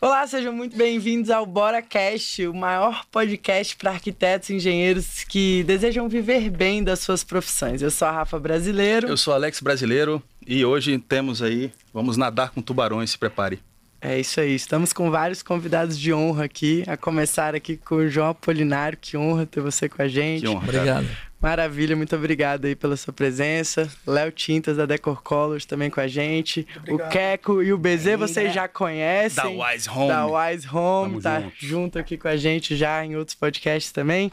[0.00, 6.08] Olá, sejam muito bem-vindos ao BoraCast, o maior podcast para arquitetos e engenheiros que desejam
[6.08, 7.80] viver bem das suas profissões.
[7.80, 9.08] Eu sou a Rafa Brasileiro.
[9.08, 13.60] Eu sou Alex Brasileiro e hoje temos aí, vamos nadar com tubarões, se prepare.
[14.00, 18.08] É isso aí, estamos com vários convidados de honra aqui, a começar aqui com o
[18.08, 20.42] João Apolinário, que honra ter você com a gente.
[20.42, 20.64] Que honra.
[20.68, 21.06] Obrigado.
[21.44, 23.86] Maravilha, muito obrigado aí pela sua presença.
[24.06, 26.66] Léo Tintas da Decor Colors também com a gente.
[26.78, 27.06] Obrigado.
[27.06, 29.58] O Queco e o BZ vocês já conhecem.
[29.58, 30.08] Da Wise Home.
[30.08, 31.54] Da Wise Home, Tamo tá junto.
[31.58, 34.32] junto aqui com a gente já em outros podcasts também.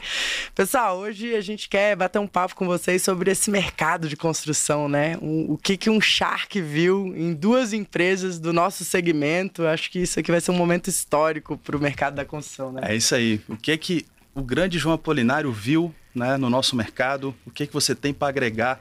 [0.54, 4.88] Pessoal, hoje a gente quer bater um papo com vocês sobre esse mercado de construção,
[4.88, 5.18] né?
[5.20, 9.66] O, o que, que um Shark viu em duas empresas do nosso segmento.
[9.66, 12.80] Acho que isso aqui vai ser um momento histórico para o mercado da construção, né?
[12.84, 13.38] É isso aí.
[13.50, 17.34] O que é que o grande João Apolinário viu né, no nosso mercado?
[17.46, 18.80] O que é que você tem para agregar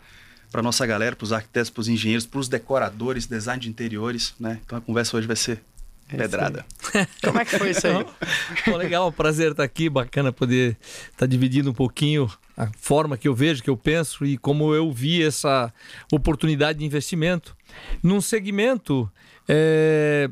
[0.52, 4.36] para nossa galera, para os arquitetos, para os engenheiros, para os decoradores, design de interiores,
[4.38, 4.60] né?
[4.66, 5.64] Então a conversa hoje vai ser
[6.10, 6.66] É pedrada.
[7.24, 8.06] Como é que foi isso aí?
[8.66, 10.78] Pô, legal, um prazer estar aqui, bacana poder
[11.10, 14.92] estar dividindo um pouquinho a forma que eu vejo, que eu penso e como eu
[14.92, 15.74] vi essa
[16.12, 17.56] oportunidade de investimento
[18.04, 19.10] num segmento
[19.48, 20.30] é,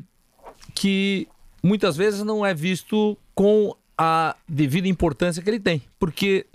[0.74, 1.26] que
[1.62, 6.46] muitas vezes não é visto com a devida importância que ele tem, porque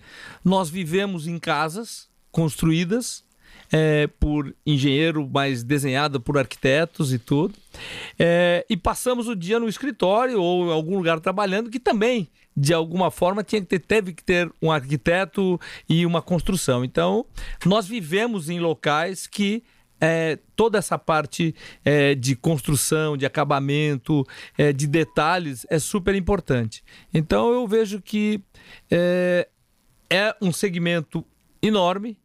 [0.44, 3.24] nós vivemos em casas construídas
[3.72, 7.54] é, por engenheiro, mas desenhada por arquitetos e tudo.
[8.18, 12.74] É, e passamos o dia no escritório ou em algum lugar trabalhando que também, de
[12.74, 16.84] alguma forma, tinha que ter, teve que ter um arquiteto e uma construção.
[16.84, 17.28] Então,
[17.64, 19.64] nós vivemos em locais que
[20.00, 24.26] é, toda essa parte é, de construção, de acabamento,
[24.58, 26.84] é, de detalhes é super importante.
[27.14, 28.42] Então eu vejo que
[28.92, 29.48] é,
[30.10, 31.26] é um segmento
[31.62, 32.18] enorme,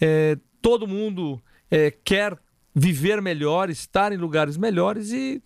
[0.00, 2.38] é, todo mundo é, quer
[2.74, 5.42] viver melhor, estar em lugares melhores e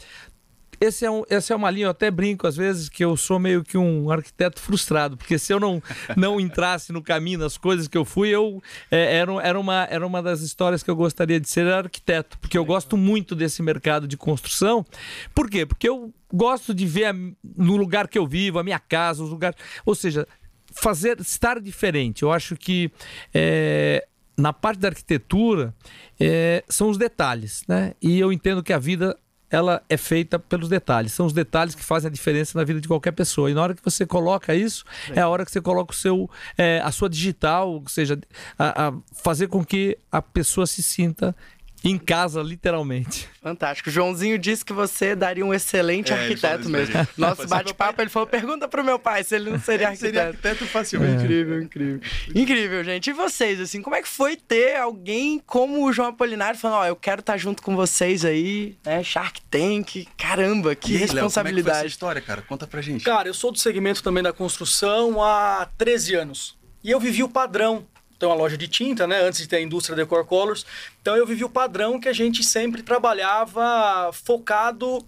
[0.84, 3.38] esse é um, essa é uma linha, eu até brinco às vezes que eu sou
[3.38, 5.82] meio que um arquiteto frustrado, porque se eu não,
[6.16, 10.06] não entrasse no caminho, nas coisas que eu fui, eu é, era, era, uma, era
[10.06, 14.06] uma das histórias que eu gostaria de ser arquiteto, porque eu gosto muito desse mercado
[14.08, 14.84] de construção.
[15.34, 15.64] Por quê?
[15.64, 19.30] Porque eu gosto de ver a- no lugar que eu vivo, a minha casa, os
[19.30, 19.56] lugares.
[19.86, 20.26] Ou seja,
[20.74, 22.22] fazer estar diferente.
[22.22, 22.90] Eu acho que
[23.32, 24.06] é,
[24.36, 25.74] na parte da arquitetura
[26.18, 27.94] é, são os detalhes, né?
[28.00, 29.16] E eu entendo que a vida
[29.52, 31.12] ela é feita pelos detalhes.
[31.12, 33.50] São os detalhes que fazem a diferença na vida de qualquer pessoa.
[33.50, 34.82] E na hora que você coloca isso,
[35.14, 38.18] é a hora que você coloca o seu, é, a sua digital, ou seja,
[38.58, 41.36] a, a fazer com que a pessoa se sinta
[41.84, 43.28] em casa, literalmente.
[43.42, 43.88] Fantástico.
[43.88, 46.92] O Joãozinho disse que você daria um excelente É, ele arquiteto mesmo.
[46.94, 47.08] gente.
[47.18, 50.14] Nosso bate-papo, ele falou: pergunta pro meu pai se ele não seria arquiteto.
[50.14, 51.24] Seria arquiteto facilmente.
[51.24, 52.00] Incrível, incrível.
[52.34, 53.10] Incrível, gente.
[53.10, 56.86] E vocês, assim, como é que foi ter alguém como o João Apolinário falando, ó,
[56.86, 59.02] eu quero estar junto com vocês aí, né?
[59.02, 60.06] Shark Tank.
[60.16, 61.86] Caramba, que E aí, Léo, como é que foi essa responsabilidade.
[61.88, 62.42] história, cara?
[62.42, 63.04] Conta pra gente.
[63.04, 66.56] Cara, eu sou do segmento também da construção há 13 anos.
[66.84, 67.86] E eu vivi o padrão.
[68.22, 69.20] Então, uma loja de tinta, né?
[69.20, 70.64] Antes de ter a indústria Decor Colors.
[71.00, 75.04] Então, eu vivi o padrão que a gente sempre trabalhava focado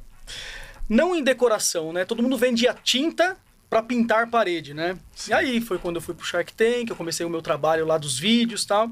[0.89, 2.05] não em decoração, né?
[2.05, 3.37] Todo mundo vendia tinta
[3.71, 4.99] para pintar parede, né?
[5.29, 7.99] E aí foi quando eu fui pro Shark Tank, eu comecei o meu trabalho lá
[7.99, 8.91] dos vídeos e tal.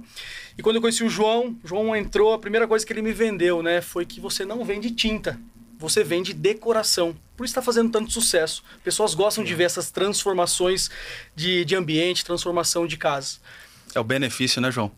[0.56, 3.12] E quando eu conheci o João, o João entrou, a primeira coisa que ele me
[3.12, 5.37] vendeu, né, foi que você não vende tinta,
[5.77, 7.16] você vende decoração.
[7.37, 8.62] Por isso está fazendo tanto sucesso.
[8.84, 10.89] Pessoas gostam de ver essas transformações
[11.34, 13.39] de, de ambiente, transformação de casa.
[13.94, 14.91] É o benefício, né, João?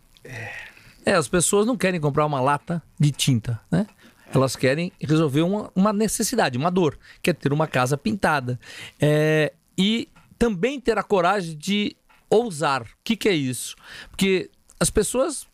[1.05, 3.87] É, as pessoas não querem comprar uma lata de tinta, né?
[4.33, 8.59] Elas querem resolver uma, uma necessidade, uma dor, que é ter uma casa pintada.
[9.01, 11.97] É, e também ter a coragem de
[12.29, 12.83] ousar.
[12.83, 13.77] O que, que é isso?
[14.11, 14.51] Porque
[14.81, 15.47] as pessoas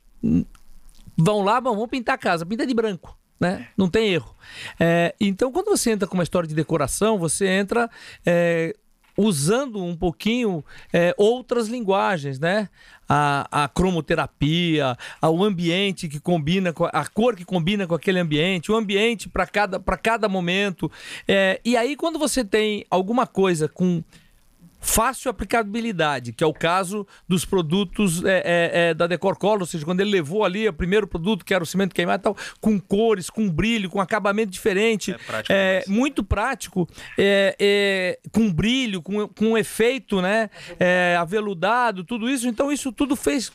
[1.17, 3.17] vão lá, vão pintar a casa, pinta de branco.
[3.39, 3.69] Né?
[3.77, 4.35] Não tem erro.
[4.79, 7.91] É, então, quando você entra com uma história de decoração, você entra
[8.25, 8.75] é,
[9.21, 12.69] usando um pouquinho é, outras linguagens, né?
[13.09, 18.71] A, a cromoterapia, o ambiente que combina, com a, cor que combina com aquele ambiente,
[18.71, 20.91] o ambiente para cada, cada momento.
[21.27, 24.03] É, e aí, quando você tem alguma coisa com
[24.81, 29.67] fácil aplicabilidade, que é o caso dos produtos é, é, é, da Decor Color, ou
[29.67, 32.37] seja, quando ele levou ali o primeiro produto, que era o cimento queimado e tal,
[32.61, 36.89] com cores, com brilho, com acabamento diferente, É prático é, muito prático,
[37.19, 40.49] é, é, com brilho, com, com efeito, né,
[40.79, 43.53] é, aveludado, tudo isso, então isso tudo fez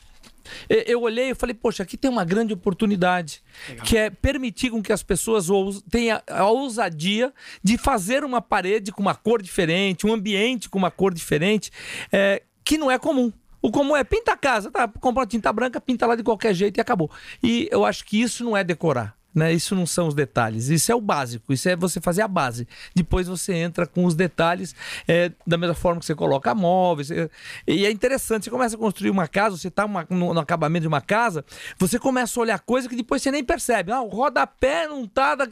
[0.68, 3.42] eu- olhei e falei, poxa, aqui tem uma grande oportunidade,
[3.84, 5.46] que é permitir com que as pessoas
[5.90, 7.32] tenham a ousadia
[7.62, 11.70] de fazer uma parede com uma cor diferente, um ambiente com uma cor diferente,
[12.12, 13.32] é, que não é comum.
[13.62, 14.86] O comum é pinta a casa, tá?
[14.86, 17.10] Compra uma tinta branca, pinta lá de qualquer jeito e acabou.
[17.42, 19.16] E eu acho que isso não é decorar.
[19.36, 19.52] Né?
[19.52, 22.66] Isso não são os detalhes, isso é o básico, isso é você fazer a base.
[22.94, 24.74] Depois você entra com os detalhes,
[25.06, 27.10] é, da mesma forma que você coloca móveis.
[27.10, 27.28] É,
[27.68, 30.88] e é interessante, você começa a construir uma casa, você está no, no, acabamento de
[30.88, 31.44] uma casa,
[31.78, 33.92] você começa a olhar coisa que depois você nem percebe.
[33.92, 35.34] Ah, o rodapé não está.
[35.34, 35.46] Da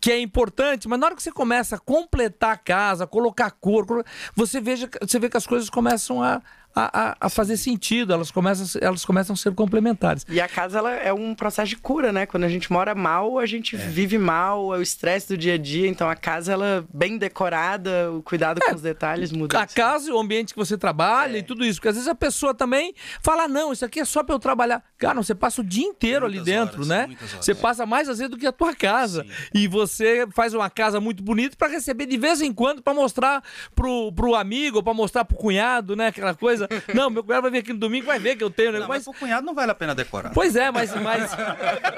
[0.00, 4.02] que é importante, mas na hora que você começa a completar a casa, colocar cor,
[4.34, 6.40] você, veja, você vê que as coisas começam a,
[6.74, 10.24] a, a, fazer sentido, elas começam, elas começam a ser complementares.
[10.28, 12.26] E a casa ela é um processo de cura, né?
[12.26, 13.78] Quando a gente mora mal, a gente é.
[13.78, 18.12] vive mal, é o estresse do dia a dia, então a casa ela bem decorada,
[18.12, 19.60] o cuidado é, com os detalhes muda.
[19.60, 21.40] A casa, o ambiente que você trabalha é.
[21.40, 24.22] e tudo isso, porque às vezes a pessoa também fala: "Não, isso aqui é só
[24.22, 24.82] para eu trabalhar".
[24.96, 27.16] Cara, você passa o dia inteiro muitas ali dentro, horas, né?
[27.40, 29.24] Você passa mais às vezes do que a tua casa.
[29.24, 29.30] Sim.
[29.54, 33.42] E você faz uma casa muito bonita para receber de vez em quando para mostrar
[33.74, 36.84] pro, pro amigo, para mostrar pro cunhado, né, aquela coisa coisa.
[36.94, 38.72] Não, meu cunhado vai vir aqui no domingo vai ver que eu tenho.
[38.72, 39.06] Não, mas...
[39.06, 40.30] mas cunhado não vale a pena decorar.
[40.30, 41.30] Pois é, mas, mas,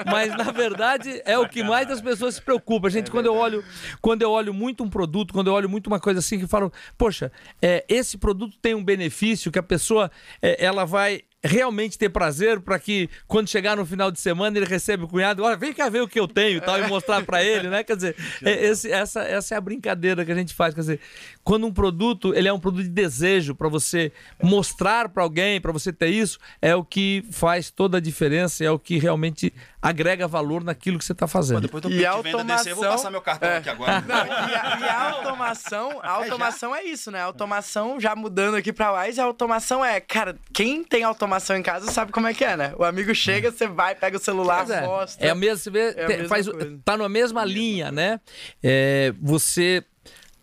[0.06, 2.90] mas na verdade é o que mais as pessoas se preocupam.
[2.90, 3.64] Gente, é quando eu olho,
[4.00, 6.70] quando eu olho muito um produto, quando eu olho muito uma coisa assim que falam,
[6.96, 10.10] poxa, é, esse produto tem um benefício que a pessoa
[10.40, 14.66] é, ela vai realmente ter prazer para que quando chegar no final de semana ele
[14.66, 17.24] recebe o cunhado, olha, vem cá ver o que eu tenho e tal, e mostrar
[17.24, 17.82] para ele, né?
[17.82, 20.74] Quer dizer, é, esse, essa, essa é a brincadeira que a gente faz.
[20.74, 21.00] Quer dizer,
[21.42, 25.72] quando um produto ele é um produto de desejo para você mostrar para alguém, para
[25.72, 30.28] você ter isso, é o que faz toda a diferença, é o que realmente agrega
[30.28, 31.68] valor naquilo que você está fazendo.
[31.68, 32.70] Pô, depois do e a automação...
[32.70, 33.56] eu vou passar meu cartão é.
[33.56, 34.00] aqui agora.
[34.06, 37.20] Não, e, a, e, a, automação, a automação é, é, isso, né?
[37.20, 41.62] A automação, já mudando aqui para Wise, a automação é, cara, quem tem automação em
[41.62, 42.74] casa sabe como é que é, né?
[42.76, 44.82] O amigo chega, você vai, pega o celular, é.
[44.82, 45.26] mostra.
[45.26, 46.78] É a mesma, você vê, é a faz, coisa.
[46.84, 48.20] tá na mesma linha, né?
[48.62, 49.84] É, você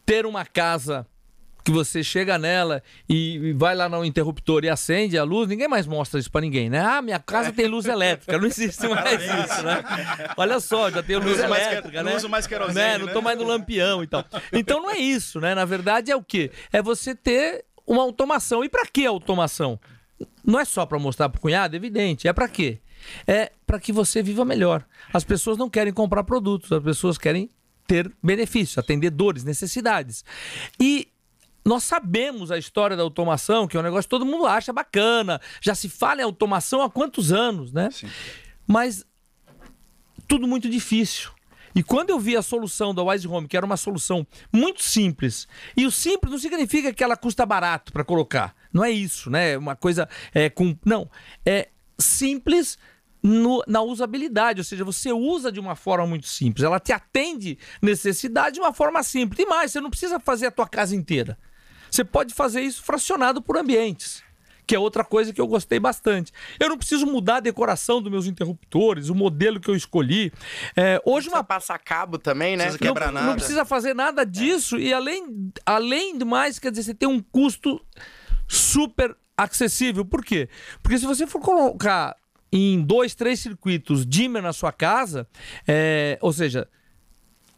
[0.06, 1.06] ter uma casa
[1.64, 5.86] que você chega nela e vai lá no interruptor e acende a luz, ninguém mais
[5.86, 6.80] mostra isso para ninguém, né?
[6.80, 9.84] Ah, minha casa tem luz elétrica, não existe mais isso, né?
[10.36, 12.04] Olha só, já tem luz elétrica, mais, né?
[12.04, 12.98] Não uso mais querosene, né?
[12.98, 14.26] Não tô mais no lampião e tal.
[14.52, 15.54] Então não é isso, né?
[15.54, 16.52] Na verdade é o quê?
[16.72, 18.64] É você ter uma automação.
[18.64, 19.80] E para que automação?
[20.44, 22.28] Não é só para mostrar pro cunhado, evidente.
[22.28, 22.80] É para quê?
[23.26, 24.86] É para que você viva melhor.
[25.14, 27.50] As pessoas não querem comprar produtos, as pessoas querem
[27.88, 30.24] ter benefícios, atender dores, necessidades.
[30.80, 31.08] E
[31.66, 35.40] nós sabemos a história da automação, que é um negócio que todo mundo acha bacana.
[35.62, 37.90] Já se fala em automação há quantos anos, né?
[37.92, 38.08] Sim.
[38.68, 39.06] Mas
[40.28, 41.32] tudo muito difícil.
[41.76, 45.48] E quando eu vi a solução da Wise Home, que era uma solução muito simples,
[45.78, 48.56] e o simples não significa que ela custa barato para colocar.
[48.74, 49.58] Não é isso, né?
[49.58, 50.78] Uma coisa é com.
[50.86, 51.10] Não.
[51.46, 52.78] É simples
[53.22, 56.64] no, na usabilidade, ou seja, você usa de uma forma muito simples.
[56.64, 59.46] Ela te atende necessidade de uma forma simples.
[59.46, 61.38] E mais, você não precisa fazer a tua casa inteira.
[61.92, 64.24] Você pode fazer isso fracionado por ambientes
[64.70, 66.32] que é outra coisa que eu gostei bastante.
[66.60, 70.32] Eu não preciso mudar a decoração dos meus interruptores, o modelo que eu escolhi.
[70.76, 72.66] É, hoje uma passa cabo também, né?
[72.66, 73.26] Não precisa quebrar não, nada.
[73.26, 74.82] Não precisa fazer nada disso é.
[74.82, 77.84] e além além de mais, quer dizer, você tem um custo
[78.50, 80.04] super acessível.
[80.04, 80.50] Por quê?
[80.82, 82.18] Porque se você for colocar
[82.52, 85.28] em dois, três circuitos dimmer na sua casa,
[85.68, 86.68] é, ou seja,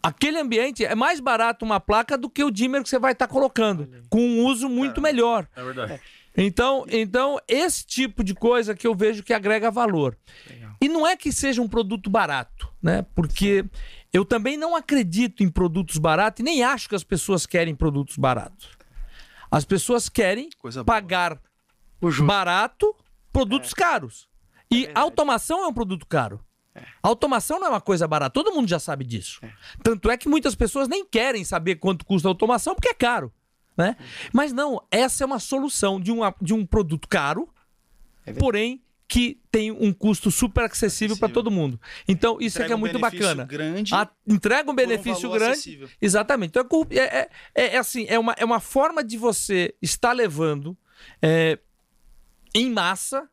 [0.04, 3.28] aquele ambiente é mais barato uma placa do que o dimmer que você vai estar
[3.28, 5.48] tá colocando, com um uso muito é, melhor.
[5.56, 6.02] É verdade.
[6.36, 10.18] Então, então, esse tipo de coisa que eu vejo que agrega valor.
[10.50, 10.76] Legal.
[10.82, 13.06] E não é que seja um produto barato, né?
[13.14, 13.66] Porque
[14.14, 18.16] eu também não acredito em produtos baratos e nem acho que as pessoas querem produtos
[18.18, 18.81] baratos.
[19.52, 20.50] As pessoas querem
[20.86, 21.38] pagar
[22.24, 22.96] barato
[23.32, 23.76] produtos é.
[23.76, 24.30] caros.
[24.72, 26.40] E é automação é um produto caro.
[26.74, 26.86] É.
[27.04, 29.40] Automação não é uma coisa barata, todo mundo já sabe disso.
[29.42, 29.52] É.
[29.84, 33.32] Tanto é que muitas pessoas nem querem saber quanto custa a automação porque é caro.
[33.76, 33.98] Né?
[34.32, 37.50] Mas não, essa é uma solução de, uma, de um produto caro,
[38.26, 38.82] é porém
[39.12, 41.78] que tem um custo super acessível para todo mundo.
[42.08, 43.44] Então, isso entrega é muito um bacana.
[43.44, 45.52] Grande a, entrega um benefício um grande.
[45.52, 45.90] Acessível.
[46.02, 46.52] Exatamente.
[46.58, 50.78] Então, é, é, é, é, assim, é uma, é uma forma de você estar levando
[51.22, 51.60] é,
[52.56, 53.28] em massa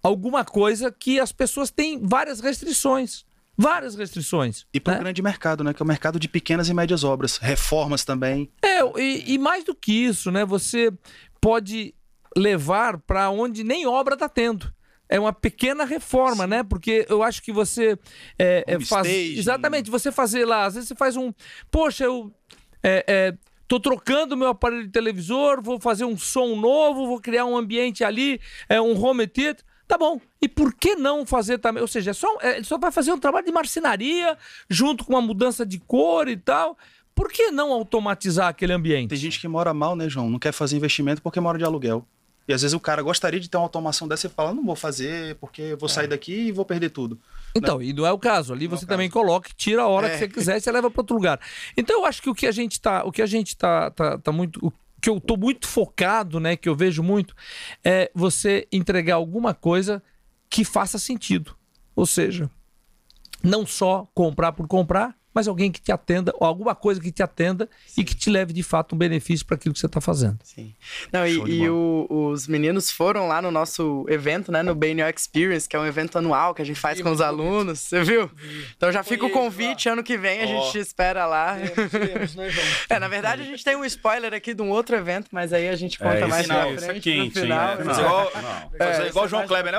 [0.00, 3.26] alguma coisa que as pessoas têm várias restrições.
[3.58, 4.64] Várias restrições.
[4.72, 5.02] E para o né?
[5.02, 5.74] grande mercado, né?
[5.74, 7.36] Que é o mercado de pequenas e médias obras.
[7.36, 8.48] Reformas também.
[8.62, 10.44] É, e, e mais do que isso, né?
[10.44, 10.92] Você
[11.40, 11.96] pode
[12.36, 14.72] levar para onde nem obra está tendo
[15.10, 16.50] é uma pequena reforma, Sim.
[16.50, 16.62] né?
[16.62, 17.98] Porque eu acho que você
[18.38, 21.34] é, é, faz exatamente você fazer lá, às vezes você faz um,
[21.70, 22.32] poxa, eu
[22.82, 23.34] é, é,
[23.66, 28.04] tô trocando meu aparelho de televisor, vou fazer um som novo, vou criar um ambiente
[28.04, 29.64] ali, é um home theater.
[29.88, 30.20] Tá bom.
[30.40, 31.82] E por que não fazer também?
[31.82, 34.38] Ou seja, é só, é, ele só vai fazer um trabalho de marcenaria,
[34.68, 36.78] junto com uma mudança de cor e tal.
[37.12, 39.08] Por que não automatizar aquele ambiente?
[39.08, 40.30] Tem gente que mora mal, né, João?
[40.30, 42.06] Não quer fazer investimento porque mora de aluguel.
[42.50, 44.74] E às vezes o cara gostaria de ter uma automação dessa e fala, não vou
[44.74, 47.16] fazer porque eu vou sair daqui e vou perder tudo.
[47.54, 48.52] Então, e não é o caso.
[48.52, 50.10] Ali Não é você também coloca, e tira a hora É.
[50.10, 51.40] que você quiser e você leva para outro lugar.
[51.76, 54.18] Então, eu acho que o que a gente tá, o que a gente tá, tá,
[54.18, 57.36] tá muito, o que eu tô muito focado, né, que eu vejo muito,
[57.84, 60.02] é você entregar alguma coisa
[60.48, 61.54] que faça sentido.
[61.94, 62.50] Ou seja,
[63.44, 67.22] não só comprar por comprar, mas alguém que te atenda, ou alguma coisa que te
[67.22, 70.38] atenda e que te leve de fato um benefício para aquilo que você está fazendo.
[70.42, 70.74] Sim.
[71.12, 74.62] Não, e, Show e o- os meninos foram lá no nosso evento, né?
[74.62, 77.78] No BNO Experience, que é um evento anual que a gente faz com os alunos.
[77.80, 78.30] Você viu?
[78.76, 81.56] Então já fica o convite, ano que vem a gente te espera lá.
[81.56, 82.48] Temos, temos, né?
[82.90, 85.68] É, na verdade a gente tem um spoiler aqui de um outro evento, mas aí
[85.68, 87.02] a gente conta É, mais isso, pra isso é frente.
[87.04, 87.72] quente, no final.
[87.72, 87.78] hein?
[87.80, 88.00] É, Não.
[88.00, 88.32] igual,
[88.80, 89.78] É, igual João Kleber, né?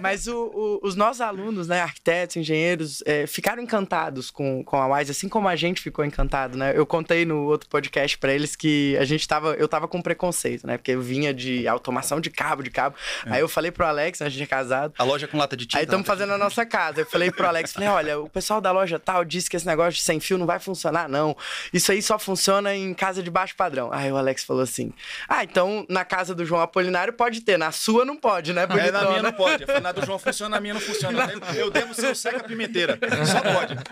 [0.00, 4.96] Mas o- o- os nossos alunos, né, arquitetos, engenheiros, é, ficaram encantados com, com a
[4.98, 6.72] Wise, assim como a gente ficou encantado, né?
[6.74, 10.66] Eu contei no outro podcast pra eles que a gente tava, eu tava com preconceito,
[10.66, 10.76] né?
[10.76, 12.96] Porque eu vinha de automação de cabo, de cabo.
[13.26, 15.66] Aí eu falei pro Alex, né, a gente é casado, A loja com lata de
[15.66, 15.78] tinta.
[15.78, 17.02] Aí estamos fazendo a nossa casa.
[17.02, 19.92] Eu falei pro Alex, falei, olha, o pessoal da loja tal disse que esse negócio
[19.92, 21.36] de sem fio não vai funcionar, não.
[21.72, 23.90] Isso aí só funciona em casa de baixo padrão.
[23.92, 24.92] Aí o Alex falou assim,
[25.28, 28.66] ah, então na casa do João Apolinário pode ter, na sua não pode, né, É,
[28.66, 29.22] na minha bonitona?
[29.22, 29.64] não pode.
[29.80, 31.26] Na do João funciona, na minha não funciona.
[31.54, 32.95] Eu devo ser o seca pimenteira.
[33.26, 33.74] Só pode.
[33.74, 33.82] Né?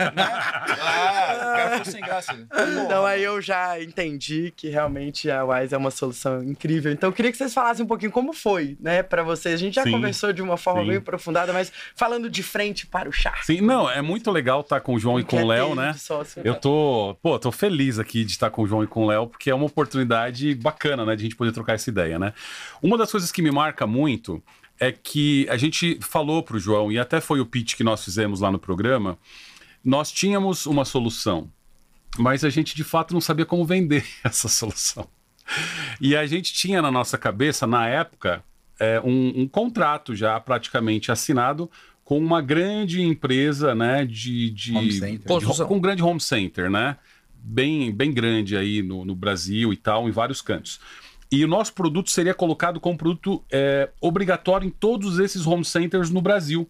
[0.80, 2.32] Ah, o cara ficou sem graça.
[2.84, 6.92] Então aí eu já entendi que realmente a Wise é uma solução incrível.
[6.92, 9.54] Então eu queria que vocês falassem um pouquinho como foi, né, pra vocês.
[9.54, 10.88] A gente já Sim, conversou de uma forma sim.
[10.88, 13.34] bem aprofundada, mas falando de frente para o chá.
[13.42, 15.94] Sim, não, é muito legal estar com o João e com o Léo, né?
[16.42, 19.26] Eu tô, pô, tô feliz aqui de estar com o João e com o Léo,
[19.26, 22.32] porque é uma oportunidade bacana, né, de a gente poder trocar essa ideia, né?
[22.82, 24.42] Uma das coisas que me marca muito
[24.84, 28.40] é que a gente falou pro João, e até foi o pitch que nós fizemos
[28.40, 29.18] lá no programa,
[29.84, 31.50] nós tínhamos uma solução,
[32.18, 35.08] mas a gente de fato não sabia como vender essa solução.
[36.00, 38.42] E a gente tinha na nossa cabeça, na época,
[38.78, 41.70] é, um, um contrato já praticamente assinado
[42.04, 45.38] com uma grande empresa, né, de, de, Home center.
[45.38, 46.96] de com um grande home center, né,
[47.34, 50.78] bem, bem grande aí no, no Brasil e tal, em vários cantos.
[51.30, 56.10] E o nosso produto seria colocado como produto é, obrigatório em todos esses home centers
[56.10, 56.68] no Brasil.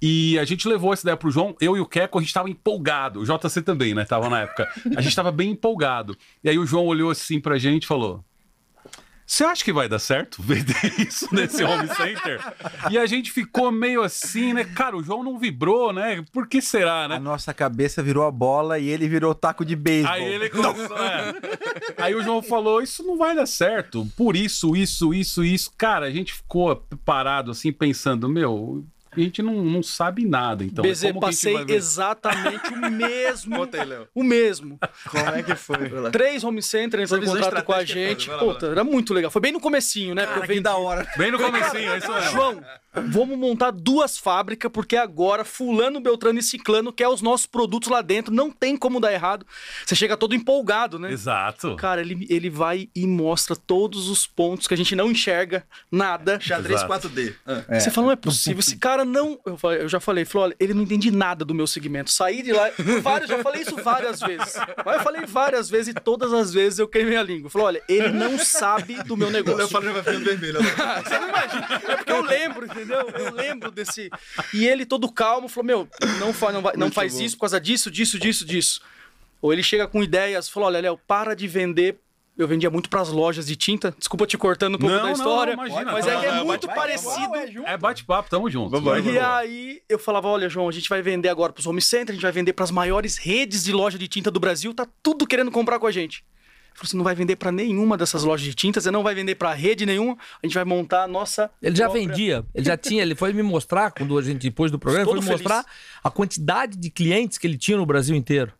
[0.00, 2.50] E a gente levou essa ideia pro João, eu e o Keco, a gente tava
[2.50, 3.20] empolgado.
[3.20, 4.04] O JC também, né?
[4.04, 4.68] Tava na época.
[4.96, 6.16] A gente tava bem empolgado.
[6.42, 8.24] E aí o João olhou assim pra gente e falou:
[9.32, 10.76] Você acha que vai dar certo vender
[11.08, 12.38] isso nesse home center?
[12.90, 14.62] e a gente ficou meio assim, né?
[14.62, 16.22] Cara, o João não vibrou, né?
[16.30, 17.18] Por que será, A né?
[17.18, 20.12] nossa cabeça virou a bola e ele virou taco de beisebol.
[20.12, 20.98] Aí ele começou.
[20.98, 21.34] é.
[21.96, 24.06] Aí o João falou: Isso não vai dar certo.
[24.18, 25.72] Por isso, isso, isso, isso.
[25.78, 30.64] Cara, a gente ficou parado assim, pensando: Meu, a gente não, não sabe nada.
[30.64, 31.74] Então, BZ, como que a gente passei vai ver?
[31.74, 33.56] exatamente o mesmo.
[33.56, 34.08] Conta aí, Léo.
[34.14, 34.78] O mesmo.
[35.08, 35.76] Como é que foi?
[36.10, 38.30] Três home centers entrou em contato com a é gente.
[38.30, 39.30] lá, Puta, era muito legal.
[39.30, 40.22] Foi bem no comecinho, né?
[40.22, 41.06] Porque Cara, eu que vendi- da hora.
[41.16, 42.30] Bem no comecinho, é isso mesmo.
[42.30, 42.62] João,
[43.08, 48.00] vamos montar duas fábricas, porque agora fulano, beltrano e ciclano quer os nossos produtos lá
[48.02, 48.32] dentro.
[48.34, 49.46] Não tem como dar errado.
[49.84, 51.12] Você chega todo empolgado, né?
[51.12, 51.76] Exato.
[51.76, 56.38] Cara, ele, ele vai e mostra todos os pontos que a gente não enxerga nada.
[56.40, 57.08] Xadrez Exato.
[57.08, 57.34] 4D.
[57.46, 57.64] Ah.
[57.68, 57.80] É.
[57.80, 59.38] Você falou, não é possível, esse cara não.
[59.46, 62.10] Eu, falei- eu já falei, falou, olha, ele não entende nada do meu segmento.
[62.10, 64.54] Saí de lá, vários, já falei isso várias vezes.
[64.84, 67.50] Mas eu falei várias vezes e todas as vezes eu queimei a língua.
[67.50, 69.68] Falou, olha, ele não sabe do meu negócio.
[69.68, 70.58] falou já vai ficando vermelho.
[70.62, 71.68] Você não imagina.
[71.92, 73.00] É porque eu lembro, entendeu?
[73.14, 74.10] Eu lembro desse.
[74.54, 75.88] E ele todo calmo falou: Meu,
[76.20, 77.22] não, fa não, vai- não faz bom.
[77.22, 78.80] isso por causa disso, disso, disso, disso.
[79.40, 81.98] Ou ele chega com ideias, falou: Olha, Léo, para de vender.
[82.36, 83.94] Eu vendia muito pras lojas de tinta.
[83.98, 85.54] Desculpa te cortando um pouco Não, da não, história.
[85.54, 85.92] não, imagina.
[85.92, 87.32] mas Não, é que é não, muito parecido.
[87.66, 88.74] É bate-papo, tamo junto.
[89.10, 92.14] E aí eu falava, olha, João, a gente vai vender agora pros home center, a
[92.14, 95.50] gente vai vender pras maiores redes de loja de tinta do Brasil, tá tudo querendo
[95.50, 96.24] comprar com a gente.
[96.70, 99.14] Ele falou, você não vai vender pra nenhuma dessas lojas de tinta, você não vai
[99.14, 102.64] vender pra rede nenhuma, a gente vai montar a nossa Ele já própria- vendia, ele
[102.64, 105.32] já tinha, ele foi me mostrar, quando a gente, depois do programa, Todo foi me
[105.32, 105.78] mostrar feliz.
[106.02, 108.54] a quantidade de clientes que ele tinha no Brasil inteiro.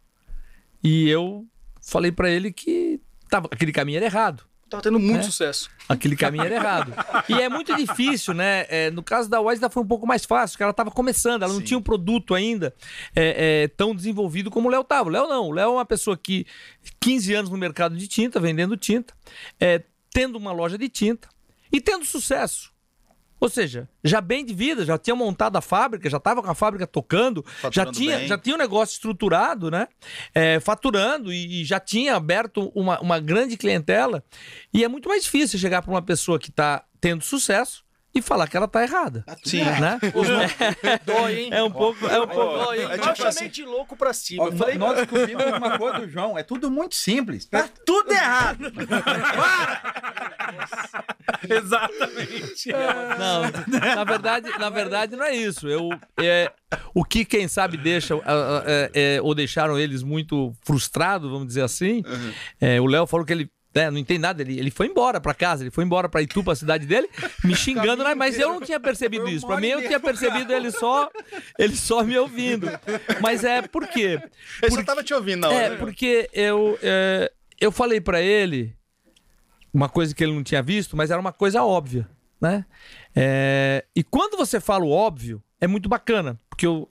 [0.85, 1.47] E eu
[1.81, 3.01] falei pra ele que
[3.33, 4.45] tava, aquele caminho era errado.
[4.69, 5.23] Tava tendo muito É.
[5.23, 5.71] sucesso.
[5.89, 6.93] Aquele caminho era errado.
[7.29, 8.67] E é muito difícil, né?
[8.69, 11.53] É, no caso da Wise, foi um pouco mais fácil, porque ela estava começando, ela
[11.53, 11.67] não Sim.
[11.67, 12.75] tinha um produto ainda
[13.15, 15.09] é, é, tão desenvolvido como o Léo estava.
[15.09, 15.49] O Léo não.
[15.49, 16.47] O Léo é uma pessoa que
[17.01, 19.15] 15 anos no mercado de tinta, vendendo tinta,
[19.61, 21.29] é, tendo uma loja de tinta
[21.71, 22.72] e tendo sucesso.
[23.43, 26.55] Ou seja, já bem de vida, já tinha montado a fábrica, já estava com a
[26.55, 28.29] fábrica tocando, já Faturando tinha, bem.
[28.29, 29.89] já tinha um negócio estruturado, né?
[30.33, 34.23] É, faturando e, e já tinha aberto uma, uma grande clientela.
[34.73, 37.83] E é muito mais difícil chegar para uma pessoa que está tendo sucesso
[38.15, 39.25] e falar que ela tá errada.
[39.45, 39.63] Sim.
[39.65, 39.99] Né?
[40.83, 41.49] É, dói, hein?
[41.53, 42.07] É um pouco.
[42.07, 42.65] É um pouco...
[42.65, 42.89] Dói, hein?
[42.91, 44.45] É eu tipo chamei assim- de louco pra cima.
[44.45, 47.45] Ó, eu falei, nós descobrimos uma coisa do João, é tudo muito simples.
[47.47, 48.73] Tá tudo errado.
[51.49, 52.71] Exatamente.
[53.19, 53.43] Não,
[53.97, 55.69] na verdade, na verdade não é isso.
[55.69, 55.89] Eu,
[56.21, 56.51] é,
[56.95, 58.15] o que, quem sabe, deixa,
[58.67, 62.03] é, é, ou deixaram eles muito frustrados, vamos dizer assim.
[62.61, 65.33] é, o Léo falou que ele né, não entende nada, ele, ele foi embora pra
[65.33, 67.09] casa, ele foi embora pra Itu, pra cidade dele,
[67.45, 69.47] me xingando, né, mas eu não tinha percebido isso.
[69.47, 71.09] uma Pra mim, eu tinha percebido ele só,
[71.59, 72.69] ele só me ouvindo.
[73.21, 74.21] Mas é por quê?
[74.63, 75.57] Ele só tava te ouvindo na hora.
[75.57, 75.77] É, né?
[75.77, 78.77] porque eu, é, eu falei pra ele
[79.73, 82.09] uma coisa que ele não tinha visto, mas era uma coisa óbvia,
[82.41, 82.67] né?
[83.17, 86.91] É, e quando você fala o óbvio, é muito bacana, porque eu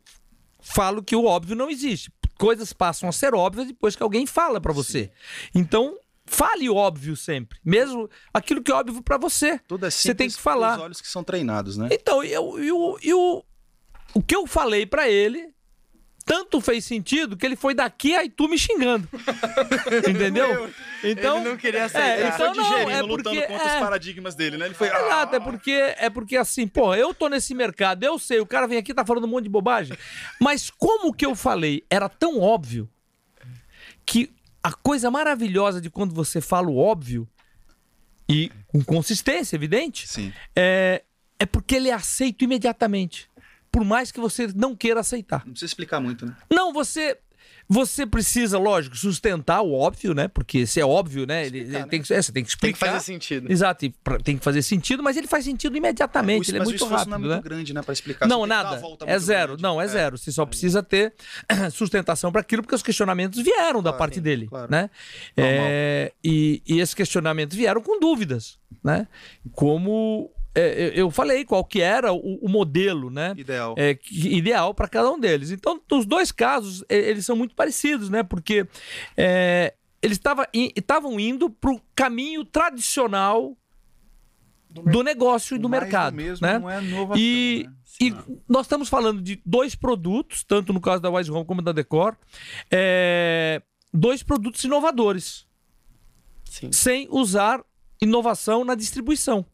[0.59, 2.11] falo que o óbvio não existe.
[2.39, 5.11] Coisas passam a ser óbvias depois que alguém fala pra você.
[5.53, 5.95] Então,
[6.31, 9.59] fale o óbvio sempre, mesmo aquilo que é óbvio pra você.
[9.67, 10.77] Tudo é Você simples tem que falar.
[10.77, 11.89] Os olhos que são treinados, né?
[11.91, 13.45] Então, eu, eu, eu,
[14.13, 15.53] o que eu falei pra ele
[16.25, 19.07] tanto fez sentido que ele foi daqui a Itu me xingando.
[20.07, 20.71] Entendeu?
[21.03, 22.35] Então, Ele não queria é, aceitar.
[22.35, 24.65] então não, Digerindo, é lutando porque contra os é, paradigmas dele, né?
[24.67, 24.88] Ele foi.
[24.88, 28.67] Exato, é porque, é porque assim, pô, eu tô nesse mercado, eu sei, o cara
[28.67, 29.97] vem aqui e tá falando um monte de bobagem.
[30.39, 32.88] Mas como que eu falei era tão óbvio
[34.05, 34.31] que
[34.63, 37.27] a coisa maravilhosa de quando você fala o óbvio,
[38.31, 40.31] e com consistência, evidente, Sim.
[40.55, 41.03] é,
[41.37, 43.29] é porque ele é aceito imediatamente.
[43.69, 45.45] Por mais que você não queira aceitar.
[45.45, 46.35] Não precisa explicar muito, né?
[46.49, 47.17] Não, você.
[47.73, 50.27] Você precisa, lógico, sustentar o óbvio, né?
[50.27, 51.45] Porque se é óbvio, né?
[51.45, 52.93] Ele, ele tem que, é, você tem que Tem que explicar.
[52.93, 53.49] fazer sentido.
[53.49, 57.09] Exato, pra- tem que fazer sentido, mas ele faz sentido imediatamente, ele é muito rápido,
[57.11, 57.27] não é né?
[57.35, 57.81] muito grande, né?
[57.81, 58.27] Pra explicar.
[58.27, 58.81] Não, nada.
[59.05, 59.47] É zero.
[59.53, 59.63] grande.
[59.63, 60.17] Não, é zero.
[60.17, 61.13] Você só precisa ter
[61.71, 64.69] sustentação para aquilo, porque os questionamentos vieram da Claro, parte sim, dele, claro.
[64.69, 64.89] né?
[65.37, 69.07] É, e, e esses questionamentos vieram com dúvidas, né?
[69.53, 73.34] Como é, eu- falei qual que era o, o modelo, né?
[73.38, 73.75] Ideal.
[73.77, 75.51] é, que- ideal para cada um deles.
[75.51, 78.22] Então, nos dois casos, eles são muito parecidos, né?
[78.24, 78.67] Porque
[79.15, 80.20] é, eles
[80.75, 83.55] estavam indo para o caminho tradicional
[84.70, 86.58] do negócio e do mercado, mesmo né?
[86.58, 87.74] não é inovação, E, né?
[88.00, 88.15] e
[88.48, 92.15] nós estamos falando de dois produtos, tanto no caso da Wise Home como da Decor,
[92.72, 93.62] é,
[93.93, 95.46] dois produtos inovadores,
[96.46, 96.72] Sim.
[96.72, 97.61] sem usar
[98.01, 99.46] inovação na distribuição.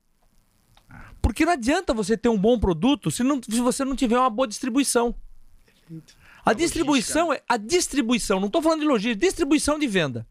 [1.27, 4.29] Porque não adianta você ter um bom produto se, não- se você não tiver uma
[4.29, 5.13] boa distribuição.
[6.45, 10.25] A distribuição é a distribuição, não estou falando de logística, distribuição de venda.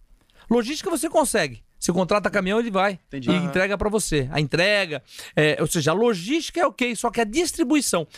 [0.48, 1.62] Logística você consegue.
[1.78, 3.28] Você contrata caminhão, ele vai Entendi.
[3.30, 3.44] e Aham.
[3.44, 4.26] entrega para você.
[4.32, 5.02] A entrega,
[5.36, 8.08] é, ou seja, a logística é ok, só que a distribuição.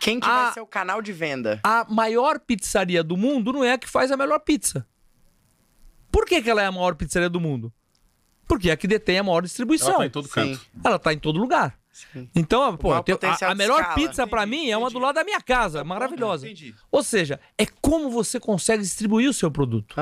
[0.00, 1.58] Quem que A- vai ser o canal de venda?
[1.64, 4.86] A maior pizzaria do mundo não é a que faz a melhor pizza.
[6.12, 7.72] Por que, que ela é a maior pizzaria do mundo?
[8.46, 9.88] Porque é a que detém a maior distribuição.
[9.88, 10.32] Ela tá em todo Sim.
[10.34, 10.60] canto.
[10.84, 11.77] Ela tá em todo lugar.
[12.12, 12.28] Sim.
[12.34, 12.98] Então, pô, a,
[13.50, 13.94] a melhor escala.
[13.94, 16.46] pizza Entendi, mim é uma do lado da minha casa, maravilhosa.
[16.46, 16.74] Entendi.
[16.90, 19.94] Ou seja, é como você consegue distribuir o seu produto.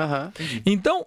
[0.65, 1.05] Então,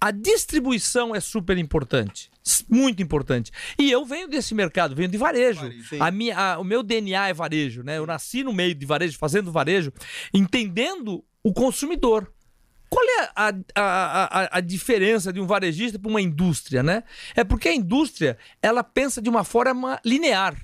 [0.00, 2.30] a distribuição é super importante.
[2.68, 3.52] Muito importante.
[3.78, 5.70] E eu venho desse mercado, venho de varejo.
[5.88, 5.98] Sim.
[6.00, 7.98] A minha, a- o meu DNA é varejo, né?
[7.98, 9.92] Eu nasci no meio de varejo, fazendo varejo,
[10.32, 12.32] entendendo o consumidor.
[12.90, 17.04] Qual é a, a, a, a diferença de um varejista para uma indústria, né?
[17.36, 20.56] É porque a indústria, ela pensa de uma forma linear.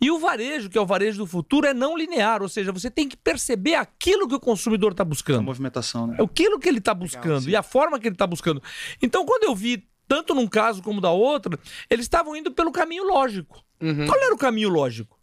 [0.00, 2.90] E o varejo, que é o varejo do futuro, é não linear, ou seja, você
[2.90, 5.42] tem que perceber aquilo que o consumidor está A buscando.
[5.42, 6.16] movimentação, né?
[6.18, 7.50] É aquilo que ele está buscando sim.
[7.50, 8.62] e a forma que ele está buscando.
[9.00, 13.04] Então, quando eu vi, tanto num caso como da outra, eles estavam indo pelo caminho
[13.04, 13.62] lógico.
[13.80, 14.06] Uhum.
[14.06, 15.18] Qual era o caminho lógico?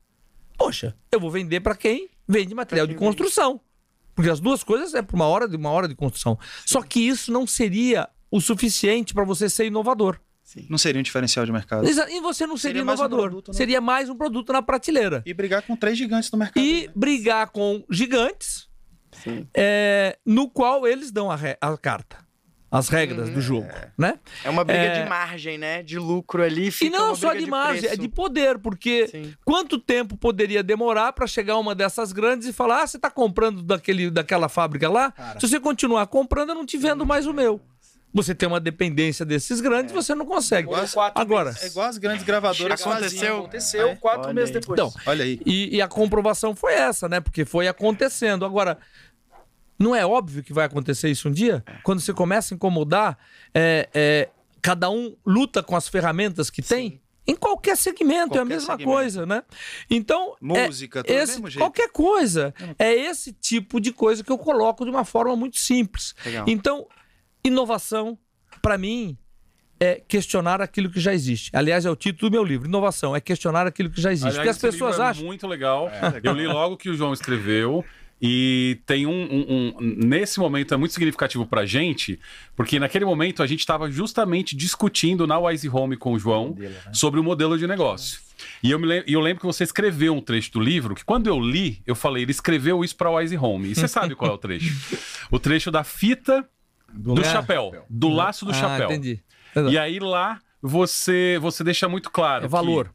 [0.57, 3.59] Poxa, eu vou vender para quem vende material de construção.
[4.21, 6.37] Porque as duas coisas é por uma hora de uma hora de construção.
[6.65, 10.19] Só que isso não seria o suficiente para você ser inovador.
[10.69, 11.87] Não seria um diferencial de mercado.
[11.87, 13.21] E você não seria, Seria mais um inovador.
[13.29, 13.53] produto, né?
[13.57, 15.23] Seria mais um produto na prateleira.
[15.25, 16.61] E brigar com três gigantes do mercado.
[16.63, 16.93] E né?
[16.95, 18.67] brigar com gigantes
[19.23, 19.47] Sim.
[19.55, 22.17] é, no qual eles dão a, re- a carta.
[22.71, 24.17] As regras do jogo, né?
[24.45, 25.03] É uma briga É.
[25.03, 25.83] de margem, né?
[25.83, 26.73] De lucro ali.
[26.81, 27.97] E não uma só briga de margem, é preço.
[28.01, 29.33] de poder, porque Sim.
[29.43, 33.61] quanto tempo poderia demorar para chegar uma dessas grandes e falar: ah, você está comprando
[33.61, 35.13] daquele, daquela fábrica lá?
[35.37, 37.59] Se você continuar comprando, eu não te vendo mais o meu.
[38.13, 40.67] Você tem uma dependência desses grandes, você não consegue.
[40.67, 43.37] Quatro Agora, É igual as grandes gravadoras Aconteceu?
[43.37, 43.95] Aconteceu É?
[43.95, 44.59] quatro Olha meses aí.
[44.59, 44.77] depois.
[44.79, 45.39] Então, Olha aí.
[45.45, 47.21] E, e a comprovação foi essa, né?
[47.21, 48.43] Porque foi acontecendo.
[48.43, 48.77] Agora,
[49.81, 51.63] não é óbvio que vai acontecer isso um dia?
[51.83, 53.17] Quando você começa a incomodar,
[53.53, 54.29] é, é,
[54.61, 57.01] cada um luta com as ferramentas que tem?
[57.27, 58.89] Em qualquer segmento, é a Qualquer mesma segmento.
[58.89, 59.43] coisa, né?
[59.89, 61.59] Então, é Música, tudo do esse- mesmo jeito.
[61.63, 62.53] qualquer coisa.
[62.79, 66.15] É esse tipo de coisa que eu coloco de uma forma muito simples.
[66.25, 66.45] Legal.
[66.47, 66.87] Então,
[67.43, 68.17] inovação,
[68.61, 69.17] para mim,
[69.79, 71.49] é questionar aquilo que já existe.
[71.53, 74.27] Aliás, é o título do meu livro, Inovação, é questionar aquilo que já existe.
[74.39, 75.25] Aliás, Porque as pessoas é acham.
[75.25, 75.89] muito legal.
[75.89, 76.33] É, legal.
[76.35, 77.83] Eu li logo que o João escreveu.
[78.21, 82.19] E tem um, um, um, Nesse momento é muito significativo pra gente,
[82.55, 86.73] porque naquele momento a gente estava justamente discutindo na Wise Home com o João modelo,
[86.73, 86.93] né?
[86.93, 88.19] sobre o modelo de negócio.
[88.61, 91.27] E eu, me lembro, eu lembro que você escreveu um trecho do livro, que quando
[91.27, 93.71] eu li, eu falei, ele escreveu isso pra Wise Home.
[93.71, 94.71] E você sabe qual é o trecho?
[95.31, 96.47] O trecho da fita
[96.93, 98.91] do, do chapéu, do laço do ah, chapéu.
[98.91, 99.19] Entendi.
[99.69, 102.45] E aí lá você, você deixa muito claro.
[102.45, 102.93] É valor.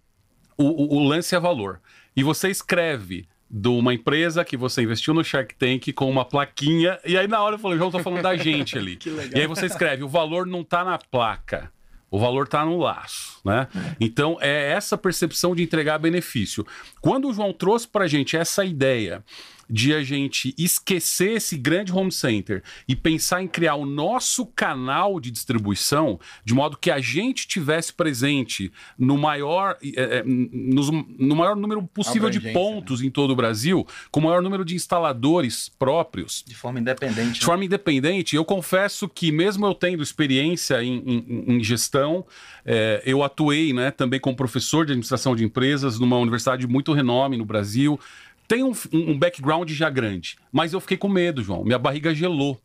[0.57, 1.81] O, o, o lance é valor.
[2.15, 6.99] E você escreve de uma empresa que você investiu no Shark Tank com uma plaquinha.
[7.07, 8.99] E aí na hora eu falei, João, tô falando da gente ali.
[9.35, 11.73] e aí você escreve, o valor não tá na placa.
[12.11, 13.66] O valor está no laço, né?
[13.75, 13.97] É.
[13.99, 16.66] Então é essa percepção de entregar benefício.
[17.01, 19.25] Quando o João trouxe para a gente essa ideia
[19.68, 25.20] de a gente esquecer esse grande home center e pensar em criar o nosso canal
[25.20, 31.57] de distribuição, de modo que a gente tivesse presente no maior, é, no, no, maior
[31.57, 33.07] número possível de pontos né?
[33.07, 36.44] em todo o Brasil, com o maior número de instaladores próprios.
[36.46, 37.33] De forma independente.
[37.33, 37.46] De né?
[37.46, 38.37] forma independente.
[38.37, 42.24] Eu confesso que, mesmo eu tendo experiência em, em, em gestão,
[42.64, 46.92] é, eu atuei né, também como professor de administração de empresas numa universidade de muito
[46.92, 47.98] renome no Brasil
[48.47, 51.65] tem um, um background já grande, mas eu fiquei com medo, João.
[51.65, 52.61] Minha barriga gelou.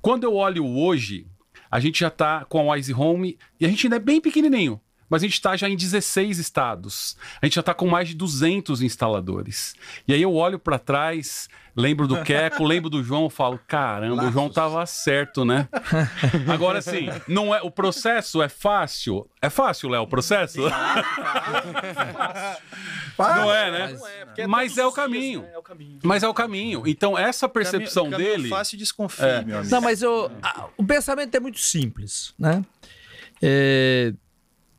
[0.00, 1.26] Quando eu olho hoje,
[1.70, 4.80] a gente já está com a Wise Home e a gente ainda é bem pequenininho
[5.12, 7.18] mas a gente está já em 16 estados.
[7.42, 9.74] A gente já está com mais de 200 instaladores.
[10.08, 14.30] E aí eu olho para trás, lembro do Queco, lembro do João, falo, caramba, Laços.
[14.30, 15.68] o João tava certo, né?
[16.48, 19.28] Agora sim, não é o processo é fácil.
[19.42, 20.62] É fácil, Léo, o processo?
[23.18, 23.88] não é, né?
[23.92, 25.42] Mas, é, mas é, o caminho.
[25.42, 25.50] Né?
[25.52, 25.98] é o caminho.
[26.02, 26.84] Mas é o caminho.
[26.86, 29.44] Então essa percepção caminho, caminho dele, fácil desconfia, é.
[29.44, 29.70] meu amigo.
[29.74, 32.64] Não, mas eu, a, o pensamento é muito simples, né?
[33.42, 34.14] É,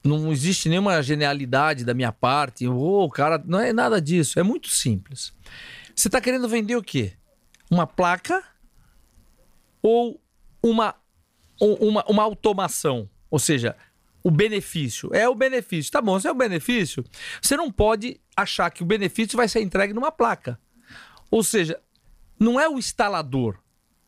[0.04, 2.68] não existe nenhuma genialidade da minha parte.
[2.68, 4.40] Ô, oh, cara, não é nada disso.
[4.40, 5.34] É muito simples.
[5.96, 7.14] Você está querendo vender o quê?
[7.72, 8.44] Uma placa
[9.82, 10.22] ou
[10.62, 10.96] uma,
[11.60, 13.10] uma, uma automação?
[13.32, 13.76] Ou seja,
[14.24, 15.10] o benefício.
[15.14, 15.92] É o benefício.
[15.92, 17.04] Tá bom, se é o benefício,
[17.42, 20.60] você não pode achar que o benefício vai ser entregue numa placa.
[21.32, 21.80] Ou seja,
[22.40, 23.58] não é o instalador.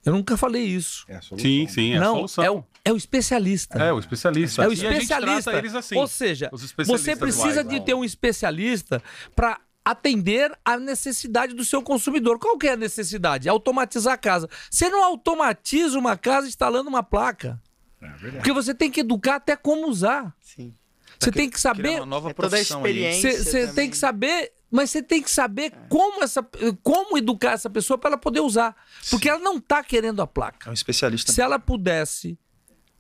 [0.06, 1.06] Eu nunca falei isso.
[1.08, 1.50] É a solução.
[1.50, 2.44] Sim, sim, é não, a solução.
[2.44, 3.80] É o, é o especialista.
[3.80, 4.64] É o especialista.
[4.64, 5.80] É o especialista.
[5.80, 6.52] Assim, Ou seja,
[6.86, 9.02] você precisa de ter um especialista
[9.36, 12.38] para atender a necessidade do seu consumidor.
[12.38, 13.50] Qual que é a necessidade?
[13.50, 14.48] Automatizar a casa.
[14.70, 17.60] Você não automatiza uma casa instalando uma placa.
[18.00, 20.36] É porque você tem que educar até como usar.
[20.40, 20.72] Sim.
[21.20, 21.98] Você tem que saber.
[21.98, 23.44] Uma nova é toda a experiência.
[23.44, 26.46] Você tem que saber mas você tem que saber como, essa,
[26.84, 28.76] como educar essa pessoa para ela poder usar.
[29.10, 29.36] Porque Sim.
[29.36, 30.68] ela não está querendo a placa.
[30.68, 31.32] É um especialista.
[31.32, 32.38] Se ela pudesse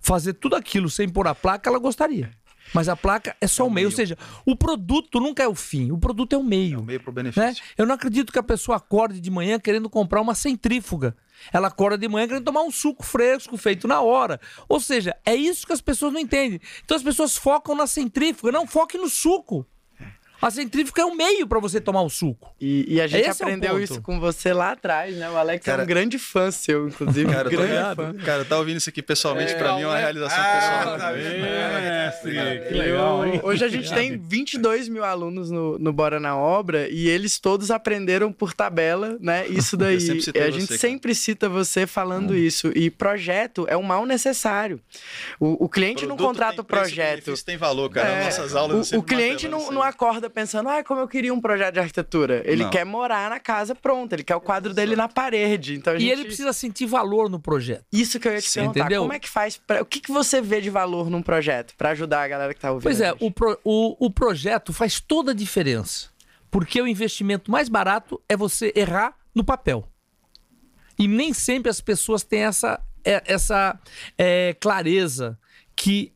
[0.06, 2.30] fazer tudo aquilo sem pôr a placa, ela gostaria.
[2.74, 3.76] Mas a placa é só é o, meio.
[3.76, 3.88] meio.
[3.88, 6.78] Ou seja, o produto nunca é o fim, o produto é o meio.
[6.78, 7.42] É o meio para o benefício.
[7.42, 7.56] Né?
[7.78, 11.16] Eu não acredito que a pessoa acorde de manhã querendo comprar uma centrífuga.
[11.52, 14.40] Ela acorda de manhã querendo tomar um suco fresco feito na hora.
[14.70, 16.60] Ou seja, é isso que as pessoas não entendem.
[16.84, 19.66] Então as pessoas focam na centrífuga, não foquem no suco.
[20.42, 22.54] A centrífuga é um meio para você tomar o suco.
[22.60, 25.30] E, e a gente Esse aprendeu é isso com você lá atrás, né?
[25.30, 27.32] O Alex cara, é um grande fã seu, inclusive.
[27.32, 28.14] Cara, grande fã.
[28.24, 30.98] cara tá ouvindo isso aqui pessoalmente, é, para mim é uma realização ah, pessoal.
[31.00, 33.40] Tá é, sim, que legal, hein?
[33.44, 37.72] Hoje a gente tem 22 mil alunos no, no Bora na Obra e eles todos
[37.72, 39.48] aprenderam por tabela, né?
[39.48, 39.96] Isso daí.
[39.96, 42.36] a gente você, sempre cita você falando hum.
[42.36, 42.72] isso.
[42.76, 44.80] E projeto é um mal necessário.
[45.40, 47.32] O, o cliente não contrata o projeto.
[47.32, 48.10] Isso tem valor, cara.
[48.10, 51.42] É, Nossas aulas o, o cliente não, não acorda pensando, ah, como eu queria um
[51.42, 52.42] projeto de arquitetura.
[52.46, 52.70] Ele não.
[52.70, 55.76] quer morar na casa pronta, ele quer o quadro dele na parede.
[55.76, 56.06] Então, gente...
[56.06, 57.86] E ele precisa sentir valor no projeto.
[57.92, 58.80] Isso que eu ia te Sim, perguntar.
[58.82, 59.02] Entendeu?
[59.02, 59.58] Como é que faz?
[59.58, 59.82] Pra...
[59.82, 62.72] O que, que você vê de valor num projeto para ajudar a galera que tá
[62.72, 62.84] ouvindo?
[62.84, 63.60] Pois é, o, pro...
[63.64, 66.10] o, o projeto faz toda a diferença.
[66.50, 69.88] Porque o investimento mais barato é você errar no papel.
[70.98, 73.78] E nem sempre as pessoas têm essa, é, essa
[74.18, 75.38] é, clareza
[75.76, 76.15] que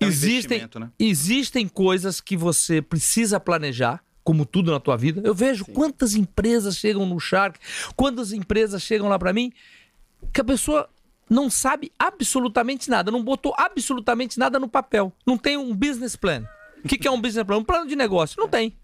[0.00, 0.90] é um existem, né?
[0.98, 5.22] existem coisas que você precisa planejar, como tudo na tua vida.
[5.24, 5.72] Eu vejo Sim.
[5.72, 7.58] quantas empresas chegam no Shark,
[7.94, 9.52] quantas empresas chegam lá para mim,
[10.32, 10.88] que a pessoa
[11.28, 15.12] não sabe absolutamente nada, não botou absolutamente nada no papel.
[15.26, 16.44] Não tem um business plan.
[16.84, 17.58] O que, que é um business plan?
[17.58, 18.36] Um plano de negócio.
[18.38, 18.76] Não tem.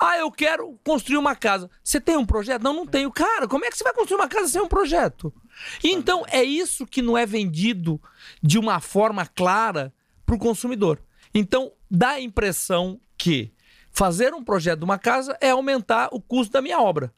[0.00, 1.70] Ah, eu quero construir uma casa.
[1.82, 2.62] Você tem um projeto?
[2.62, 3.10] Não, não tenho.
[3.10, 5.32] Cara, como é que você vai construir uma casa sem um projeto?
[5.82, 8.00] Então, é isso que não é vendido
[8.42, 9.92] de uma forma clara
[10.26, 11.00] para o consumidor.
[11.32, 13.52] Então, dá a impressão que
[13.90, 17.14] fazer um projeto de uma casa é aumentar o custo da minha obra.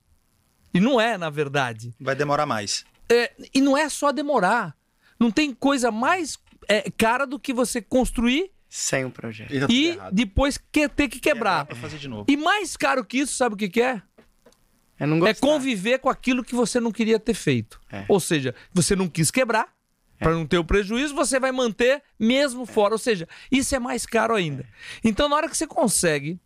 [0.72, 1.94] E não é, na verdade.
[1.98, 2.84] Vai demorar mais.
[3.10, 4.76] É, e não é só demorar.
[5.18, 9.50] Não tem coisa mais é cara do que você construir sem um projeto.
[9.70, 11.66] E, e depois que, ter que quebrar.
[11.66, 12.26] Quebrar fazer de novo.
[12.28, 14.02] E mais caro que isso, sabe o que, que é?
[15.00, 17.80] É, é, conviver com aquilo que você não queria ter feito.
[17.90, 18.04] É.
[18.08, 19.72] Ou seja, você não quis quebrar,
[20.20, 20.24] é.
[20.24, 22.94] para não ter o prejuízo, você vai manter mesmo fora.
[22.94, 24.66] Ou seja, isso é mais caro ainda.
[25.02, 26.40] Então, na hora que você consegue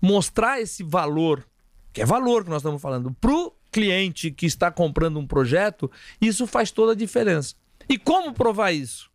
[0.00, 1.46] mostrar esse valor,
[1.92, 5.90] que é valor que nós estamos falando, para o cliente que está comprando um projeto,
[6.20, 7.54] isso faz toda a diferença.
[7.88, 9.10] E como provar isso?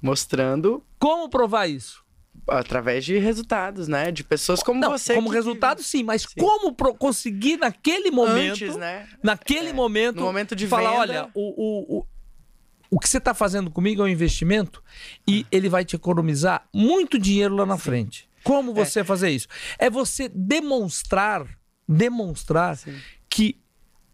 [0.00, 0.84] Mostrando.
[0.98, 2.03] Como provar isso?
[2.46, 4.10] Através de resultados, né?
[4.10, 5.14] De pessoas como Não, você.
[5.14, 5.36] Como que...
[5.36, 6.28] resultado, sim, mas sim.
[6.38, 6.94] como pro...
[6.94, 8.64] conseguir naquele momento.
[8.64, 9.08] Antes, né?
[9.22, 10.16] Naquele é, momento.
[10.16, 11.00] No momento de falar, venda...
[11.00, 12.06] olha, o, o, o,
[12.90, 14.82] o que você está fazendo comigo é um investimento
[15.26, 17.82] e ele vai te economizar muito dinheiro lá na sim.
[17.82, 18.28] frente.
[18.44, 18.74] Como é.
[18.74, 19.04] você é.
[19.04, 19.48] fazer isso?
[19.78, 21.46] É você demonstrar,
[21.88, 22.94] demonstrar sim.
[23.28, 23.60] que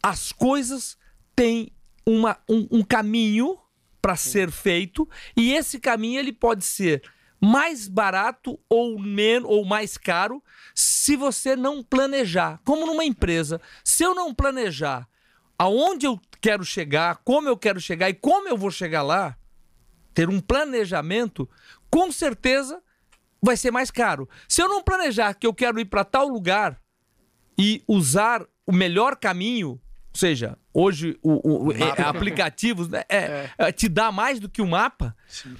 [0.03, 0.97] as coisas
[1.35, 1.73] têm
[2.07, 3.59] uma, um, um caminho
[4.01, 7.03] para ser feito e esse caminho ele pode ser
[7.41, 10.43] mais barato ou menos ou mais caro
[10.75, 12.61] se você não planejar.
[12.65, 15.09] Como numa empresa, se eu não planejar
[15.59, 19.37] aonde eu quero chegar, como eu quero chegar e como eu vou chegar lá,
[20.13, 21.49] ter um planejamento,
[21.91, 22.83] com certeza
[23.43, 24.29] vai ser mais caro.
[24.47, 26.79] Se eu não planejar que eu quero ir para tal lugar
[27.59, 29.81] e usar o melhor caminho, ou
[30.19, 33.51] seja, hoje o, o, é, aplicativos né, é, é.
[33.59, 33.73] é.
[33.73, 35.17] te dá mais do que o mapa.
[35.27, 35.57] Sim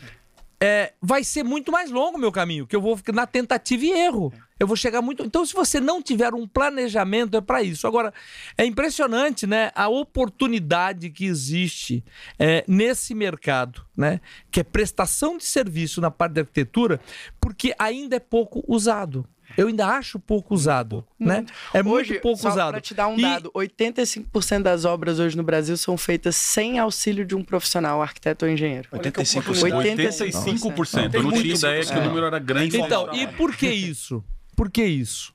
[0.63, 3.93] é, vai ser muito mais longo o meu caminho, que eu vou na tentativa e
[3.93, 4.31] erro.
[4.59, 5.25] Eu vou chegar muito.
[5.25, 7.87] Então, se você não tiver um planejamento, é para isso.
[7.87, 8.13] Agora,
[8.59, 9.71] é impressionante, né?
[9.75, 12.05] A oportunidade que existe
[12.39, 14.21] é, nesse mercado, né?
[14.51, 17.01] Que é prestação de serviço na parte da arquitetura,
[17.41, 19.27] porque ainda é pouco usado.
[19.57, 21.45] Eu ainda acho pouco usado, né?
[21.73, 22.73] É hoje, muito pouco só usado.
[22.73, 23.23] Para te dar um e...
[23.23, 28.45] dado, 85% das obras hoje no Brasil são feitas sem auxílio de um profissional, arquiteto
[28.45, 28.89] ou engenheiro.
[28.93, 29.43] 85%.
[29.53, 30.71] 85%.
[30.71, 31.15] 85%.
[31.15, 32.81] Eu não tinha ideia que o número era grande.
[32.81, 34.25] Então, e por que isso?
[34.57, 35.35] Por que isso?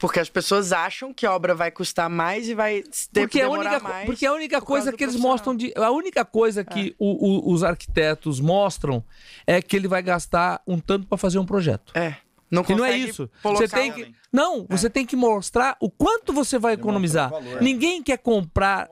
[0.00, 2.82] Porque as pessoas acham que a obra vai custar mais e vai
[3.12, 4.06] ter porque que demorar a única, mais.
[4.06, 6.94] Porque a única coisa que eles mostram de, a única coisa que é.
[6.98, 9.04] o, o, os arquitetos mostram
[9.46, 11.92] é que ele vai gastar um tanto para fazer um projeto.
[11.94, 12.16] É.
[12.50, 13.30] Não, que não é isso.
[13.42, 14.76] Você tem que, não, é.
[14.76, 17.30] você tem que mostrar o quanto você vai economizar.
[17.60, 18.88] ninguém quer comprar,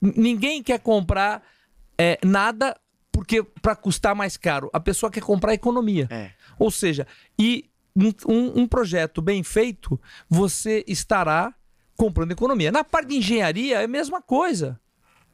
[0.00, 1.42] ninguém quer comprar
[1.96, 2.76] é, nada
[3.12, 4.68] porque para custar mais caro.
[4.72, 6.06] A pessoa quer comprar economia.
[6.10, 6.32] É.
[6.58, 7.06] Ou seja,
[7.38, 7.70] e
[8.28, 11.54] um, um projeto bem feito, você estará
[11.96, 12.70] comprando economia.
[12.70, 14.78] Na parte de engenharia é a mesma coisa.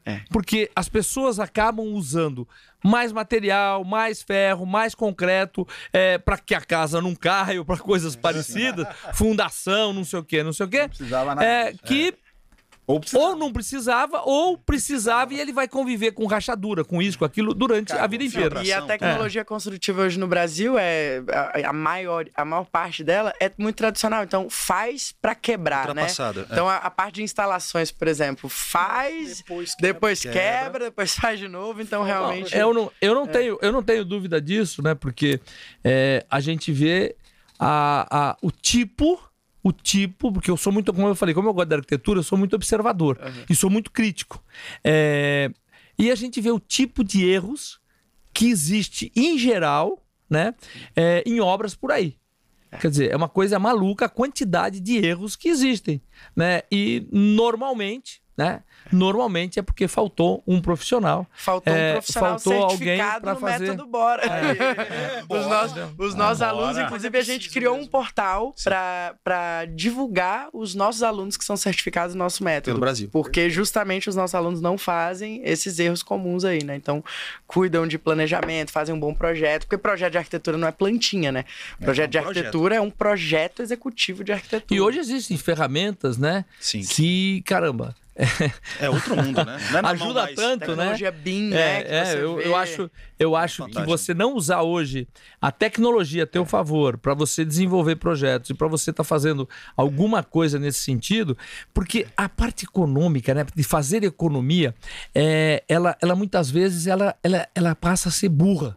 [0.05, 0.21] É.
[0.31, 2.47] Porque as pessoas acabam usando
[2.83, 7.79] mais material, mais ferro, mais concreto, é, para que a casa não caia ou para
[7.79, 10.88] coisas parecidas, fundação, não sei o que, não sei o que.
[11.41, 12.15] É, que
[12.92, 17.24] ou, ou, não precisava, ou precisava e ele vai conviver com rachadura, com isso, com
[17.24, 18.62] aquilo, durante Cara, a vida inteira.
[18.62, 19.44] E a tecnologia é.
[19.44, 24.24] construtiva hoje no Brasil, é a, a, maior, a maior parte dela é muito tradicional.
[24.24, 26.07] Então, faz para quebrar, né?
[26.07, 26.52] É.
[26.52, 31.14] Então, a, a, parte de instalações, por exemplo, faz, depois quebra, depois quebra, quebra depois
[31.16, 31.81] faz de novo.
[31.81, 32.57] Então, realmente...
[32.57, 33.28] eu não, eu não, é.
[33.28, 34.94] tenho, eu não tenho dúvida disso, né?
[34.94, 35.40] Porque
[35.85, 37.16] é, a gente vê
[37.59, 39.20] a, a, o tipo
[39.62, 42.25] o tipo, porque eu sou muito, como eu falei, como eu gosto da arquitetura, eu
[42.25, 43.44] sou muito observador uhum.
[43.48, 44.42] e sou muito crítico.
[44.83, 45.51] É,
[45.98, 47.81] e a gente vê o tipo de erros
[48.33, 50.55] que existe em geral, né,
[50.96, 52.16] é, em obras por aí.
[52.70, 52.79] É.
[52.79, 56.01] Quer dizer, é uma coisa maluca a quantidade de erros que existem,
[56.35, 56.62] né?
[56.72, 58.62] E normalmente né?
[58.90, 61.27] Normalmente é porque faltou um profissional.
[61.35, 63.68] Faltou um profissional faltou alguém para fazer.
[63.68, 64.23] método Bora.
[64.25, 65.23] É.
[65.29, 66.87] os nossos, os nossos ah, alunos, bora.
[66.87, 67.88] inclusive, a gente criou mesmo.
[67.88, 68.55] um portal
[69.23, 72.73] para divulgar os nossos alunos que são certificados no nosso método.
[72.73, 73.09] Pelo Brasil.
[73.12, 76.77] Porque justamente os nossos alunos não fazem esses erros comuns aí, né?
[76.77, 77.05] Então,
[77.47, 81.45] cuidam de planejamento, fazem um bom projeto, porque projeto de arquitetura não é plantinha, né?
[81.81, 82.79] É, projeto é um de arquitetura projeto.
[82.79, 84.79] é um projeto executivo de arquitetura.
[84.79, 86.45] E hoje existem ferramentas, né?
[86.61, 86.83] Sim.
[86.83, 87.95] Que, caramba,
[88.79, 89.57] é outro mundo, né?
[89.75, 90.37] É Ajuda mais.
[90.37, 91.16] tanto, tecnologia né?
[91.16, 91.83] BIM, né?
[91.83, 95.09] É, eu, eu, acho, eu acho que você não usar hoje
[95.40, 96.46] a tecnologia a teu é.
[96.46, 101.37] favor para você desenvolver projetos e para você estar tá fazendo alguma coisa nesse sentido,
[101.72, 104.75] porque a parte econômica, né, de fazer economia,
[105.14, 108.77] é, ela, ela muitas vezes ela, ela, ela passa a ser burra.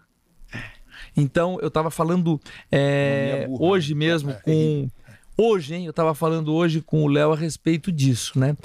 [1.17, 2.39] Então, eu estava falando
[2.71, 4.00] é, hoje né?
[4.00, 4.34] mesmo é.
[4.34, 4.89] com
[5.38, 8.56] Hoje, hein, eu estava falando hoje com o Léo a respeito disso, né?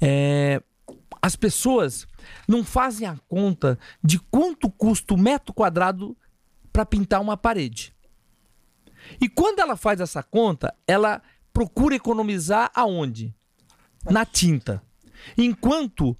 [0.00, 0.62] É,
[1.20, 2.06] as pessoas
[2.46, 6.16] não fazem a conta de quanto custa o metro quadrado
[6.72, 7.94] para pintar uma parede.
[9.20, 11.20] E quando ela faz essa conta, ela
[11.52, 13.34] procura economizar aonde?
[14.04, 14.82] Na tinta.
[15.36, 16.16] Enquanto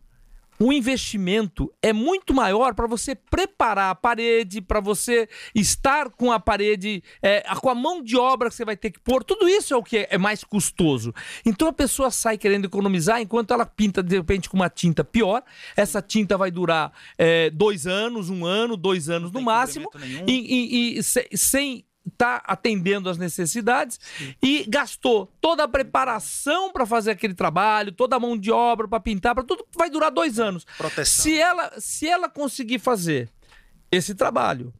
[0.63, 6.39] o investimento é muito maior para você preparar a parede, para você estar com a
[6.39, 9.25] parede, é, com a mão de obra que você vai ter que pôr.
[9.25, 11.13] Tudo isso é o que é mais custoso.
[11.45, 15.43] Então a pessoa sai querendo economizar enquanto ela pinta de repente com uma tinta pior.
[15.77, 19.91] Essa tinta vai durar é, dois anos, um ano, dois anos no máximo,
[20.29, 24.35] e, e, e se, sem está atendendo às necessidades Sim.
[24.43, 29.01] e gastou toda a preparação para fazer aquele trabalho, toda a mão de obra para
[29.01, 30.65] pintar, para tudo vai durar dois anos.
[30.77, 31.23] Proteção.
[31.23, 33.29] Se ela, se ela conseguir fazer
[33.91, 34.73] esse trabalho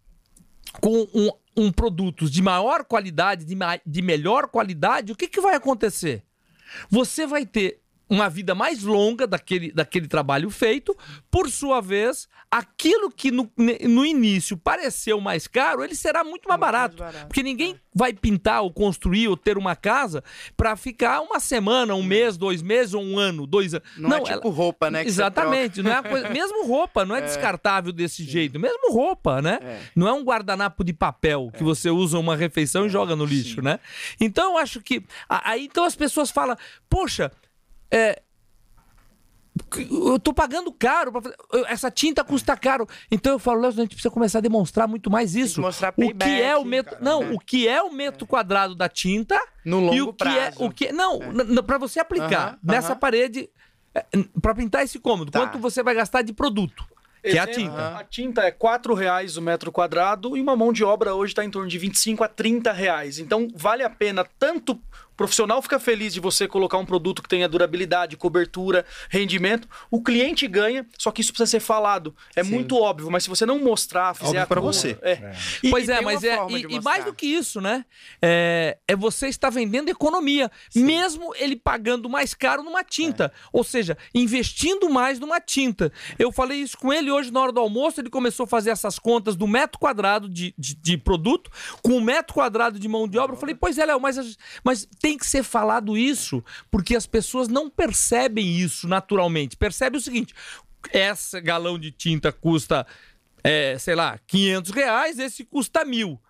[0.81, 5.41] com um, um produtos de maior qualidade, de, ma de melhor qualidade, o que, que
[5.41, 6.23] vai acontecer?
[6.89, 10.97] Você vai ter uma vida mais longa daquele, daquele trabalho feito.
[11.31, 16.59] Por sua vez, aquilo que no, no início pareceu mais caro, ele será muito mais,
[16.59, 17.77] muito barato, mais barato, Porque ninguém é.
[17.95, 20.23] vai pintar ou construir ou ter uma casa
[20.57, 23.89] para ficar uma semana, um mês, dois meses ou um ano, dois anos.
[23.97, 24.55] Não, não é tipo ela...
[24.55, 25.05] roupa, né?
[25.05, 25.83] Exatamente.
[25.83, 26.29] Não é coisa...
[26.29, 27.23] Mesmo roupa, não é, é.
[27.23, 28.31] descartável desse Sim.
[28.31, 28.61] jeito.
[28.61, 29.59] Mesmo roupa, né?
[29.63, 29.81] É.
[29.97, 31.65] Não é um guardanapo de papel que é.
[31.65, 33.63] você usa uma refeição e joga no lixo, Sim.
[33.63, 33.81] né?
[34.21, 35.03] Então eu acho que.
[35.29, 36.57] Aí então as pessoas falam,
[36.89, 37.31] poxa
[37.93, 38.23] é,
[39.91, 41.33] eu tô pagando caro, pra,
[41.69, 42.89] essa tinta custa caro.
[43.11, 45.61] Então eu falo, Léo, a gente precisa começar a demonstrar muito mais isso.
[45.61, 47.31] Mostrar payback, o que é o metro, cara, não, né?
[47.35, 48.27] o que é o metro é.
[48.27, 50.63] quadrado da tinta no longo e o que prazo.
[50.63, 51.63] é o que não, é.
[51.63, 52.99] para você aplicar uh -huh, nessa uh -huh.
[52.99, 53.51] parede
[53.95, 54.05] é,
[54.41, 55.41] para pintar esse cômodo, tá.
[55.41, 56.85] quanto você vai gastar de produto?
[57.23, 57.97] Que é a tinta.
[57.99, 61.45] A tinta é R$ reais o metro quadrado e uma mão de obra hoje está
[61.45, 63.21] em torno de 25 a 30 reais.
[63.21, 64.81] Então vale a pena tanto
[65.13, 69.69] o profissional fica feliz de você colocar um produto que tenha durabilidade, cobertura, rendimento.
[69.91, 72.17] O cliente ganha, só que isso precisa ser falado.
[72.35, 72.51] É Sim.
[72.51, 74.99] muito óbvio, mas se você não mostrar, fizer para você.
[75.03, 75.13] É.
[75.13, 75.33] é.
[75.63, 77.85] E, pois é, mas é e, e, mais do que isso, né?
[78.21, 80.85] É, é você estar vendendo economia, Sim.
[80.85, 83.49] mesmo ele pagando mais caro numa tinta, é.
[83.53, 85.93] ou seja, investindo mais numa tinta.
[86.19, 88.01] Eu falei isso com ele hoje na hora do almoço.
[88.01, 91.51] Ele começou a fazer essas contas do metro quadrado de, de, de produto
[91.83, 93.37] com um metro quadrado de mão de obra.
[93.37, 97.49] Eu falei, pois é, Léo, mas, mas tem que ser falado isso, porque as pessoas
[97.49, 99.57] não percebem isso naturalmente.
[99.57, 100.33] Percebe o seguinte:
[100.93, 102.87] esse galão de tinta custa,
[103.43, 106.21] é, sei lá, 500 reais, esse custa mil.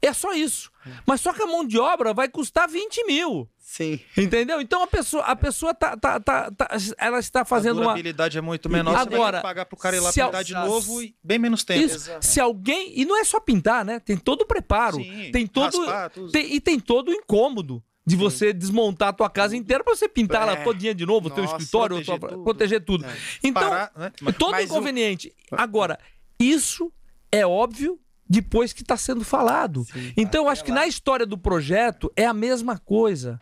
[0.00, 0.70] É só isso.
[1.04, 3.46] Mas só que a mão de obra vai custar 20 mil.
[3.58, 4.00] Sim.
[4.16, 4.58] Entendeu?
[4.60, 7.82] Então a pessoa, a pessoa tá, tá, tá, tá ela está fazendo uma.
[7.82, 8.96] A durabilidade é muito menor.
[8.96, 11.84] Agora, você pagar pro cara ir lá pintar de novo e bem menos tempo.
[11.84, 12.10] Isso.
[12.22, 12.98] Se alguém.
[12.98, 14.00] E não é só pintar, né?
[14.00, 14.96] Tem todo o preparo.
[14.96, 15.84] Sim, tem todo.
[15.84, 19.94] Raspar, tem, e tem todo o incômodo de você desmontar a tua casa inteira para
[19.94, 20.64] você pintar ela é.
[20.64, 22.42] todinha de novo, o teu escritório, proteger tua, tudo.
[22.42, 23.04] Proteger tudo.
[23.04, 23.16] É.
[23.42, 24.12] Então, Parar, né?
[24.36, 25.32] todo Mas inconveniente.
[25.52, 25.96] Agora,
[26.38, 26.92] isso
[27.30, 29.84] é óbvio depois que está sendo falado.
[29.84, 30.80] Sim, então, acho que lá.
[30.80, 33.40] na história do projeto é a mesma coisa.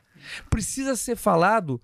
[0.50, 1.80] Precisa ser falado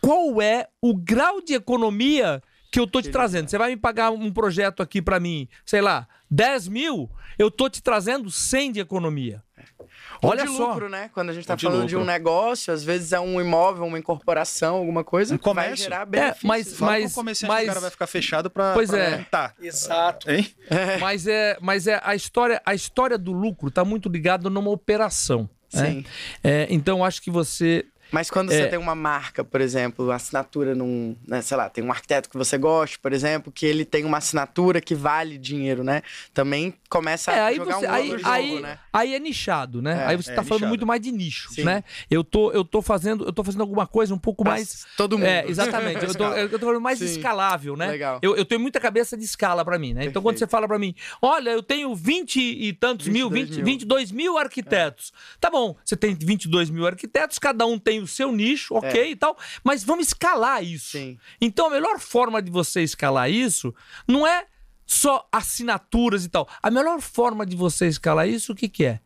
[0.00, 3.50] qual é o grau de economia que eu tô te trazendo.
[3.50, 7.68] Você vai me pagar um projeto aqui para mim, sei lá, 10 mil, eu tô
[7.68, 9.42] te trazendo 100 de economia.
[10.22, 10.68] Olha de só.
[10.68, 11.10] lucro, né?
[11.12, 11.88] Quando a gente está falando lucro.
[11.88, 15.76] de um negócio, às vezes é um imóvel, uma incorporação, alguma coisa um que vai
[15.76, 16.46] gerar benefício.
[16.46, 19.26] É, mas, mas, mas o cara vai ficar fechado para Pois pra é.
[19.30, 19.54] Tá.
[19.60, 20.30] Exato.
[20.30, 20.48] Hein?
[20.70, 20.96] É.
[21.06, 25.48] Mas é, mas é a história, a história do lucro está muito ligada numa operação.
[25.72, 25.90] Né?
[25.90, 26.04] Sim.
[26.42, 28.56] É, então acho que você mas quando é...
[28.56, 31.16] você tem uma marca, por exemplo, assinatura num.
[31.26, 34.18] Né, sei lá, tem um arquiteto que você gosta, por exemplo, que ele tem uma
[34.18, 36.02] assinatura que vale dinheiro, né?
[36.32, 38.78] Também começa é, a jogar você, um aí, jogo, aí, né?
[38.92, 40.02] Aí é nichado, né?
[40.02, 40.68] É, aí você é tá falando nichado.
[40.68, 41.64] muito mais de nicho, Sim.
[41.64, 41.84] né?
[42.10, 44.86] Eu tô, eu tô fazendo, eu tô fazendo alguma coisa um pouco mais.
[44.96, 45.26] Todo mundo.
[45.26, 46.04] É, exatamente.
[46.04, 47.06] eu, tô, eu tô falando mais Sim.
[47.06, 47.88] escalável, né?
[47.88, 48.18] Legal.
[48.22, 49.94] Eu, eu tenho muita cabeça de escala para mim, né?
[49.94, 50.10] Perfeito.
[50.10, 53.64] Então quando você fala para mim, olha, eu tenho 20 e tantos mil, 20, mil,
[53.64, 55.12] 22 mil arquitetos.
[55.40, 59.10] Tá bom, você tem 22 mil arquitetos, cada um tem o seu nicho, ok é.
[59.10, 60.98] e tal, mas vamos escalar isso.
[60.98, 61.18] Sim.
[61.40, 63.74] Então a melhor forma de você escalar isso
[64.06, 64.46] não é
[64.86, 66.48] só assinaturas e tal.
[66.62, 69.00] A melhor forma de você escalar isso, o que, que é?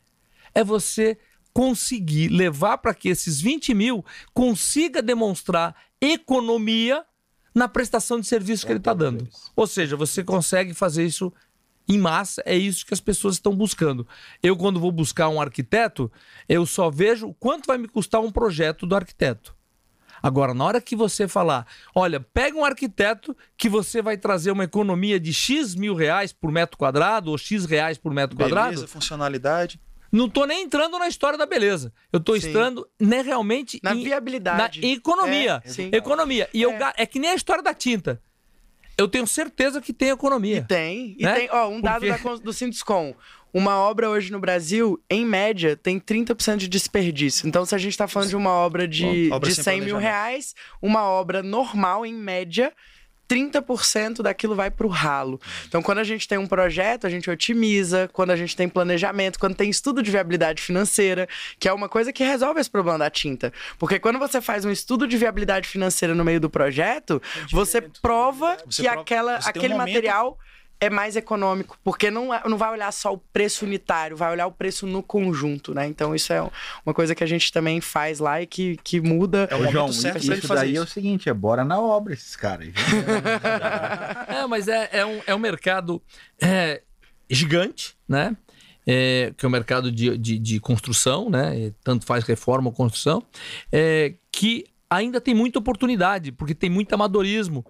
[0.55, 1.19] É você
[1.53, 7.05] conseguir levar para que esses 20 mil consiga demonstrar economia
[7.55, 9.29] na prestação de serviço que ele está dando.
[9.57, 11.33] Ou seja, você consegue fazer isso
[11.91, 14.07] em massa, é isso que as pessoas estão buscando.
[14.43, 16.11] Eu, quando vou buscar um arquiteto,
[16.49, 19.57] eu só vejo quanto vai me custar um projeto do arquiteto.
[20.23, 24.65] Agora, na hora que você falar, olha, pega um arquiteto que você vai trazer uma
[24.65, 28.89] economia de X mil reais por metro quadrado ou X reais por metro Beleza, quadrado.
[28.89, 29.81] funcionalidade.
[30.13, 31.93] Não tô nem entrando na história da beleza.
[32.13, 32.49] Eu sim.
[32.49, 34.81] entrando né, realmente na em, viabilidade.
[34.81, 35.63] Na economia.
[35.65, 36.49] É, economia.
[36.53, 36.67] E é.
[36.67, 38.21] Eu, é que nem a história da tinta.
[39.01, 40.59] Eu tenho certeza que tem economia.
[40.59, 41.17] E tem.
[41.19, 41.35] E né?
[41.35, 42.23] tem, ó, um dado Porque...
[42.23, 43.15] da, do Sinduscom.
[43.53, 47.49] Uma obra hoje no Brasil, em média, tem 30% de desperdício.
[47.49, 49.97] Então, se a gente está falando de uma obra de, Bom, obra de 100 mil
[49.97, 52.73] reais, uma obra normal, em média,
[53.31, 55.41] 30% daquilo vai para o ralo.
[55.69, 59.39] Então, quando a gente tem um projeto, a gente otimiza, quando a gente tem planejamento,
[59.39, 61.29] quando tem estudo de viabilidade financeira,
[61.59, 63.53] que é uma coisa que resolve esse problema da tinta.
[63.79, 67.23] Porque quando você faz um estudo de viabilidade financeira no meio do projeto,
[67.53, 70.39] você prova você que prova, aquela, aquele um material
[70.81, 74.47] é mais econômico, porque não, é, não vai olhar só o preço unitário, vai olhar
[74.47, 75.87] o preço no conjunto, né?
[75.87, 76.41] Então isso é
[76.85, 79.47] uma coisa que a gente também faz lá e que, que muda.
[79.51, 80.81] É o João, certo isso, isso daí isso.
[80.81, 82.69] é o seguinte, é bora na obra esses caras.
[84.27, 86.01] é, mas é, é, um, é um mercado
[86.41, 86.81] é,
[87.29, 88.35] gigante, né?
[88.87, 91.73] É, que é o mercado de, de, de construção, né?
[91.85, 93.23] Tanto faz reforma ou construção,
[93.71, 97.65] é, que ainda tem muita oportunidade, porque tem muito amadorismo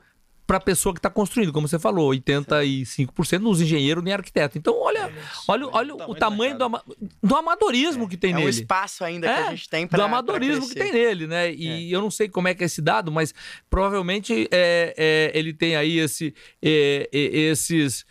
[0.50, 4.58] para a pessoa que está construindo, como você falou, 85% dos engenheiros nem arquiteto.
[4.58, 5.08] Então, olha,
[5.46, 6.82] olha, olha o, o tamanho do, ama
[7.22, 8.46] do amadorismo é, que tem é nele.
[8.46, 11.28] É o espaço ainda é, que a gente tem para Do amadorismo que tem nele,
[11.28, 11.54] né?
[11.54, 11.94] E é.
[11.94, 13.32] eu não sei como é que é esse dado, mas
[13.70, 18.04] provavelmente é, é ele tem aí esse, é, esses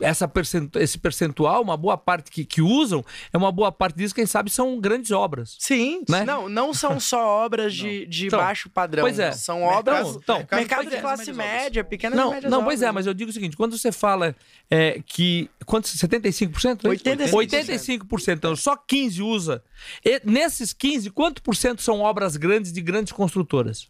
[0.00, 0.30] essa
[0.76, 4.50] esse percentual, uma boa parte que, que usam, é uma boa parte disso, quem sabe,
[4.50, 5.56] são grandes obras.
[5.58, 6.24] Sim, né?
[6.24, 9.02] não, não são só obras de, de então, baixo padrão.
[9.02, 9.32] Pois é.
[9.32, 10.16] São obras.
[10.16, 12.74] Então, mercado, mercado de classe média, pequenas não, e médias Não, obras.
[12.74, 14.34] pois é, mas eu digo o seguinte: quando você fala
[14.70, 15.50] é, que.
[15.66, 15.94] Quantos?
[15.96, 16.82] 75%?
[16.82, 17.30] 85%.
[17.30, 18.34] 85%.
[18.36, 19.62] Então, só 15 usa.
[20.04, 23.88] E, nesses 15, quanto por cento são obras grandes de grandes construtoras?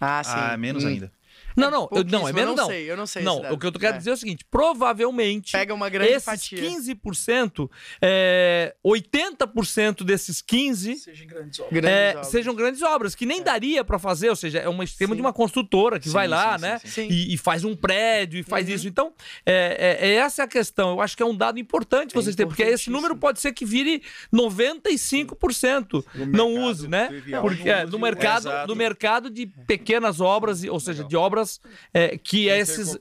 [0.00, 0.32] Ah, sim.
[0.34, 0.88] Ah, menos hum.
[0.88, 1.12] ainda.
[1.56, 2.64] Não, não, eu, não, é menos não.
[2.64, 2.66] não.
[2.66, 3.22] Sei, eu não sei.
[3.22, 3.98] Não, o que eu quero é.
[3.98, 5.52] dizer é o seguinte: provavelmente.
[5.52, 6.58] Pega uma grande esses fatia.
[6.58, 11.84] 15%, é, 80% desses 15 sejam grandes obras.
[11.84, 13.44] É, grandes sejam grandes obras, que nem é.
[13.44, 15.16] daria para fazer, ou seja, é um esquema sim.
[15.16, 16.80] de uma construtora que sim, vai lá, sim, né?
[17.10, 18.74] E, e, faz um prédio e faz uhum.
[18.74, 18.88] isso.
[18.88, 19.12] Então,
[19.44, 20.90] é, é, é, essa a questão.
[20.90, 23.64] Eu acho que é um dado importante vocês terem, porque esse número pode ser que
[23.64, 27.08] vire 95% não use, né?
[27.40, 31.60] Porque no mercado, no mercado de pequenas obras, ou seja, de obras obras
[31.92, 32.96] é, que esses.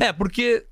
[0.00, 0.66] É, porque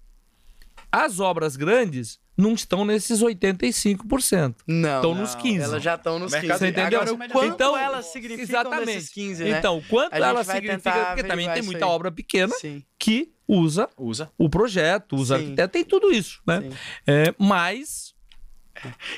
[0.91, 4.57] as obras grandes não estão nesses 85%.
[4.67, 4.97] Não.
[4.97, 5.61] Estão nos 15%.
[5.61, 6.59] Elas já estão nos 15%.
[6.59, 7.01] Você entendeu?
[7.01, 8.87] Agora, o quanto então, elas significam exatamente.
[8.87, 9.59] nesses 15%, né?
[9.59, 12.83] Então, quanto elas significam, porque também tem muita obra pequena Sim.
[12.99, 15.43] que usa, usa o projeto, usa Sim.
[15.43, 16.71] arquiteto, tem tudo isso, né?
[17.07, 18.10] É, mas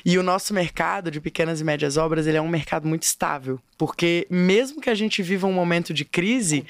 [0.05, 3.59] e o nosso mercado de pequenas e médias obras, ele é um mercado muito estável,
[3.77, 6.65] porque mesmo que a gente viva um momento de crise,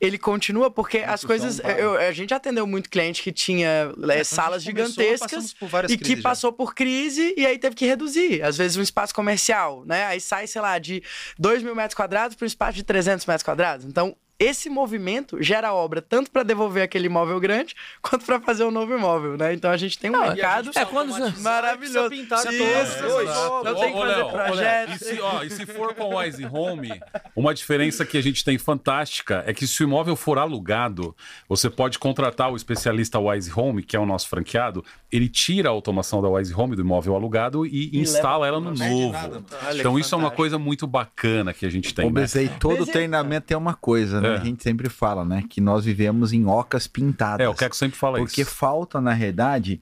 [0.00, 4.62] ele continua porque as coisas, eu, a gente atendeu muito cliente que tinha é, salas
[4.62, 5.54] gigantescas
[5.88, 9.84] e que passou por crise e aí teve que reduzir, às vezes um espaço comercial,
[9.86, 10.06] né?
[10.06, 11.02] Aí sai, sei lá, de
[11.38, 13.86] 2 mil metros quadrados para um espaço de 300 metros quadrados.
[13.86, 18.70] Então, esse movimento gera obra tanto para devolver aquele imóvel grande quanto para fazer um
[18.70, 19.54] novo imóvel, né?
[19.54, 22.10] Então a gente tem um Não, mercado é quando maravilhoso.
[22.10, 23.04] Pintar isso, isso,
[23.64, 25.02] eu tenho que fazer projetos.
[25.02, 27.00] E se, ó, e se for com o Wise Home,
[27.34, 31.16] uma diferença que a gente tem fantástica é que se o imóvel for alugado,
[31.48, 35.72] você pode contratar o especialista Wise Home, que é o nosso franqueado, ele tira a
[35.72, 39.12] automação da Wise Home do imóvel alugado e, e instala ela no novo.
[39.12, 42.10] Nada, então isso é uma coisa muito bacana que a gente tem.
[42.10, 42.24] Né?
[42.58, 44.23] todo treinamento é uma coisa, né?
[44.24, 44.36] É.
[44.36, 45.44] A gente sempre fala, né?
[45.48, 47.44] Que nós vivemos em ocas pintadas.
[47.44, 48.50] É, o Keco sempre fala porque isso.
[48.50, 49.80] Porque falta, na realidade,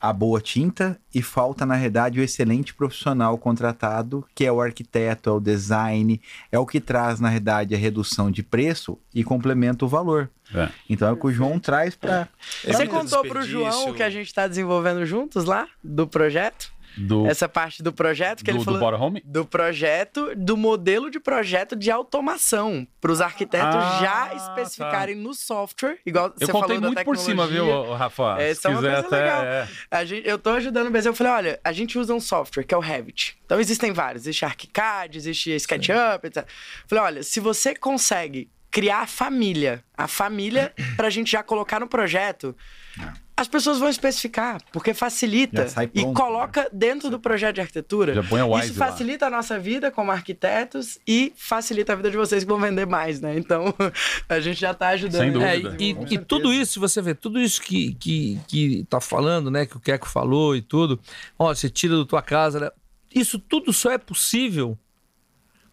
[0.00, 5.28] a boa tinta e falta, na realidade, o excelente profissional contratado, que é o arquiteto,
[5.28, 9.84] é o design, é o que traz, na realidade, a redução de preço e complementa
[9.84, 10.30] o valor.
[10.54, 10.68] É.
[10.88, 12.28] Então é o que o João traz para.
[12.64, 16.72] Você contou para o João o que a gente está desenvolvendo juntos lá, do projeto?
[16.96, 18.78] Do, essa parte do projeto que do, ele falou.
[18.78, 19.22] Do Bora Home?
[19.24, 22.86] Do projeto, do modelo de projeto de automação.
[23.00, 24.34] Para os arquitetos ah, já tá.
[24.34, 25.22] especificarem tá.
[25.22, 28.36] no software, igual eu você falou da muito por cima, viu, Rafa?
[28.40, 29.42] É, isso é uma coisa até, legal.
[29.44, 29.68] É.
[29.90, 31.10] A gente, eu tô ajudando o Brasil.
[31.10, 33.38] Eu falei, olha, a gente usa um software que é o Revit.
[33.44, 34.24] Então existem vários.
[34.24, 36.46] Existe ArchiCAD, existe SketchUp, etc.
[36.86, 41.80] falei, olha, se você consegue criar a família, a família para a gente já colocar
[41.80, 42.54] no projeto.
[42.98, 46.68] É as pessoas vão especificar, porque facilita pronto, e coloca né?
[46.70, 48.12] dentro do projeto de arquitetura.
[48.12, 49.32] Já põe Isso facilita lá.
[49.32, 53.18] a nossa vida como arquitetos e facilita a vida de vocês que vão vender mais,
[53.18, 53.38] né?
[53.38, 53.74] Então,
[54.28, 55.22] a gente já está ajudando.
[55.22, 55.74] Sem dúvida.
[55.74, 59.64] É, e, e tudo isso, você vê, tudo isso que, que, que tá falando, né?
[59.64, 61.00] Que o Keco falou e tudo.
[61.38, 62.70] Ó, você tira da tua casa, né?
[63.14, 64.78] Isso tudo só é possível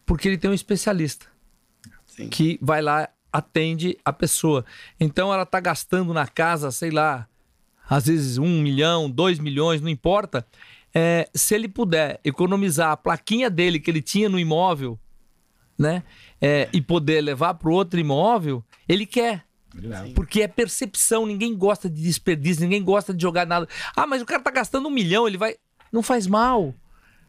[0.06, 1.26] porque ele tem um especialista.
[2.06, 2.30] Sim.
[2.30, 4.64] Que vai lá, atende a pessoa.
[4.98, 7.28] Então, ela tá gastando na casa, sei lá
[7.90, 10.46] às vezes um milhão, dois milhões, não importa.
[10.94, 15.00] É, se ele puder economizar a plaquinha dele que ele tinha no imóvel,
[15.78, 16.04] né?
[16.42, 19.46] É, e poder levar para o outro imóvel, ele quer.
[19.74, 20.14] Sim.
[20.16, 23.68] Porque é percepção, ninguém gosta de desperdício, ninguém gosta de jogar nada.
[23.96, 25.56] Ah, mas o cara tá gastando um milhão, ele vai.
[25.92, 26.74] Não faz mal.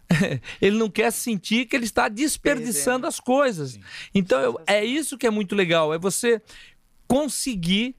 [0.60, 3.78] ele não quer sentir que ele está desperdiçando as coisas.
[4.14, 6.40] Então, eu, é isso que é muito legal, é você
[7.06, 7.94] conseguir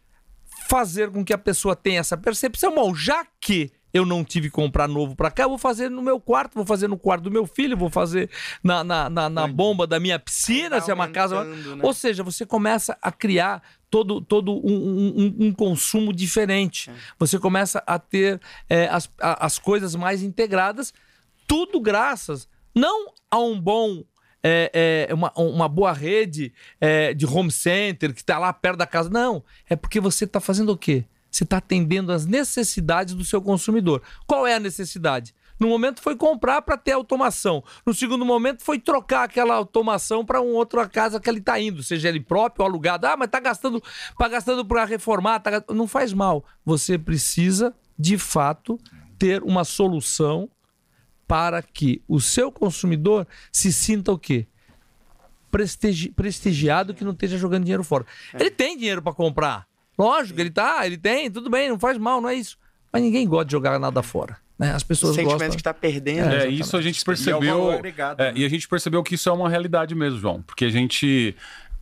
[0.70, 2.76] fazer com que a pessoa tenha essa percepção.
[2.76, 6.01] Bom, já que eu não tive que comprar novo para cá, eu vou fazer no
[6.01, 8.30] meu quarto, vou fazer no quarto do meu filho, vou fazer
[8.63, 11.43] na, na, na, na bomba da minha piscina, se é uma casa.
[11.43, 11.82] Né?
[11.82, 16.91] Ou seja, você começa a criar todo, todo um, um, um consumo diferente.
[16.91, 16.93] É.
[17.17, 18.39] Você começa a ter
[18.70, 20.93] é, as, as coisas mais integradas,
[21.47, 24.03] tudo graças não a um bom
[24.44, 28.88] é, é, uma, uma boa rede é, de home center que está lá perto da
[28.88, 29.10] casa.
[29.10, 31.06] Não, é porque você está fazendo o quê?
[31.30, 34.02] Você está atendendo às necessidades do seu consumidor.
[34.26, 35.34] Qual é a necessidade?
[35.60, 37.62] No momento foi comprar para ter automação.
[37.86, 41.84] No segundo momento foi trocar aquela automação para uma outra casa que ele está indo,
[41.84, 43.06] seja ele próprio ou alugado.
[43.06, 43.84] Ah, mas está gastando
[44.18, 45.64] para gastando para reformar, tá...
[45.70, 46.46] não faz mal.
[46.66, 48.80] Você precisa, de fato,
[49.18, 50.50] ter uma solução
[51.30, 54.47] para que o seu consumidor se sinta o quê?
[55.51, 58.03] Prestigi prestigiado que não esteja jogando dinheiro fora.
[58.34, 58.41] É.
[58.41, 59.67] Ele tem dinheiro para comprar.
[59.95, 62.57] Lógico, ele tá, ele tem, tudo bem, não faz mal, não é isso.
[62.91, 64.38] Mas ninguém gosta de jogar nada fora.
[64.57, 64.73] Né?
[64.73, 65.51] As pessoas o sentimento gostam.
[65.51, 66.34] que está perdendo.
[66.34, 67.73] É, isso a gente percebeu.
[67.73, 68.34] E, é, é, né?
[68.36, 70.41] e a gente percebeu que isso é uma realidade mesmo, João.
[70.41, 71.36] Porque a gente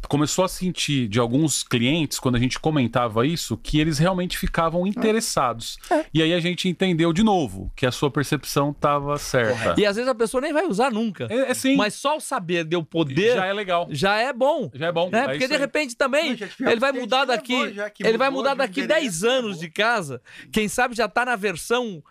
[0.08, 4.86] começou a sentir de alguns clientes, quando a gente comentava isso, que eles realmente ficavam
[4.86, 5.78] interessados.
[5.90, 6.06] É.
[6.14, 9.80] E aí a gente entendeu de novo que a sua percepção estava certa.
[9.80, 11.28] E às vezes a pessoa nem vai usar nunca.
[11.30, 11.76] É, é sim.
[11.76, 13.36] Mas só o saber de o poder.
[13.36, 13.88] Já é legal.
[13.90, 14.70] Já é bom.
[14.74, 15.10] Já é bom.
[15.10, 15.28] Né?
[15.28, 17.76] Porque de repente também Não, ele vai mudar daqui.
[18.00, 20.22] Ele vai mudar daqui 10 anos de casa.
[20.52, 22.04] Quem sabe já está na versão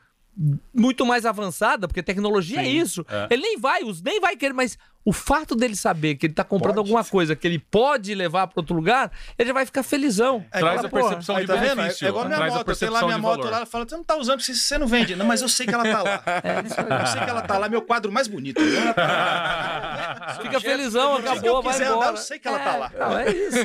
[0.75, 3.07] muito mais avançada, porque tecnologia é Sim, é isso.
[3.09, 3.29] É.
[3.31, 6.75] Ele nem vai, nem vai querer, mas o fato dele saber que ele está comprando
[6.75, 6.89] pode.
[6.89, 10.45] alguma coisa que ele pode levar para outro lugar, ele já vai ficar felizão.
[10.51, 12.07] É, Traz a percepção de tá benefício.
[12.07, 13.51] É igual minha Traz moto, tem lá minha moto valor.
[13.53, 15.15] lá, ela fala, você não está usando, você não vende.
[15.15, 16.23] Não, mas eu sei que ela está lá.
[16.43, 18.61] É, eu sei que ela está lá, meu quadro mais bonito.
[20.43, 21.95] Fica felizão, acabou, vai embora.
[21.95, 22.93] Andar, eu sei que ela está lá.
[22.99, 23.59] Não, é isso.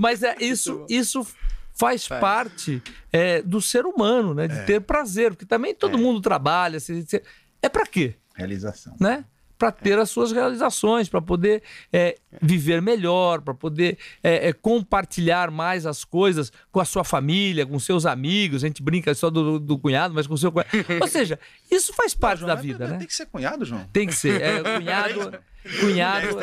[0.00, 1.24] Mas é isso, isso
[1.72, 2.18] faz é.
[2.18, 4.48] parte é, do ser humano, né?
[4.48, 4.62] De é.
[4.64, 6.00] ter prazer, porque também todo é.
[6.00, 6.80] mundo trabalha.
[6.80, 7.22] Se, se,
[7.62, 8.16] é para quê?
[8.34, 8.96] Realização.
[9.00, 9.24] Né?
[9.58, 15.86] Para ter as suas realizações, para poder é, viver melhor, para poder é, compartilhar mais
[15.86, 18.64] as coisas com a sua família, com seus amigos.
[18.64, 20.70] A gente brinca só do, do cunhado, mas com o seu cunhado.
[21.00, 21.38] Ou seja,
[21.70, 22.98] isso faz parte Não, João, da vida, né?
[22.98, 23.88] Tem que ser cunhado, João.
[23.92, 24.40] Tem que ser.
[24.40, 25.38] É, cunhado.
[25.80, 26.38] Cunhado.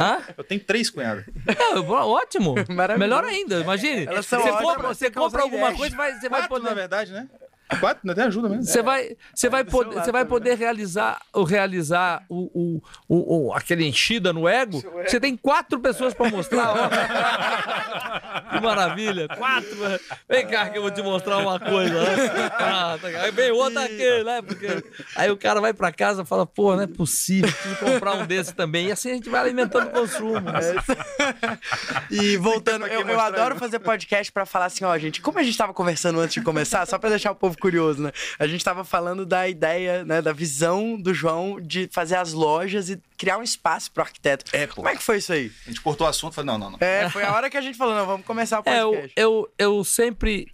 [0.00, 0.22] Hã?
[0.36, 1.24] Eu tenho três cunhados.
[1.46, 2.54] É, ótimo.
[2.98, 4.06] Melhor ainda, imagine.
[4.06, 6.68] Você compra, você compra alguma coisa, você vai poder.
[6.68, 7.28] na verdade, né?
[7.80, 8.64] Quatro, até ajuda mesmo.
[8.64, 14.32] Você vai, você vai, poder, você vai poder realizar, realizar o, o, o, aquele enchida
[14.32, 14.82] no ego.
[15.04, 16.74] Você tem quatro pessoas para mostrar.
[18.52, 19.26] que maravilha.
[19.28, 19.76] Quatro.
[20.28, 22.02] Vem cá que eu vou te mostrar uma coisa.
[22.02, 22.50] Né?
[22.52, 24.42] Ah, tá aí vem outro aqui, né?
[24.42, 24.84] Porque
[25.16, 28.26] aí o cara vai para casa e fala, pô, não é possível, preciso comprar um
[28.26, 28.88] desse também.
[28.88, 30.50] E assim a gente vai alimentando o consumo.
[30.50, 31.58] É.
[32.10, 35.52] E voltando, eu, eu adoro fazer podcast para falar assim, ó, gente, como a gente
[35.52, 38.12] estava conversando antes de começar, só para deixar o povo curioso, né?
[38.38, 42.90] A gente estava falando da ideia, né, da visão do João de fazer as lojas
[42.90, 44.44] e criar um espaço pro arquiteto.
[44.54, 44.76] É, pô.
[44.76, 45.50] Como é que foi isso aí?
[45.66, 46.78] A gente cortou o assunto e falou, não, não, não.
[46.80, 49.12] É, foi a hora que a gente falou, não, vamos começar o podcast.
[49.16, 50.48] É, eu, eu, eu sempre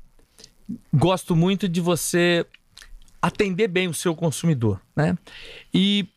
[0.92, 2.46] gosto muito de você
[3.20, 5.16] atender bem o seu consumidor, né?
[5.72, 6.08] E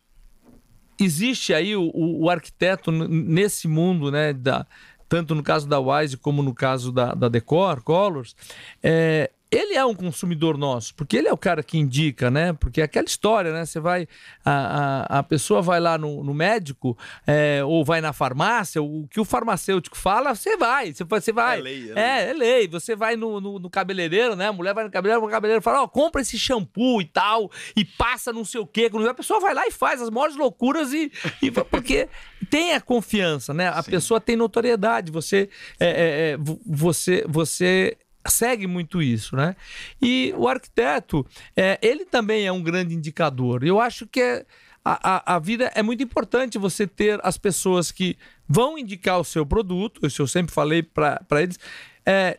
[0.98, 4.66] existe aí o, o, o arquiteto nesse mundo, né, da,
[5.08, 8.34] tanto no caso da Wise como no caso da, da Decor Colors,
[8.82, 12.52] é, ele é um consumidor nosso, porque ele é o cara que indica, né?
[12.52, 13.64] Porque é aquela história, né?
[13.64, 14.08] Você vai,
[14.44, 19.06] a, a, a pessoa vai lá no, no médico é, ou vai na farmácia, o
[19.08, 21.60] que o farmacêutico fala, você vai, você, você vai.
[21.60, 22.04] É lei, é, lei.
[22.04, 22.68] É, é lei.
[22.68, 24.48] Você vai no, no, no, cabeleireiro, né?
[24.48, 27.50] A mulher vai no cabeleireiro, o cabeleireiro fala, ó, oh, compra esse shampoo e tal,
[27.76, 28.90] e passa não sei o quê.
[29.08, 32.08] A pessoa vai lá e faz as maiores loucuras e, e porque
[32.50, 33.68] tem a confiança, né?
[33.68, 33.92] A Sim.
[33.92, 36.36] pessoa tem notoriedade, você, é, é, é
[36.66, 37.96] você, você
[38.28, 39.56] segue muito isso, né?
[40.00, 43.64] E o arquiteto, é, ele também é um grande indicador.
[43.64, 44.46] Eu acho que é,
[44.84, 48.16] a, a, vida é muito importante você ter as pessoas que
[48.48, 51.58] vão indicar o seu produto, isso eu sempre falei para eles,
[52.04, 52.38] é,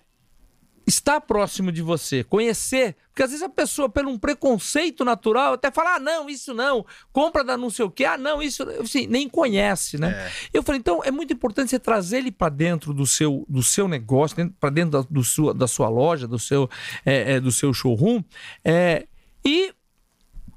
[0.87, 5.69] estar próximo de você, conhecer, porque às vezes a pessoa, pelo um preconceito natural, até
[5.69, 9.05] fala, ah, não, isso não, compra da não sei o quê, ah, não, isso, assim,
[9.05, 10.11] nem conhece, né?
[10.11, 10.31] É.
[10.53, 13.87] Eu falei, então é muito importante você trazer ele para dentro do seu, do seu
[13.87, 16.69] negócio, para dentro da, do sua, da sua loja, do seu,
[17.05, 18.23] é, é, do seu showroom,
[18.63, 19.07] é,
[19.43, 19.73] e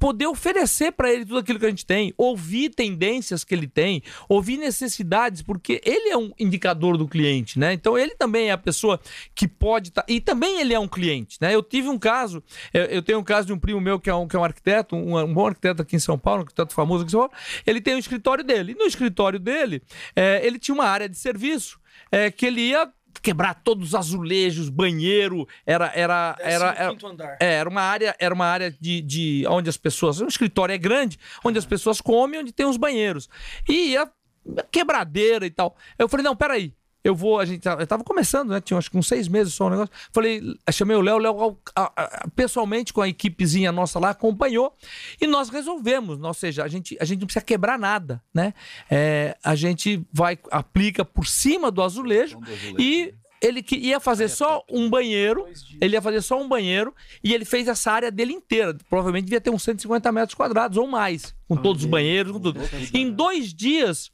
[0.00, 4.02] poder oferecer para ele tudo aquilo que a gente tem, ouvir tendências que ele tem,
[4.30, 7.74] ouvir necessidades, porque ele é um indicador do cliente, né?
[7.74, 8.98] Então ele também é a pessoa
[9.34, 10.02] que pode estar.
[10.02, 10.12] Tá...
[10.12, 11.54] E também ele é um cliente, né?
[11.54, 12.42] Eu tive um caso,
[12.72, 14.44] eu, eu, tenho um caso de um primo meu que é um, que é um
[14.44, 17.28] arquiteto, um, um bom arquiteto aqui em São Paulo, um arquiteto famoso aqui em São
[17.28, 17.34] Paulo.
[17.66, 18.72] Ele tem um escritório dele.
[18.72, 19.82] E no escritório dele,
[20.16, 21.78] é, ele tinha uma área de serviço
[22.10, 22.90] é, que ele ia
[23.22, 28.46] quebrar todos os azulejos, banheiro, era era era era, é, era uma área, era uma
[28.46, 32.52] área de, de onde as pessoas, um escritório é grande, onde as pessoas comem, onde
[32.52, 33.28] tem os banheiros.
[33.68, 34.10] E ia
[34.70, 35.76] quebradeira e tal.
[35.98, 38.60] Eu falei: "Não, peraí eu vou, a gente, eu tava começando, né?
[38.60, 39.92] Tinha acho que uns seis meses só o negócio.
[40.12, 41.58] Falei, chamei o Léo, o Léo
[42.36, 44.74] pessoalmente com a equipezinha nossa lá acompanhou
[45.20, 46.20] e nós resolvemos.
[46.20, 48.52] Ou seja, a gente, a gente não precisa quebrar nada, né?
[48.90, 53.12] É, a gente vai, aplica por cima do azulejo, do azulejo e né?
[53.40, 55.46] ele ia fazer só um banheiro,
[55.80, 56.94] ele ia fazer só um banheiro
[57.24, 58.76] e ele fez essa área dele inteira.
[58.90, 62.60] Provavelmente devia ter uns 150 metros quadrados ou mais, com todos os banheiros, com tudo.
[62.92, 64.12] Em dois dias,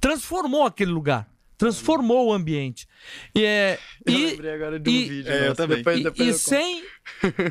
[0.00, 2.86] transformou aquele lugar transformou o ambiente.
[3.34, 5.32] E, é, eu e, lembrei agora de um e, vídeo.
[5.32, 5.78] É, eu também.
[5.78, 6.84] Depois, depois e, e sem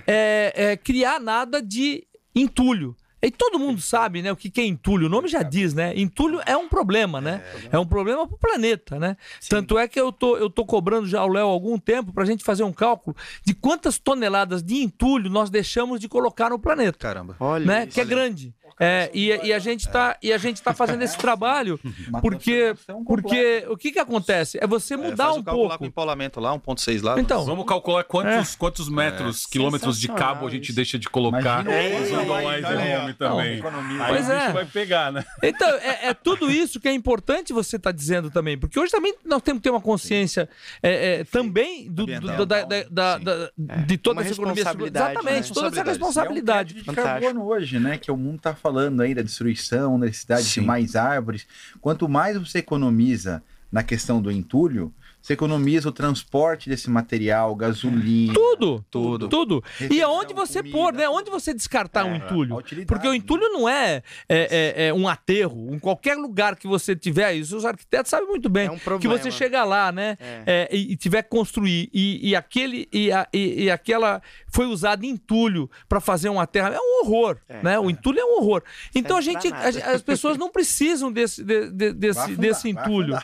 [0.07, 2.95] é, é, criar nada de entulho.
[3.25, 5.07] E todo mundo sabe, né, o que é entulho.
[5.07, 5.93] O nome já diz, né?
[5.95, 7.43] Entulho é um problema, né?
[7.71, 9.17] É um problema para o planeta, né?
[9.39, 9.49] Sim.
[9.49, 12.21] Tanto é que eu tô, eu tô cobrando já ao Léo há algum tempo para
[12.21, 16.59] a gente fazer um cálculo de quantas toneladas de entulho nós deixamos de colocar no
[16.59, 16.99] planeta.
[16.99, 17.35] Caramba.
[17.39, 17.87] Olha né?
[17.87, 18.53] Que é grande.
[18.79, 21.79] É, e, e, a gente está e a gente tá fazendo esse trabalho
[22.21, 24.57] porque porque o que que acontece?
[24.61, 27.19] É você é, mudar é, um pouco lá com o empaulamento lá 1.6 lá.
[27.19, 28.57] Então vamos calcular quantos é.
[28.57, 29.51] quantos metros é.
[29.51, 33.61] quilômetros de cabo a gente deixa de colocar usando o mais home também.
[34.01, 34.51] Aí pois é.
[34.51, 35.25] vai pegar né?
[35.41, 38.91] Então é, é, tudo isso que é importante você estar tá dizendo também porque hoje
[38.91, 40.49] também nós temos que ter uma consciência
[40.83, 43.51] é, também do, do, da, da, da,
[43.85, 45.53] de toda essa economia exatamente né?
[45.53, 46.75] toda essa responsabilidade.
[46.75, 47.97] é um de carbono hoje né?
[47.97, 50.61] Que o mundo está falando aí da destruição, necessidade Sim.
[50.61, 51.45] de mais árvores.
[51.79, 54.93] Quanto mais você economiza na questão do entulho,
[55.25, 58.31] você economiza o transporte desse material, gasolina.
[58.31, 59.27] Tudo, tudo.
[59.27, 59.63] Tudo.
[59.89, 61.09] E aonde você comida, pôr, né?
[61.09, 62.63] Onde você descartar é, um entulho?
[62.85, 65.73] Porque o entulho não é, é, é, é, um aterro.
[65.73, 68.67] Em qualquer lugar que você tiver, isso os arquitetos sabem muito bem.
[68.67, 70.15] É um que você chega lá, né?
[70.19, 70.43] É.
[70.45, 71.89] É, e, e, tiver que construir.
[71.91, 74.21] E, e aquele, e, a, e, e, aquela
[74.53, 76.67] foi usada entulho para fazer um aterro.
[76.67, 77.39] É um horror.
[77.63, 77.79] né?
[77.79, 78.61] O entulho é um horror.
[78.93, 79.51] Então a gente.
[79.51, 83.17] A, as pessoas não precisam desse, de, de, desse, afundar, desse entulho.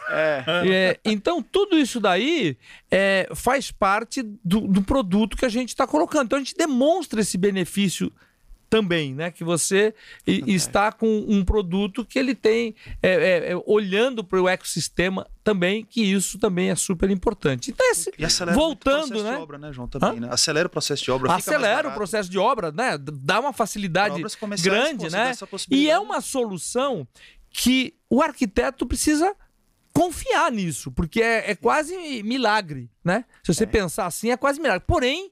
[1.06, 2.58] então, tudo isso isso daí
[2.90, 6.26] é, faz parte do, do produto que a gente está colocando.
[6.26, 8.12] Então a gente demonstra esse benefício
[8.70, 9.30] também, né?
[9.30, 9.94] Que você
[10.26, 12.74] está com um produto que ele tem,
[13.04, 17.70] é, é, é olhando para o ecossistema também, que isso também é super importante.
[17.70, 19.36] Então, esse, e acelera voltando, o processo né?
[19.36, 19.88] de obra, né, João?
[19.90, 20.30] Também, né?
[20.32, 21.34] Acelera o processo de obra.
[21.34, 22.98] Acelera o processo de obra, né?
[22.98, 24.24] Dá uma facilidade
[24.64, 25.34] grande, né?
[25.70, 27.06] E é uma solução
[27.50, 29.36] que o arquiteto precisa
[29.94, 33.26] confiar nisso, porque é, é quase milagre, né?
[33.44, 33.68] Se você é.
[33.68, 34.84] pensar assim, é quase milagre.
[34.88, 35.32] Porém,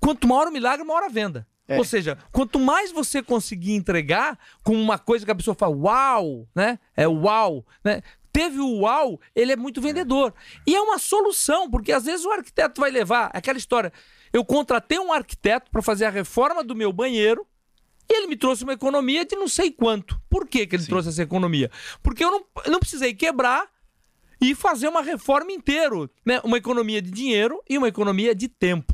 [0.00, 1.46] quanto maior o milagre, maior a venda.
[1.68, 1.78] É.
[1.78, 6.48] Ou seja, quanto mais você conseguir entregar com uma coisa que a pessoa fala, uau,
[6.54, 6.78] né?
[6.96, 8.02] É uau, né?
[8.32, 10.34] Teve o uau, ele é muito vendedor.
[10.66, 13.92] E é uma solução, porque às vezes o arquiteto vai levar aquela história.
[14.32, 17.46] Eu contratei um arquiteto para fazer a reforma do meu banheiro
[18.10, 20.20] e ele me trouxe uma economia de não sei quanto.
[20.28, 20.88] Por que, que ele Sim.
[20.88, 21.70] trouxe essa economia?
[22.02, 23.68] Porque eu não, eu não precisei quebrar
[24.42, 26.40] e fazer uma reforma inteira, né?
[26.42, 28.92] Uma economia de dinheiro e uma economia de tempo.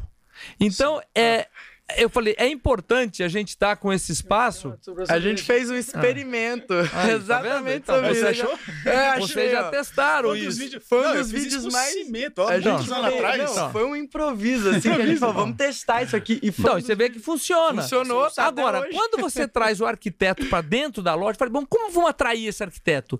[0.60, 1.04] Então, Sim.
[1.14, 1.48] é
[1.96, 4.74] eu falei, é importante a gente estar tá com esse espaço.
[5.08, 6.74] A gente fez um experimento.
[6.92, 7.10] Ah.
[7.12, 8.20] Exatamente tá sobre isso.
[8.20, 8.58] Você achou?
[8.84, 10.58] É, Vocês já testaram foi isso.
[10.58, 11.94] Vídeos, foi um dos vídeos mais.
[11.94, 13.56] Cimento, ó, a gente anos atrás.
[13.56, 16.38] Não, foi um improviso, assim, que a gente falou, vamos testar isso aqui.
[16.42, 17.80] E então, você vê que funciona.
[17.80, 18.28] Funcionou.
[18.36, 22.48] Agora, quando você traz o arquiteto para dentro da loja, fala, bom, como vamos atrair
[22.48, 23.18] esse arquiteto?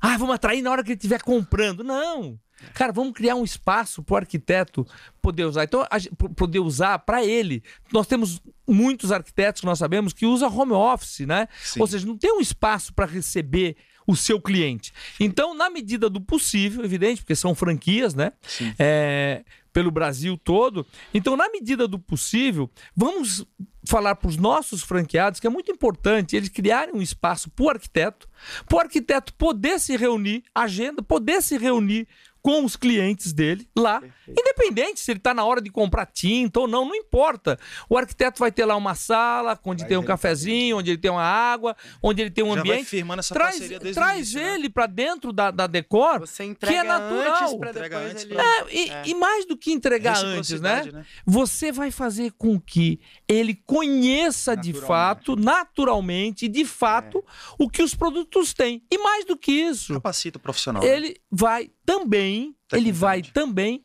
[0.00, 1.82] Ah, vamos atrair na hora que ele estiver comprando.
[1.82, 2.38] Não.
[2.74, 4.86] Cara, vamos criar um espaço para o arquiteto
[5.22, 5.64] poder usar.
[5.64, 5.98] Então, a,
[6.34, 7.62] poder usar para ele.
[7.92, 11.48] Nós temos muitos arquitetos que nós sabemos que usam home office, né?
[11.62, 11.80] Sim.
[11.80, 13.76] Ou seja, não tem um espaço para receber
[14.06, 14.92] o seu cliente.
[15.20, 18.32] Então, na medida do possível, evidente, porque são franquias, né?
[18.78, 19.44] É,
[19.78, 20.84] pelo Brasil todo.
[21.14, 23.46] Então, na medida do possível, vamos
[23.86, 27.70] falar para os nossos franqueados que é muito importante eles criarem um espaço para o
[27.70, 28.28] arquiteto,
[28.68, 32.08] para o arquiteto poder se reunir, agenda, poder se reunir
[32.48, 34.40] com os clientes dele lá, Perfeito.
[34.40, 37.58] independente se ele está na hora de comprar tinta ou não, não importa.
[37.90, 41.10] O arquiteto vai ter lá uma sala onde vai tem um cafezinho, onde ele tem
[41.10, 42.76] uma água, onde ele tem um Já ambiente.
[42.76, 43.58] Vai firmando essa traz
[43.92, 44.54] traz início, né?
[44.54, 44.68] ele né?
[44.70, 47.54] para dentro da, da decor, que é natural.
[47.54, 48.40] Entrega antes ele...
[48.40, 49.02] é, e, é.
[49.08, 50.84] e, mais do que entregar antes, né?
[50.90, 51.04] né?
[51.26, 57.22] Você vai fazer com que ele conheça de fato, naturalmente, de fato, é.
[57.58, 58.82] o que os produtos têm.
[58.90, 60.82] E mais do que isso, capacita o profissional.
[60.82, 61.14] Ele né?
[61.30, 62.37] vai também,
[62.72, 63.82] ele vai também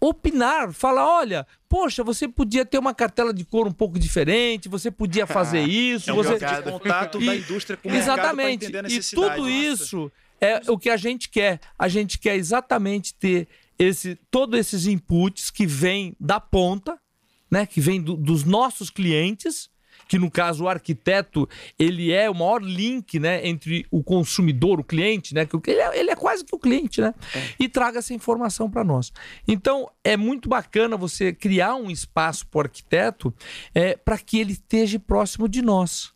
[0.00, 4.90] opinar, falar, olha, poxa, você podia ter uma cartela de cor um pouco diferente, você
[4.90, 8.66] podia fazer isso, é um você de contato e, da indústria com o exatamente.
[8.66, 10.10] e tudo isso
[10.40, 11.60] é o que a gente quer.
[11.78, 13.46] A gente quer exatamente ter
[13.78, 16.98] esse todos esses inputs que vêm da ponta,
[17.48, 19.70] né, que vêm do, dos nossos clientes
[20.08, 21.48] que no caso o arquiteto
[21.78, 25.98] ele é o maior link né, entre o consumidor, o cliente, né, que ele é,
[25.98, 27.48] ele é quase que o cliente, né, é.
[27.58, 29.12] e traga essa informação para nós.
[29.46, 33.34] Então é muito bacana você criar um espaço para o arquiteto
[33.74, 36.12] é, para que ele esteja próximo de nós.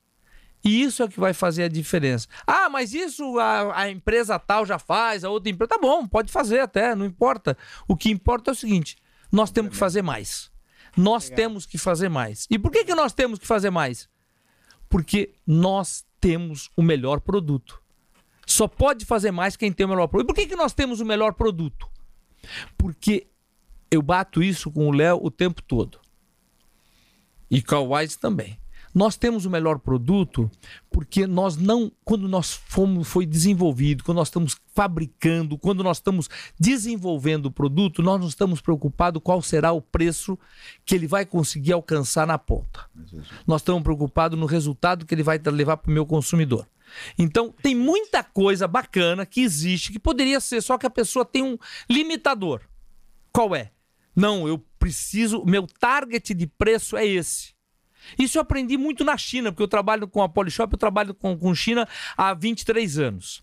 [0.65, 2.27] E isso é o que vai fazer a diferença.
[2.45, 5.69] Ah, mas isso a, a, empresa tal já faz, a outra empresa.
[5.69, 7.57] Tá bom, pode fazer até, não importa.
[7.87, 8.97] O que importa é o seguinte:
[9.31, 10.51] nós temos que fazer mais.
[10.97, 11.37] Nós Legal.
[11.37, 12.47] temos que fazer mais.
[12.51, 14.09] E por que, que nós temos que fazer mais?
[14.89, 17.83] Porque nós temos o melhor produto.
[18.47, 20.27] Só pode fazer mais quem tem o melhor produto.
[20.27, 21.89] E por que, que nós temos o melhor produto?
[22.79, 23.27] Porque
[23.91, 26.01] eu bato isso com o Léo o tempo todo.
[27.51, 28.59] E com o Wise também.
[28.97, 30.51] Nós temos o melhor produto
[30.91, 36.31] porque nós não, quando nós fomos, foi desenvolvido, quando nós estamos fabricando, quando nós estamos
[36.59, 40.39] desenvolvendo o produto, nós não estamos preocupados qual será o preço
[40.83, 42.89] que ele vai conseguir alcançar na ponta.
[43.47, 46.67] Nós estamos preocupados no resultado que ele vai levar para o meu consumidor.
[47.19, 51.43] Então, tem muita coisa bacana que existe que poderia ser, só que a pessoa tem
[51.43, 52.63] um limitador.
[53.31, 53.73] Qual é?
[54.15, 57.56] Não, eu preciso, meu target de preço é esse.
[58.19, 61.37] Isso eu aprendi muito na China, porque eu trabalho com a Polishop, eu trabalho com,
[61.37, 63.43] com China há 23 anos.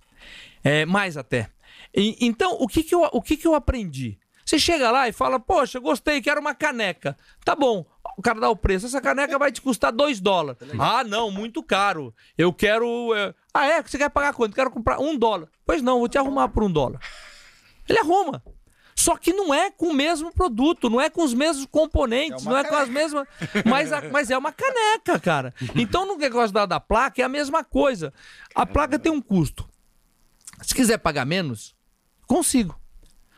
[0.64, 1.50] É, mais até.
[1.94, 4.18] E, então, o, que, que, eu, o que, que eu aprendi?
[4.46, 7.18] Você chega lá e fala, poxa, gostei, quero uma caneca.
[7.46, 7.86] Tá bom,
[8.18, 8.86] o cara dá o preço.
[8.86, 10.60] Essa caneca vai te custar 2 dólares.
[10.78, 12.14] Ah, não, muito caro.
[12.38, 13.14] Eu quero.
[13.16, 13.34] É...
[13.54, 13.82] Ah, é?
[13.82, 14.56] Você quer pagar quanto?
[14.56, 15.48] Quero comprar um dólar.
[15.66, 17.00] Pois não, vou te arrumar por um dólar.
[17.88, 18.44] Ele arruma.
[18.96, 22.50] Só que não é com o mesmo produto, não é com os mesmos componentes, é
[22.50, 23.28] não é com as mesmas.
[23.66, 25.54] Mas, a, mas é uma caneca, cara.
[25.76, 28.14] Então no negócio da, da placa é a mesma coisa.
[28.56, 29.68] A placa tem um custo.
[30.62, 31.76] Se quiser pagar menos,
[32.28, 32.80] consigo.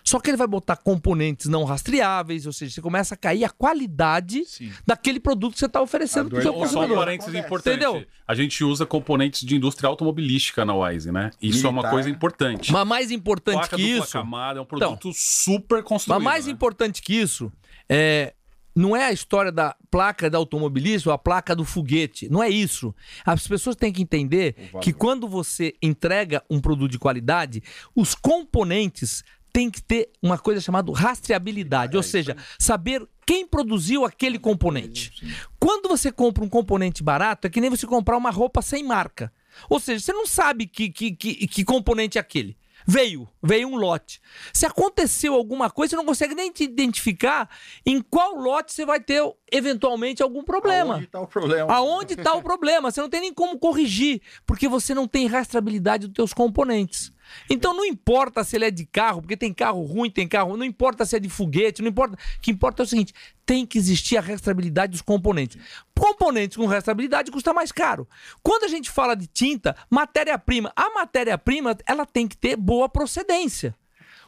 [0.06, 3.50] Só que ele vai botar componentes não rastreáveis, ou seja, você começa a cair a
[3.50, 4.72] qualidade Sim.
[4.86, 6.88] daquele produto que você está oferecendo para o seu consumidor.
[6.90, 7.84] Só um parênteses importante.
[7.84, 8.06] Entendeu?
[8.28, 11.32] A gente usa componentes de indústria automobilística na Wise, né?
[11.42, 11.68] Isso Militar.
[11.68, 12.72] é uma coisa importante.
[12.72, 14.12] Mas mais importante Placa que isso...
[14.12, 16.22] camada, é um produto então, super construído.
[16.22, 16.52] Mas mais né?
[16.52, 17.52] importante que isso
[17.90, 18.36] é
[18.76, 22.28] não é a história da placa da automobilismo, a placa do foguete.
[22.28, 22.94] Não é isso.
[23.26, 27.64] As pessoas têm que entender que quando você entrega um produto de qualidade,
[27.96, 29.24] os componentes
[29.56, 35.14] tem que ter uma coisa chamada rastreabilidade, ou seja, saber quem produziu aquele componente.
[35.58, 39.32] Quando você compra um componente barato, é que nem você comprar uma roupa sem marca.
[39.70, 42.58] Ou seja, você não sabe que, que, que, que componente é aquele.
[42.86, 44.22] Veio, veio um lote.
[44.52, 47.50] Se aconteceu alguma coisa, você não consegue nem te identificar
[47.86, 50.96] em qual lote você vai ter eventualmente algum problema.
[50.96, 51.74] Aonde está o problema?
[51.74, 52.92] Aonde está o problema?
[52.92, 57.15] Você não tem nem como corrigir, porque você não tem rastreabilidade dos teus componentes.
[57.50, 60.66] Então não importa se ele é de carro, porque tem carro ruim, tem carro, não
[60.66, 62.16] importa se é de foguete, não importa.
[62.16, 63.14] O que importa é o seguinte:
[63.46, 65.62] tem que existir a restabilidade dos componentes.
[65.98, 68.08] Componentes com restabilidade custa mais caro.
[68.42, 73.76] Quando a gente fala de tinta, matéria-prima, a matéria-prima ela tem que ter boa procedência.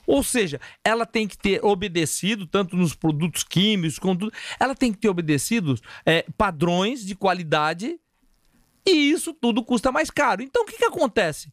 [0.05, 4.99] Ou seja, ela tem que ter obedecido, tanto nos produtos químicos, quanto ela tem que
[4.99, 5.75] ter obedecido
[6.05, 7.99] é, padrões de qualidade
[8.85, 10.41] e isso tudo custa mais caro.
[10.41, 11.51] Então o que, que acontece?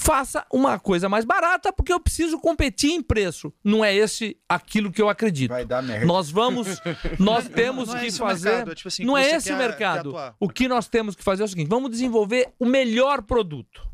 [0.00, 3.52] Faça uma coisa mais barata porque eu preciso competir em preço.
[3.62, 5.50] Não é esse aquilo que eu acredito.
[5.50, 6.06] Vai dar merda.
[6.06, 6.80] Nós vamos,
[7.20, 8.48] nós temos não, não é que fazer.
[8.50, 10.14] Mercado, é tipo assim, não é esse o mercado.
[10.40, 13.86] O que nós temos que fazer é o seguinte: vamos desenvolver o melhor produto.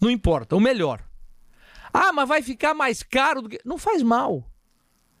[0.00, 1.02] Não importa, o melhor.
[1.92, 3.58] Ah, mas vai ficar mais caro do que.
[3.64, 4.48] Não faz mal.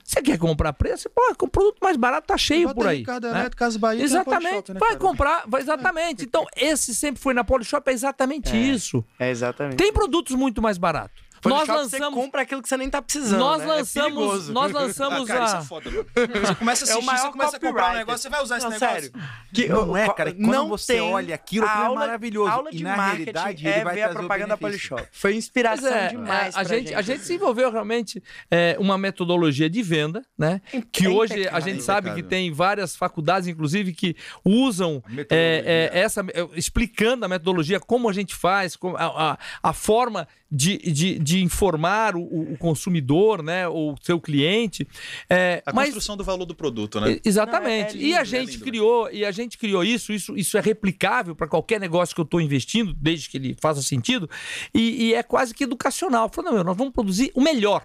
[0.04, 1.08] Você quer comprar preço?
[1.10, 2.98] Pô, o produto mais barato tá cheio por aí.
[2.98, 3.48] Ricardo né?
[3.56, 4.72] Casa Bahia, exatamente.
[4.72, 6.24] Né, vai comprar, vai, exatamente.
[6.24, 9.04] Então, esse sempre foi na Polishop, é exatamente é, isso.
[9.18, 9.76] É exatamente.
[9.76, 11.21] Tem produtos muito mais baratos.
[11.44, 11.90] Nós lançamos.
[11.90, 13.38] Você compra aquilo que você nem tá precisando.
[13.38, 13.66] Nós né?
[13.66, 14.48] lançamos.
[14.48, 15.46] É nós lançamos ah, cara, a.
[15.46, 16.06] Isso é foda, mano.
[16.42, 18.64] Você começa a assistir, é você começa a comprar um negócio, você vai usar esse
[18.64, 18.94] não, negócio.
[18.94, 19.12] Sério.
[19.52, 20.32] Que, não é, cara.
[20.32, 22.50] Quando não você olha aquilo, aquilo aula, é maravilhoso.
[22.50, 25.02] Aula de e na realidade, é ele vai ver a propaganda da Polishop.
[25.12, 26.56] Foi inspiração é, demais.
[26.56, 30.60] A gente, gente, a gente desenvolveu realmente é, uma metodologia de venda, né?
[30.90, 36.24] Que hoje a gente sabe que tem várias faculdades, inclusive, que usam é, é, essa
[36.54, 42.52] explicando a metodologia, como a gente faz, a, a, a forma de, de, informar o,
[42.52, 44.86] o, consumidor, né, o seu cliente.
[45.28, 47.18] É, a mas, construção do valor do produto, né?
[47.24, 47.62] Exatamente.
[47.62, 50.12] Não, é, é lindo, e a gente lindo, criou e a gente criou isso.
[50.12, 53.80] Isso, isso é replicável para qualquer negócio que eu estou investindo, desde que ele faça
[53.82, 54.28] sentido.
[54.74, 56.30] E, e é quase que educacional.
[56.32, 57.82] Falando, meu, nós vamos produzir o melhor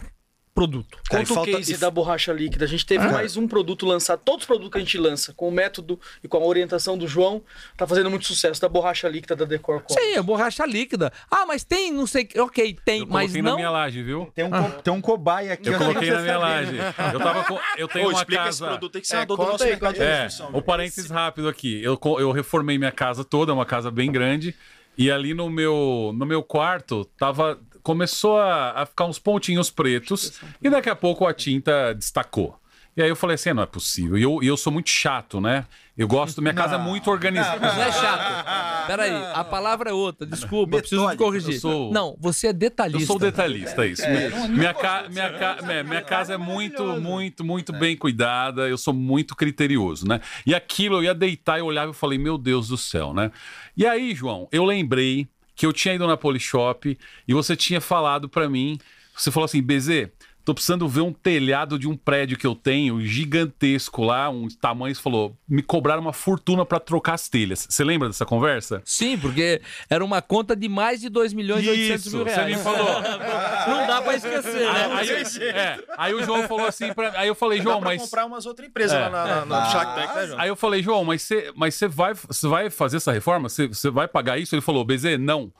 [0.57, 0.97] produto.
[1.07, 1.51] Cara, Conta o falta...
[1.51, 2.65] case da borracha líquida.
[2.65, 3.11] A gente teve ah.
[3.11, 6.27] mais um produto lançado, todos os produtos que a gente lança, com o método e
[6.27, 7.43] com a orientação do João,
[7.75, 11.13] tá fazendo muito sucesso, da borracha líquida da Decor Sim, a borracha líquida.
[11.29, 13.43] Ah, mas tem, não sei, ok, tem, eu mas não...
[13.43, 14.31] na minha laje, viu?
[14.33, 14.63] Tem um, ah.
[14.83, 15.69] tem um cobaia aqui.
[15.69, 16.75] Eu coloquei na minha laje.
[17.13, 17.59] Eu tava com...
[17.77, 18.49] Eu tenho Ô, uma casa...
[18.49, 21.83] esse produto, tem que ser é, do nosso mercado é, O parênteses rápido aqui.
[21.83, 24.55] Eu, eu reformei minha casa toda, é uma casa bem grande,
[24.97, 30.41] e ali no meu, no meu quarto tava começou a, a ficar uns pontinhos pretos
[30.61, 32.59] e daqui a pouco a tinta destacou.
[32.97, 34.17] E aí eu falei assim, não é possível.
[34.17, 35.65] E eu, eu sou muito chato, né?
[35.97, 37.59] Eu gosto, minha casa é muito organizada.
[37.59, 38.88] Não, é chato.
[38.88, 40.27] Peraí, a palavra é outra.
[40.27, 41.61] Desculpa, preciso te corrigir.
[41.61, 41.93] Sou...
[41.93, 43.03] Não, você é detalhista.
[43.03, 44.03] Eu sou detalhista, é isso.
[44.03, 45.05] É, minha, ca...
[45.09, 45.57] minha, ca...
[45.83, 48.67] minha casa é muito, muito, muito bem cuidada.
[48.67, 50.19] Eu sou muito criterioso, né?
[50.45, 53.31] E aquilo, eu ia deitar e olhava e falei, meu Deus do céu, né?
[53.77, 56.97] E aí, João, eu lembrei que eu tinha ido na Polishop
[57.27, 58.77] e você tinha falado para mim,
[59.13, 60.09] você falou assim, BZ,
[60.47, 64.95] tô precisando ver um telhado de um prédio que eu tenho, gigantesco lá, um tamanho,
[64.95, 67.67] você falou, me cobraram uma fortuna para trocar as telhas.
[67.69, 68.81] Você lembra dessa conversa?
[68.85, 72.49] Sim, porque era uma conta de mais de 2 milhões e 800 mil reais.
[72.49, 73.01] você me falou.
[73.67, 74.89] Não dá para esquecer, né?
[74.93, 78.01] Aí, aí, é, aí, o João falou assim, pra, aí eu falei, João, mas...
[78.01, 80.39] comprar umas outras empresas é, lá Shark Tank, né, João?
[80.39, 83.49] Aí eu falei, João, mas você mas vai, vai fazer essa reforma?
[83.49, 84.55] Você vai pagar isso?
[84.55, 85.51] Ele falou, BZ, não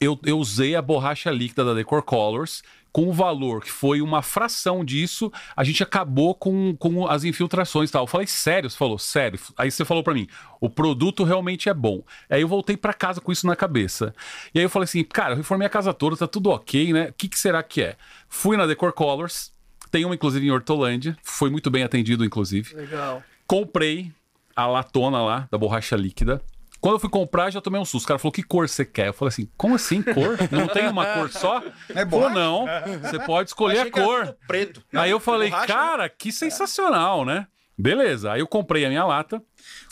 [0.00, 2.62] eu, eu usei a borracha líquida da Decor Colors
[2.94, 7.90] com o valor que foi uma fração disso, a gente acabou com, com as infiltrações
[7.90, 8.04] e tal.
[8.04, 8.70] Eu falei, sério?
[8.70, 9.36] Você falou, sério.
[9.58, 10.28] Aí você falou para mim,
[10.60, 12.04] o produto realmente é bom.
[12.30, 14.14] Aí eu voltei para casa com isso na cabeça.
[14.54, 17.08] E aí eu falei assim, cara, eu reformei a casa toda, tá tudo ok, né?
[17.08, 17.96] O que, que será que é?
[18.28, 19.52] Fui na Decor Colors,
[19.90, 22.76] tem uma inclusive em Hortolândia, foi muito bem atendido, inclusive.
[22.76, 23.24] Legal.
[23.44, 24.12] Comprei
[24.54, 26.40] a latona lá, da borracha líquida.
[26.84, 28.04] Quando eu fui comprar, já tomei um susto.
[28.04, 29.06] O cara falou: que cor você quer?
[29.06, 30.36] Eu falei assim: como assim cor?
[30.52, 31.62] Não tem uma cor só?
[31.88, 32.24] É bom.
[32.24, 32.66] Ou não,
[33.00, 34.36] você pode escolher a cor.
[34.46, 34.82] preto.
[34.92, 36.10] Aí eu falei: borracha, cara, né?
[36.10, 37.46] que sensacional, né?
[37.76, 38.32] Beleza.
[38.32, 39.42] Aí eu comprei a minha lata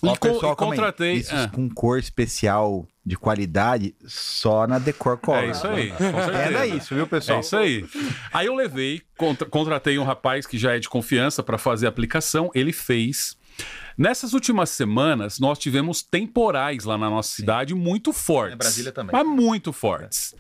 [0.03, 1.13] Ó, e, pessoal, e contratei.
[1.15, 1.49] Isso é.
[1.49, 5.45] com cor especial de qualidade só na Decor Color.
[5.45, 5.95] É isso aí.
[6.45, 7.39] Era isso, viu, pessoal?
[7.39, 7.87] É isso aí.
[8.35, 11.89] Aí eu levei, contra, contratei um rapaz que já é de confiança para fazer a
[11.89, 12.51] aplicação.
[12.55, 13.41] Ele fez.
[13.97, 17.43] Nessas últimas semanas, nós tivemos temporais lá na nossa Sim.
[17.43, 18.55] cidade muito fortes.
[18.55, 19.13] Em Brasília também.
[19.13, 20.35] Mas muito fortes.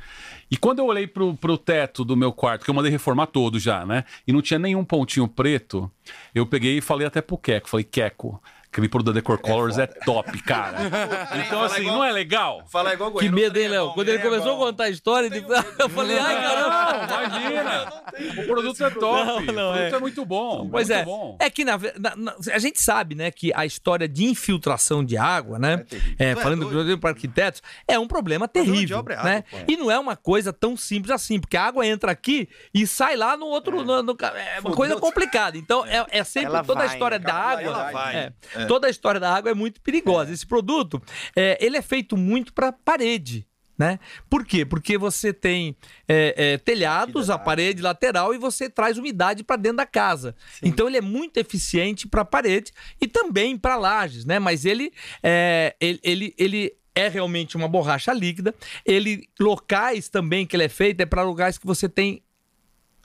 [0.50, 3.58] E quando eu olhei pro, pro teto do meu quarto, que eu mandei reformar todo
[3.58, 4.04] já, né?
[4.26, 5.90] E não tinha nenhum pontinho preto,
[6.34, 8.42] eu peguei e falei até pro Queco, falei, Queco,
[8.72, 10.78] Aquele produto da Decor Colors é, é top, cara.
[11.46, 12.64] então, assim, igual, não é legal?
[12.70, 13.92] Fala igual Que medo, hein, Léo?
[13.92, 15.44] Quando ele é começou a contar a história, ele...
[15.78, 17.04] eu falei, ai, caramba.
[17.04, 18.42] Imagina.
[18.42, 19.44] O produto é top.
[19.44, 19.96] Não, não, o produto é.
[19.96, 20.70] é muito bom.
[20.70, 21.04] Pois é.
[21.04, 21.36] Bom.
[21.38, 25.18] É que na, na, na, a gente sabe, né, que a história de infiltração de
[25.18, 25.84] água, né?
[26.18, 29.04] É, é falando do para arquitetos, é um problema terrível.
[29.10, 29.44] É né?
[29.68, 33.16] E não é uma coisa tão simples assim, porque a água entra aqui e sai
[33.16, 33.84] lá no outro.
[33.84, 35.58] No, no, é uma coisa complicada.
[35.58, 37.62] Então, é, é sempre ela toda vai, a história da água.
[37.62, 38.16] Ela vai.
[38.16, 38.32] É.
[38.66, 40.30] Toda a história da água é muito perigosa.
[40.30, 40.34] É.
[40.34, 41.00] Esse produto,
[41.36, 43.46] é, ele é feito muito para parede.
[43.78, 43.98] Né?
[44.28, 44.64] Por quê?
[44.64, 45.74] Porque você tem
[46.06, 50.36] é, é, telhados, a parede lateral e você traz umidade para dentro da casa.
[50.52, 50.68] Sim.
[50.68, 54.38] Então ele é muito eficiente para parede e também para lajes, né?
[54.38, 54.92] Mas ele,
[55.22, 58.54] é, ele, ele, ele é realmente uma borracha líquida.
[58.84, 62.22] Ele locais também que ele é feito é para lugares que você tem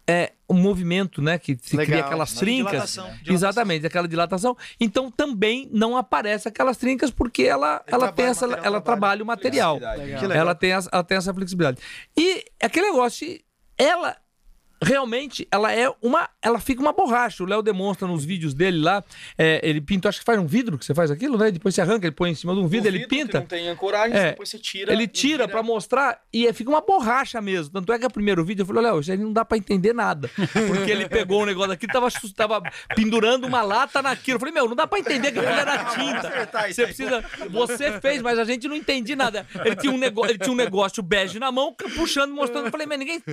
[0.10, 1.38] é, o movimento, né?
[1.38, 1.98] Que se Legal.
[1.98, 2.72] cria aquelas trincas.
[2.72, 3.34] Dilatação, dilatação.
[3.34, 4.58] Exatamente, aquela dilatação.
[4.80, 8.82] Então também não aparece aquelas trincas porque ela, ela tem essa, ela trabalho.
[8.82, 9.80] trabalha o material.
[10.34, 11.82] Ela tem, ela tem essa flexibilidade.
[12.16, 13.28] E aquele negócio,
[13.78, 14.16] ela
[14.82, 16.30] realmente ela é uma.
[16.42, 17.44] Ela fica uma borracha.
[17.44, 19.04] O Léo demonstra nos vídeos dele lá.
[19.38, 21.52] É, ele pinta, acho que faz um vidro que você faz aquilo, né?
[21.52, 23.40] Depois você arranca, ele põe em cima de um vidro, ele pinta.
[23.40, 24.92] não tem ancoragem, é, depois você tira.
[24.92, 27.74] Ele tira para mostrar e fica uma borracha mesmo.
[27.74, 30.30] Tanto é que o primeiro vídeo eu falei, Léo, já não dá para entender nada.
[30.68, 32.62] Porque ele pegou um negócio aqui, tava, tava
[32.96, 34.36] pendurando uma lata naquilo.
[34.36, 36.68] Eu falei, meu, não dá para entender que aquilo era tinta.
[36.68, 37.24] Você precisa.
[37.50, 39.46] Você fez, mas a gente não entendi nada.
[39.66, 42.66] Ele tinha um negócio, ele tinha um negócio bege na mão, puxando, mostrando.
[42.66, 43.24] Eu falei, mas ninguém,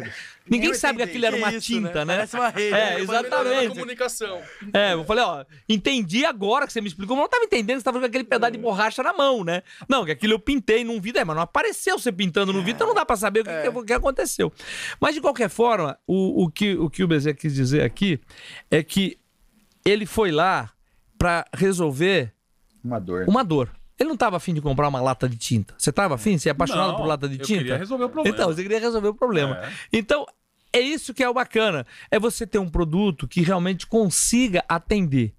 [0.49, 2.05] ninguém sabe que aquilo era uma isso, tinta, né?
[2.05, 2.17] né?
[2.17, 2.75] Parece uma rede.
[2.75, 3.69] É, exatamente.
[3.69, 4.41] comunicação.
[4.73, 7.81] É, eu falei, ó, entendi agora que você me explicou, mas não tava entendendo que
[7.81, 9.63] você tava com aquele pedaço de borracha na mão, né?
[9.89, 12.75] Não, que aquilo eu pintei num vidro, é, mas não apareceu você pintando no vidro,
[12.75, 13.71] então não dá pra saber o que, é.
[13.71, 14.53] que, que aconteceu.
[15.01, 18.21] Mas de qualquer forma, o, o, que, o que o Bezerra quis dizer aqui
[18.71, 19.19] é que
[19.85, 20.71] ele foi lá
[21.19, 22.33] para resolver
[22.85, 23.25] uma dor.
[23.27, 23.71] Uma dor.
[23.99, 25.75] Ele não estava afim de comprar uma lata de tinta.
[25.79, 26.37] Você estava afim?
[26.37, 27.53] Você é apaixonado não, por lata de tinta?
[27.53, 28.37] Eu queria resolver o problema.
[28.37, 29.59] Então, você queria resolver o problema.
[29.59, 29.73] É.
[29.93, 30.27] Então,
[30.75, 31.87] é isso que é o bacana.
[32.11, 35.33] É você ter um produto que realmente consiga atender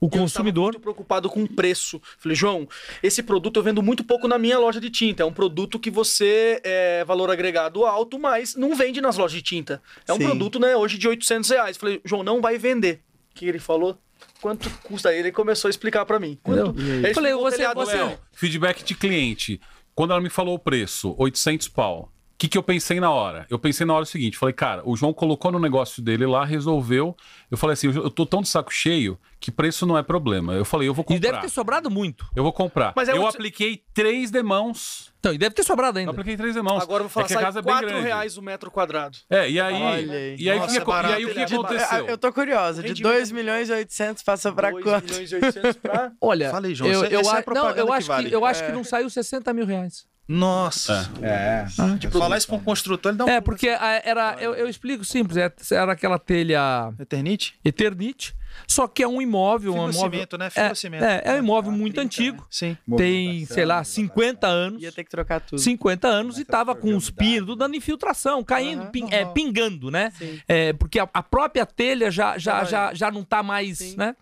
[0.00, 0.68] o consumidor.
[0.68, 2.00] Eu muito preocupado com o preço.
[2.18, 2.68] Falei, João,
[3.02, 5.24] esse produto eu vendo muito pouco na minha loja de tinta.
[5.24, 9.42] É um produto que você é valor agregado alto, mas não vende nas lojas de
[9.42, 9.82] tinta.
[10.06, 10.26] É um Sim.
[10.26, 11.76] produto, né, hoje de 800 reais.
[11.76, 13.00] Falei, João, não vai vender.
[13.32, 13.98] O que ele falou?
[14.40, 15.08] Quanto custa?
[15.08, 16.38] Aí ele começou a explicar para mim.
[16.40, 16.80] Quanto?
[16.80, 18.18] Eu falei, você, você...
[18.32, 19.60] Feedback de cliente.
[19.92, 23.46] Quando ela me falou o preço, 800 pau que, que eu pensei na hora?
[23.50, 26.44] Eu pensei na hora o seguinte: falei, cara, o João colocou no negócio dele lá,
[26.44, 27.16] resolveu.
[27.50, 30.54] Eu falei assim: eu tô tão de saco cheio que preço não é problema.
[30.54, 31.16] Eu falei, eu vou comprar.
[31.16, 32.24] E deve ter sobrado muito.
[32.36, 32.92] Eu vou comprar.
[32.94, 35.12] Mas é eu apliquei três demãos.
[35.18, 36.10] Então, e deve ter sobrado ainda.
[36.10, 36.80] Eu apliquei três demãos.
[36.80, 38.02] Agora eu vou falar, é que a casa é bem grande.
[38.02, 39.18] reais o metro quadrado.
[39.28, 40.36] É, e aí, aí.
[40.38, 42.06] e aí, Nossa, que, é e aí o que aconteceu?
[42.06, 45.08] Eu tô curioso, de 2 milhões e 800 passa pra quanto?
[45.08, 46.12] 2 milhões e 800 pra...
[46.20, 48.32] Olha, Falei, João, eu, eu, é não, eu acho, que, vale.
[48.32, 48.66] eu acho é.
[48.66, 50.06] que não saiu 60 mil reais.
[50.28, 51.10] Nossa.
[51.22, 51.26] É.
[51.26, 51.66] é.
[51.78, 54.36] Ah, tipo, falar isso com um construtor, ele dá um É, porque era.
[54.38, 56.92] Eu, eu explico simples, é, era aquela telha.
[56.98, 57.58] Eternite?
[57.64, 58.36] Eternite.
[58.66, 59.72] Só que é um imóvel.
[59.72, 60.50] um imóvel cimento, né?
[60.50, 61.04] Fibro cimento.
[61.04, 62.38] É, é, é um imóvel ah, muito 30, antigo.
[62.38, 62.46] Né?
[62.50, 62.76] Sim.
[62.96, 64.82] Tem, sei lá, 50 anos.
[64.82, 65.58] Ia ter que trocar tudo.
[65.58, 69.08] 50 anos e tava com os pinos dando infiltração, caindo, uhum, ping.
[69.10, 70.12] É, pingando, né?
[70.46, 73.96] É, porque a, a, própria telha já, já, já, já não tá mais, Sim.
[73.96, 74.16] né?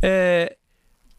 [0.00, 0.56] É,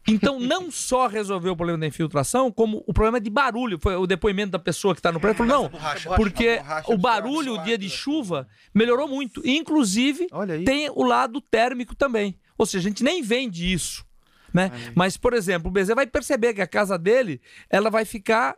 [0.06, 3.78] então, não só resolveu o problema da infiltração, como o problema de barulho.
[3.80, 5.46] Foi o depoimento da pessoa que está no prédio.
[5.46, 9.40] Falou, não, borracha, porque borracha, o barulho, o dia de chuva, melhorou muito.
[9.46, 10.28] Inclusive,
[10.64, 12.38] tem o lado térmico também.
[12.58, 14.04] Ou seja, a gente nem vende isso.
[14.52, 14.70] Né?
[14.94, 18.56] Mas, por exemplo, o Bezerra vai perceber que a casa dele ela vai ficar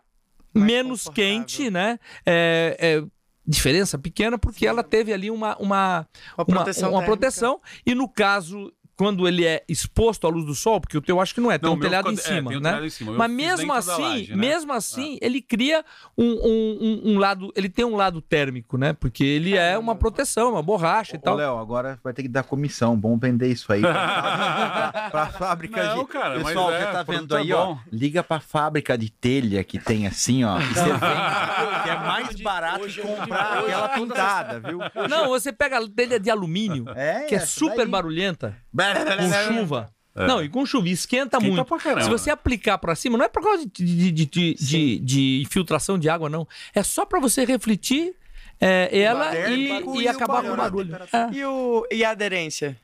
[0.52, 1.98] Mais menos quente, né?
[2.26, 3.04] É, é,
[3.46, 4.66] diferença pequena, porque Sim.
[4.66, 7.60] ela teve ali uma, uma, uma, proteção, uma, uma proteção.
[7.86, 11.34] E no caso quando ele é exposto à luz do sol, porque o teu acho
[11.34, 12.86] que não é, tem não, um telhado em é, cima, é, né?
[12.86, 13.12] Em cima.
[13.12, 14.36] Mas mesmo assim, laje, né?
[14.36, 15.26] mesmo assim, é.
[15.26, 15.84] ele cria
[16.16, 18.94] um, um, um, lado, ele tem um lado térmico, né?
[18.94, 21.36] Porque ele é uma proteção, uma borracha Ô, e tal.
[21.36, 26.04] Léo, agora vai ter que dar comissão, bom vender isso aí pra, pra fábrica não,
[26.04, 26.06] de...
[26.06, 30.06] Cara, Pessoal, é, você tá vendo aí, ó, liga pra fábrica de telha que tem
[30.06, 34.78] assim, ó, e você vende, que é mais barato que comprar aquela pintada, viu?
[35.08, 36.86] Não, você pega a telha de alumínio,
[37.28, 37.88] que é super daí.
[37.88, 38.56] barulhenta
[38.94, 39.90] com chuva.
[40.14, 40.26] É.
[40.26, 42.02] Não, e com chuva, esquenta, esquenta muito.
[42.02, 45.98] Se você aplicar para cima, não é por causa de, de, de, de, de infiltração
[45.98, 46.48] de água, não.
[46.74, 48.14] É só para você refletir
[48.58, 50.96] é, ela e, e, e acabar com o barulho.
[51.12, 51.34] É.
[51.34, 52.78] E, o, e a aderência?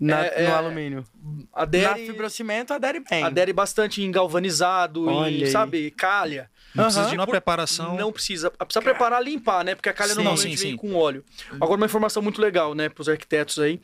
[0.00, 1.04] Na, é, no é, alumínio.
[1.52, 3.24] Adere, Na fibrocimento, adere bem.
[3.24, 6.48] Adere bastante em galvanizado, e, sabe, calha.
[6.74, 6.90] Não uhum.
[6.90, 7.96] precisa de uma preparação.
[7.96, 8.50] Não precisa.
[8.50, 9.74] Precisa preparar, limpar, né?
[9.74, 10.76] Porque a calha sim, normalmente sim, vem sim.
[10.76, 11.24] com óleo.
[11.52, 13.80] Agora, uma informação muito legal, né, para os arquitetos aí.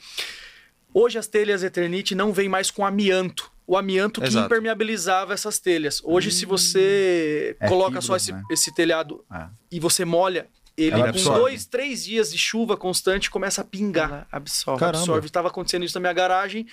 [0.94, 3.52] Hoje as telhas Eternite não vêm mais com amianto.
[3.66, 4.46] O amianto que Exato.
[4.46, 6.00] impermeabilizava essas telhas.
[6.04, 6.32] Hoje, hum.
[6.32, 8.42] se você é coloca fibra, só esse, né?
[8.50, 9.50] esse telhado ah.
[9.72, 11.40] e você molha, ele Ela com absorve.
[11.40, 14.08] dois, três dias de chuva constante começa a pingar.
[14.08, 14.84] Ela absorve.
[14.84, 15.26] absorve.
[15.26, 16.66] Estava acontecendo isso na minha garagem,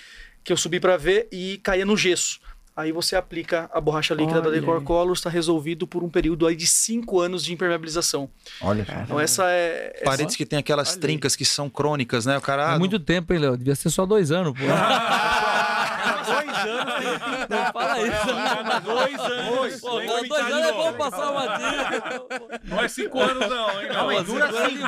[0.44, 2.40] que eu subi para ver e caía no gesso.
[2.74, 4.50] Aí você aplica a borracha líquida Olha.
[4.50, 8.30] da Decor Colors, está resolvido por um período aí de cinco anos de impermeabilização.
[8.62, 9.92] Olha, então essa é.
[9.94, 10.04] Essa...
[10.04, 11.00] Paredes que tem aquelas Olha.
[11.00, 12.38] trincas que são crônicas, né?
[12.38, 12.74] O cara.
[12.74, 13.58] É muito tempo, hein, Léo?
[13.58, 14.64] Devia ser só dois anos, pô.
[16.32, 18.26] dois anos tem Não fala isso.
[18.26, 19.80] Não, dois anos.
[19.80, 22.60] Pô, dois, anos é bom passar uma tinta.
[22.64, 23.88] Não é cinco anos, não, hein?
[23.92, 24.82] Não, não dura cinco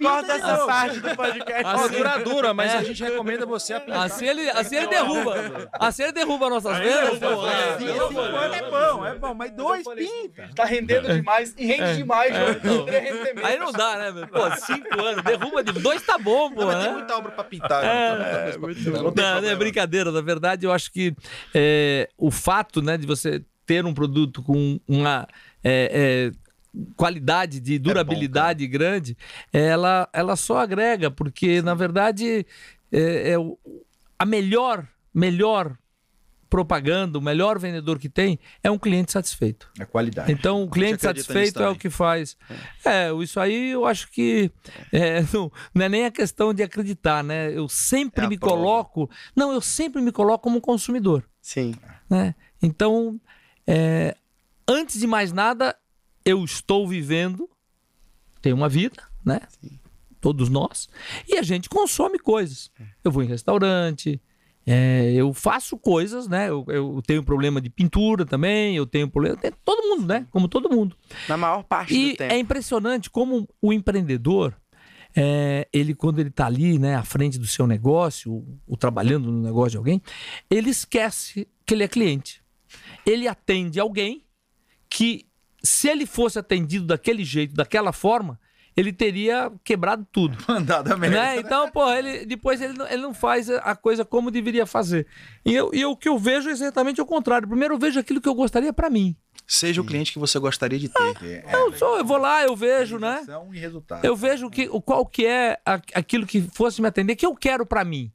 [0.00, 1.64] Corta essa parte do podcast.
[1.64, 2.78] Assim, dura, dura, mas é.
[2.78, 4.04] a gente recomenda você a pintar.
[4.04, 5.68] Assim ele, assim ele derruba.
[5.72, 7.10] Assim ele derruba nossas vendas.
[7.78, 10.48] Cinco anos é bom, é bom, mas dois pinta.
[10.54, 12.86] Tá rendendo demais e rende demais, João.
[13.44, 14.28] Aí não dá, né, meu?
[14.28, 16.66] Pô, cinco anos, derruba de dois tá bom, pô.
[16.66, 17.84] Tem muita obra pra pintar.
[17.84, 18.56] É,
[19.14, 21.14] não, é brincadeira, na verdade, eu acho que
[21.54, 25.26] é, o fato né, de você ter um produto com uma.
[25.62, 26.48] É, é,
[26.96, 29.16] qualidade de durabilidade é bom, grande,
[29.52, 32.46] ela, ela só agrega, porque na verdade
[32.92, 33.36] é, é
[34.18, 35.76] a melhor, melhor
[36.48, 39.70] propaganda, o melhor vendedor que tem é um cliente satisfeito.
[39.78, 40.32] É qualidade.
[40.32, 42.36] Então, o cliente satisfeito é o que faz.
[42.84, 44.50] É, isso aí eu acho que
[44.92, 47.52] é, não, não, é nem a questão de acreditar, né?
[47.52, 48.56] Eu sempre é me prova.
[48.56, 49.10] coloco.
[49.36, 51.24] Não, eu sempre me coloco como consumidor.
[51.48, 51.74] Sim.
[52.10, 52.34] Né?
[52.60, 53.18] Então,
[53.66, 54.14] é,
[54.68, 55.74] antes de mais nada,
[56.22, 57.48] eu estou vivendo,
[58.42, 59.40] tenho uma vida, né?
[59.48, 59.80] Sim.
[60.20, 60.90] Todos nós.
[61.26, 62.70] E a gente consome coisas.
[63.02, 64.20] Eu vou em restaurante,
[64.66, 66.50] é, eu faço coisas, né?
[66.50, 69.34] Eu, eu, tenho problema de pintura também, eu tenho problema.
[69.38, 70.26] Tenho, todo mundo, né?
[70.30, 70.94] Como todo mundo.
[71.26, 72.34] Na maior parte e do tempo.
[72.34, 74.54] É impressionante como o empreendedor,
[75.20, 79.32] é, ele, quando ele está ali, né, à frente do seu negócio, ou, ou trabalhando
[79.32, 80.00] no negócio de alguém,
[80.48, 82.40] ele esquece que ele é cliente.
[83.04, 84.24] Ele atende alguém
[84.88, 85.26] que,
[85.60, 88.38] se ele fosse atendido daquele jeito, daquela forma,
[88.78, 90.38] ele teria quebrado tudo.
[90.46, 91.16] Mandado a merda.
[91.16, 91.38] Né?
[91.38, 95.04] Então, pô, ele, depois ele, ele não faz a coisa como deveria fazer.
[95.44, 97.48] E, eu, e o que eu vejo é exatamente o contrário.
[97.48, 99.16] Primeiro eu vejo aquilo que eu gostaria para mim.
[99.44, 101.42] Seja o cliente que você gostaria de ter.
[101.46, 103.26] Ah, é, eu, sou, eu vou lá, eu vejo, né?
[103.52, 104.04] E resultado.
[104.04, 105.58] Eu vejo que, qual que é
[105.92, 108.12] aquilo que fosse me atender, que eu quero para mim.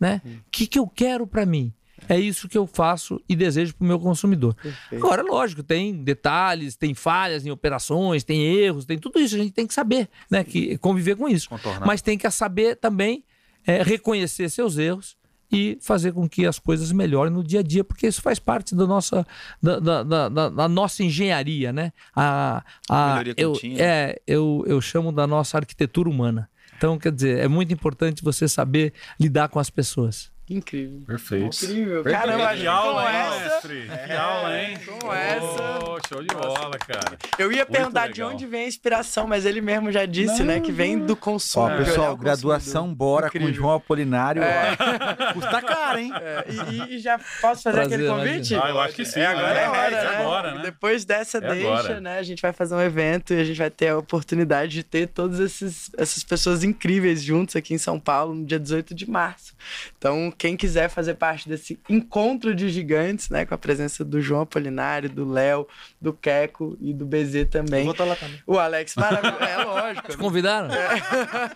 [0.00, 0.22] Né?
[0.24, 1.74] O que, que eu quero para mim?
[2.08, 4.54] É isso que eu faço e desejo para o meu consumidor.
[4.54, 5.04] Perfeito.
[5.04, 9.34] Agora, lógico, tem detalhes, tem falhas em operações, tem erros, tem tudo isso.
[9.34, 10.44] A gente tem que saber, né?
[10.44, 11.48] Que, conviver com isso.
[11.48, 11.86] Contornar.
[11.86, 13.24] Mas tem que saber também
[13.66, 15.16] é, reconhecer seus erros
[15.50, 18.74] e fazer com que as coisas melhorem no dia a dia, porque isso faz parte
[18.74, 19.26] da nossa,
[19.62, 21.92] da, da, da, da nossa engenharia, né?
[22.14, 26.48] A, a, eu, é, eu, eu chamo da nossa arquitetura humana.
[26.76, 30.30] Então, quer dizer, é muito importante você saber lidar com as pessoas.
[30.48, 31.02] Incrível.
[31.04, 31.64] Perfeito.
[31.64, 32.04] Incrível.
[32.04, 32.24] Perfeito.
[32.24, 33.44] Caramba, que aula, hein, essa...
[33.44, 33.90] mestre?
[33.90, 34.78] É, que aula, hein?
[34.86, 35.78] Com essa.
[35.82, 37.18] Oh, show de bola, cara.
[37.36, 38.12] Eu ia Muito perguntar legal.
[38.14, 40.60] de onde vem a inspiração, mas ele mesmo já disse, não, né?
[40.60, 41.66] Que vem do consumo.
[41.66, 43.48] Ó, pessoal, graduação bora Incrível.
[43.48, 44.40] com João Apolinário.
[44.40, 44.76] É.
[45.34, 46.12] Custa caro, hein?
[46.14, 48.54] É, e, e, já posso fazer Prazer, aquele convite?
[48.54, 49.20] Ah, eu acho que sim.
[49.20, 49.64] É agora, né?
[49.64, 49.96] é hora, né?
[49.96, 50.62] É agora, né?
[50.62, 52.00] Depois dessa é deixa, agora.
[52.00, 52.18] né?
[52.18, 55.08] A gente vai fazer um evento e a gente vai ter a oportunidade de ter
[55.08, 59.54] todas esses, essas pessoas incríveis juntos aqui em São Paulo no dia 18 de março.
[59.98, 63.44] Então, quem quiser fazer parte desse encontro de gigantes, né?
[63.44, 65.66] Com a presença do João Apolinário, do Léo,
[66.00, 67.80] do Queco e do BZ também.
[67.80, 68.40] Eu vou estar lá também.
[68.46, 69.42] O Alex, maravilhoso.
[69.42, 70.08] É lógico.
[70.12, 70.72] Te convidaram?
[70.72, 71.02] É.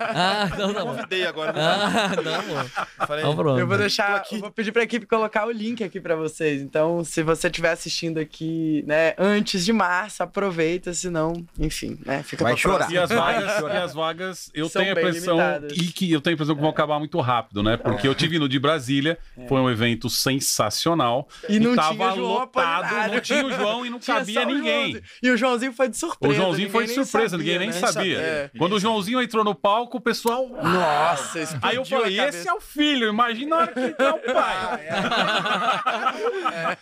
[0.01, 0.95] Ah, então tá bom.
[0.95, 1.53] Convidei agora.
[1.57, 3.07] Ah, tá bom.
[3.07, 3.59] Falei, pronto.
[3.59, 6.61] Eu vou deixar, eu vou pedir pra equipe colocar o link aqui pra vocês.
[6.63, 12.45] Então, se você estiver assistindo aqui, né, antes de março, aproveita, senão, enfim, né, fica
[12.45, 12.91] Vai chorar.
[12.91, 15.39] E as vagas, e as vagas eu São tenho a impressão
[15.73, 17.77] e que eu tenho a impressão que vão acabar muito rápido, né?
[17.77, 19.49] Porque eu tive no de Brasília, é.
[19.49, 21.29] foi um evento sensacional.
[21.49, 23.15] E, e não tava tinha João lotado, Apolinário.
[23.15, 25.01] não tinha o João e não cabia ninguém.
[25.23, 26.33] E o Joãozinho foi de surpresa.
[26.33, 27.87] O Joãozinho foi de surpresa, sabia, ninguém nem né?
[27.87, 28.19] sabia.
[28.19, 28.51] É.
[28.57, 30.49] Quando o Joãozinho entrou no palco, o pessoal.
[30.49, 34.87] Nossa, Aí eu falei: esse é o filho, imagina a hora que é o pai.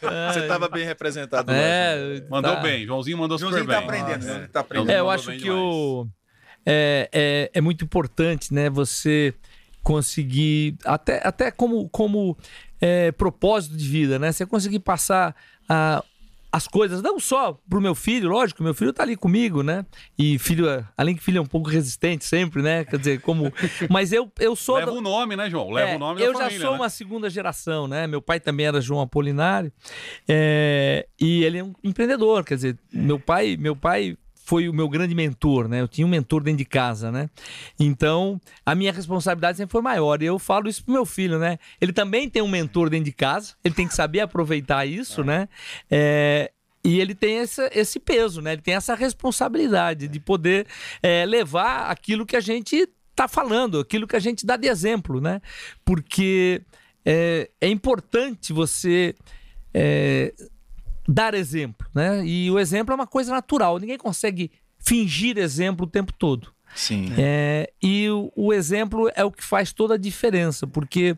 [0.02, 0.32] É.
[0.32, 1.50] Você estava bem representado.
[1.52, 2.60] É, mandou tá.
[2.60, 4.00] bem, Joãozinho mandou Joãozinho super tá bem.
[4.00, 4.38] Aprendendo, é.
[4.40, 4.48] Né?
[4.52, 4.90] Tá aprendendo.
[4.90, 6.06] É, eu acho que o.
[6.66, 8.68] É, é, é muito importante, né?
[8.68, 9.34] Você
[9.82, 12.36] conseguir, até, até como, como
[12.80, 14.32] é, propósito de vida, né?
[14.32, 15.34] Você conseguir passar
[15.68, 16.02] a,
[16.50, 19.84] as coisas, não só pro meu filho, lógico, meu filho tá ali comigo, né?
[20.18, 20.66] E filho,
[20.96, 22.84] além que filho é um pouco resistente sempre, né?
[22.84, 23.52] Quer dizer, como.
[23.90, 24.76] Mas eu, eu sou.
[24.76, 25.70] Leva o nome, né, João?
[25.70, 26.76] Leva é, o nome Eu já família, sou né?
[26.78, 28.06] uma segunda geração, né?
[28.06, 29.70] Meu pai também era João Apolinário.
[30.26, 34.16] É, e ele é um empreendedor, quer dizer, meu pai, meu pai
[34.48, 35.82] foi o meu grande mentor, né?
[35.82, 37.28] Eu tinha um mentor dentro de casa, né?
[37.78, 40.22] Então, a minha responsabilidade sempre foi maior.
[40.22, 41.58] E eu falo isso pro meu filho, né?
[41.78, 45.24] Ele também tem um mentor dentro de casa, ele tem que saber aproveitar isso, é.
[45.24, 45.48] né?
[45.90, 46.50] É,
[46.82, 48.54] e ele tem esse, peso, né?
[48.54, 50.66] Ele tem essa responsabilidade de poder
[51.02, 55.20] é, levar aquilo que a gente tá falando, aquilo que a gente dá de exemplo,
[55.20, 55.42] né?
[55.84, 56.62] Porque
[57.04, 59.14] é, é importante você
[59.74, 60.32] é,
[61.08, 62.22] dar exemplo, né?
[62.26, 63.78] E o exemplo é uma coisa natural.
[63.78, 66.52] Ninguém consegue fingir exemplo o tempo todo.
[66.74, 67.12] Sim.
[67.16, 71.16] É, e o, o, exemplo é o que faz toda a diferença, porque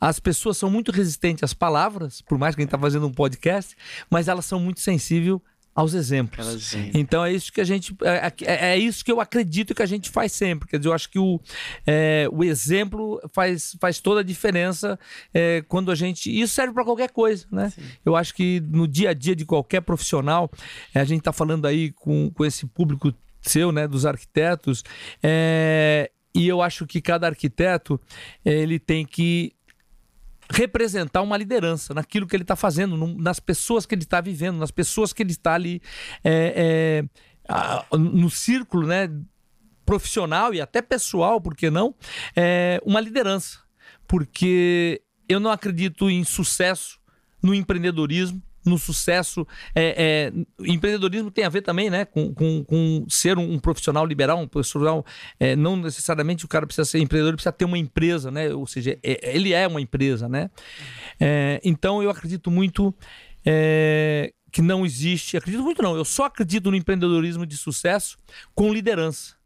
[0.00, 3.12] as pessoas são muito resistentes às palavras, por mais que a gente está fazendo um
[3.12, 3.76] podcast,
[4.10, 5.38] mas elas são muito sensíveis
[5.78, 6.74] aos exemplos.
[6.92, 9.86] Então é isso que a gente é, é, é, isso que eu acredito que a
[9.86, 10.68] gente faz sempre.
[10.68, 11.40] Quer dizer, eu acho que o,
[11.86, 14.98] é, o exemplo faz, faz toda a diferença
[15.32, 16.36] é, quando a gente.
[16.36, 17.70] Isso serve para qualquer coisa, né?
[17.70, 17.82] Sim.
[18.04, 20.50] Eu acho que no dia a dia de qualquer profissional,
[20.92, 24.82] a gente está falando aí com, com esse público seu, né, dos arquitetos,
[25.22, 28.00] é, e eu acho que cada arquiteto
[28.44, 29.52] ele tem que
[30.50, 34.70] representar uma liderança naquilo que ele está fazendo, nas pessoas que ele está vivendo, nas
[34.70, 35.82] pessoas que ele está ali
[36.24, 37.02] é,
[37.48, 39.10] é, no círculo, né?
[39.84, 41.94] Profissional e até pessoal, por que não?
[42.36, 43.60] É uma liderança.
[44.06, 46.98] Porque eu não acredito em sucesso
[47.42, 49.46] no empreendedorismo no sucesso.
[49.74, 54.04] É, é, empreendedorismo tem a ver também né, com, com, com ser um, um, profissional
[54.04, 55.04] liberal, um profissional.
[55.38, 58.52] É, não necessariamente o cara precisa ser empreendedor, ele precisa ter uma empresa, né?
[58.52, 60.50] Ou seja, é, ele é uma empresa, né?
[61.18, 62.94] É, então eu acredito muito
[63.44, 65.36] é, que não existe.
[65.36, 65.96] Acredito muito, não.
[65.96, 68.18] Eu só acredito no empreendedorismo de sucesso
[68.54, 69.36] com liderança.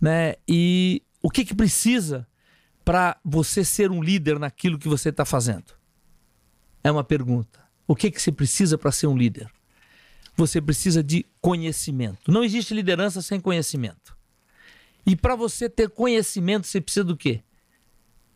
[0.00, 0.34] Né?
[0.46, 2.26] E o que, que precisa
[2.84, 5.72] para você ser um líder naquilo que você está fazendo?
[6.82, 7.63] É uma pergunta.
[7.86, 9.50] O que, que você precisa para ser um líder?
[10.36, 12.30] Você precisa de conhecimento.
[12.30, 14.16] Não existe liderança sem conhecimento.
[15.06, 17.42] E para você ter conhecimento, você precisa do quê?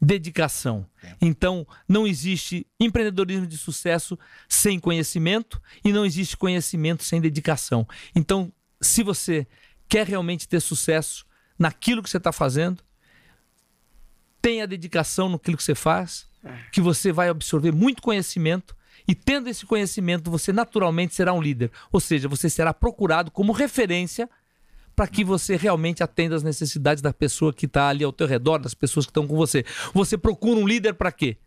[0.00, 0.86] Dedicação.
[1.20, 4.18] Então, não existe empreendedorismo de sucesso
[4.48, 7.86] sem conhecimento e não existe conhecimento sem dedicação.
[8.14, 9.46] Então, se você
[9.88, 11.26] quer realmente ter sucesso
[11.58, 12.84] naquilo que você está fazendo,
[14.40, 16.56] tenha dedicação naquilo que você faz, é.
[16.70, 18.76] que você vai absorver muito conhecimento
[19.08, 21.70] e tendo esse conhecimento, você naturalmente será um líder.
[21.90, 24.28] Ou seja, você será procurado como referência
[24.94, 28.58] para que você realmente atenda às necessidades da pessoa que está ali ao teu redor,
[28.58, 29.64] das pessoas que estão com você.
[29.94, 31.38] Você procura um líder para quê?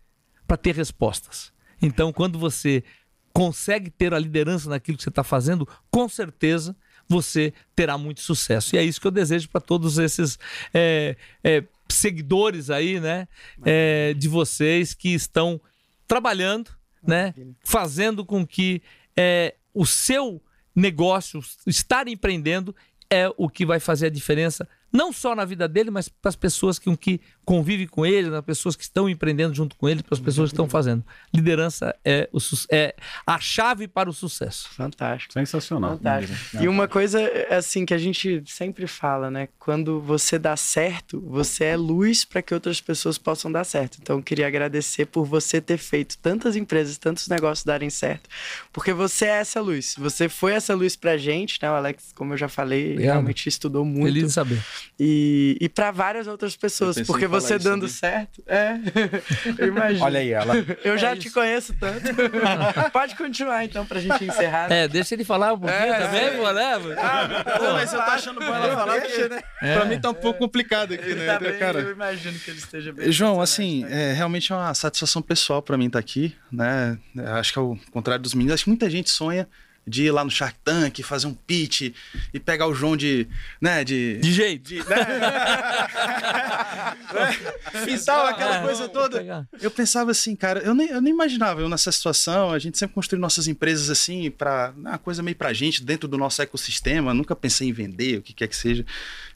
[0.48, 1.54] Para ter respostas.
[1.80, 2.84] Então, quando você
[3.32, 6.76] consegue ter a liderança naquilo que você está fazendo, com certeza
[7.08, 8.76] você terá muito sucesso.
[8.76, 10.40] E é isso que eu desejo para todos esses
[10.74, 13.28] é, é, seguidores aí, né,
[13.64, 15.62] é, de vocês que estão
[16.08, 17.34] trabalhando né?
[17.64, 18.82] Fazendo com que
[19.18, 20.42] é, o seu
[20.76, 22.76] negócio, estar empreendendo,
[23.10, 26.36] é o que vai fazer a diferença não só na vida dele, mas para as
[26.36, 30.14] pessoas que, que convivem com ele, nas pessoas que estão empreendendo junto com ele, para
[30.14, 31.04] as pessoas que estão fazendo.
[31.34, 32.40] Liderança é, o,
[32.72, 32.96] é
[33.26, 34.70] a chave para o sucesso.
[34.70, 35.34] Fantástico.
[35.34, 35.98] Sensacional.
[35.98, 36.64] Fantástico.
[36.64, 37.20] E uma coisa
[37.50, 39.48] assim que a gente sempre fala, né?
[39.60, 43.98] Quando você dá certo, você é luz para que outras pessoas possam dar certo.
[44.02, 48.30] Então, eu queria agradecer por você ter feito tantas empresas, tantos negócios darem certo,
[48.72, 49.96] porque você é essa luz.
[49.98, 51.70] Você foi essa luz para a gente, né?
[51.72, 54.06] O Alex, como eu já falei, realmente estudou muito.
[54.06, 54.62] Feliz de saber.
[55.00, 57.92] E, e para várias outras pessoas, porque você dando ali.
[57.92, 58.44] certo.
[58.46, 58.76] É,
[59.58, 60.06] eu imagino.
[60.06, 60.54] Olha aí ela.
[60.84, 62.02] Eu já é te conheço tanto.
[62.92, 64.70] Pode continuar então pra gente encerrar.
[64.70, 64.84] Né?
[64.84, 66.30] É, deixa ele falar um pouquinho é, também, é.
[66.32, 66.74] pô, né?
[66.98, 69.42] Ah, pô, mas eu tô achando bom ela falar, porque né?
[69.62, 69.76] é.
[69.76, 71.26] pra mim tá um pouco complicado aqui, né?
[71.26, 73.12] Tá bem, cara, eu imagino que ele esteja bem.
[73.12, 74.12] João, assim, né?
[74.12, 76.98] é realmente é uma satisfação pessoal pra mim estar tá aqui, né?
[77.40, 79.48] Acho que ao contrário dos meninos, acho que muita gente sonha
[79.86, 81.94] de ir lá no Shark Tank, fazer um pitch
[82.34, 83.28] e pegar o João de.
[83.60, 84.18] né, de.
[84.18, 84.70] De jeito.
[84.70, 84.86] De, né?
[87.88, 89.48] e tal, aquela é, coisa toda.
[89.60, 92.52] Eu pensava assim, cara, eu nem, eu nem imaginava eu nessa situação.
[92.52, 96.18] A gente sempre construiu nossas empresas assim, para uma coisa meio pra gente, dentro do
[96.18, 97.14] nosso ecossistema.
[97.14, 98.86] Nunca pensei em vender, o que quer que seja.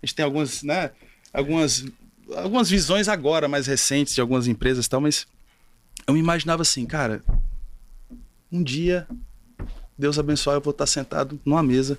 [0.01, 0.91] A gente tem algumas, né,
[1.33, 1.85] algumas,
[2.35, 5.25] algumas visões agora mais recentes de algumas empresas e tal, mas
[6.07, 7.23] eu me imaginava assim, cara,
[8.51, 9.07] um dia
[9.97, 11.97] Deus abençoe, eu vou estar sentado numa mesa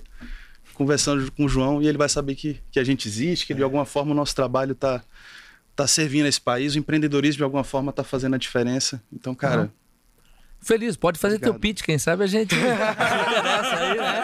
[0.77, 3.63] conversando com o João e ele vai saber que, que a gente existe, que de
[3.63, 5.03] alguma forma o nosso trabalho está
[5.75, 9.01] tá servindo esse país, o empreendedorismo de alguma forma está fazendo a diferença.
[9.11, 9.69] Então, cara, uhum.
[10.59, 11.53] Feliz, pode fazer Obrigado.
[11.53, 14.23] teu pitch, quem sabe a gente interessa aí, né?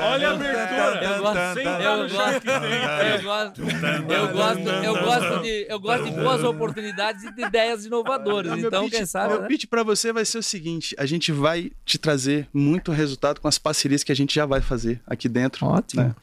[0.00, 1.04] Olha a abertura.
[1.04, 3.62] Eu gosto, eu gosto,
[4.10, 8.58] eu gosto, eu gosto de, eu gosto de boas oportunidades e de ideias inovadoras.
[8.58, 9.34] Então, pitch, quem sabe.
[9.34, 9.48] Meu né?
[9.48, 13.48] pitch para você vai ser o seguinte: a gente vai te trazer muito resultado com
[13.48, 15.66] as parcerias que a gente já vai fazer aqui dentro.
[15.66, 16.02] Ótimo.
[16.02, 16.14] Né?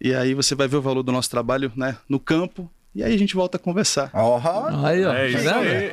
[0.00, 3.14] E aí você vai ver o valor do nosso trabalho, né, no campo e aí
[3.14, 4.10] a gente volta a conversar.
[4.12, 4.36] Oh,
[4.84, 5.14] aí, ó.
[5.14, 5.90] É isso tá aí,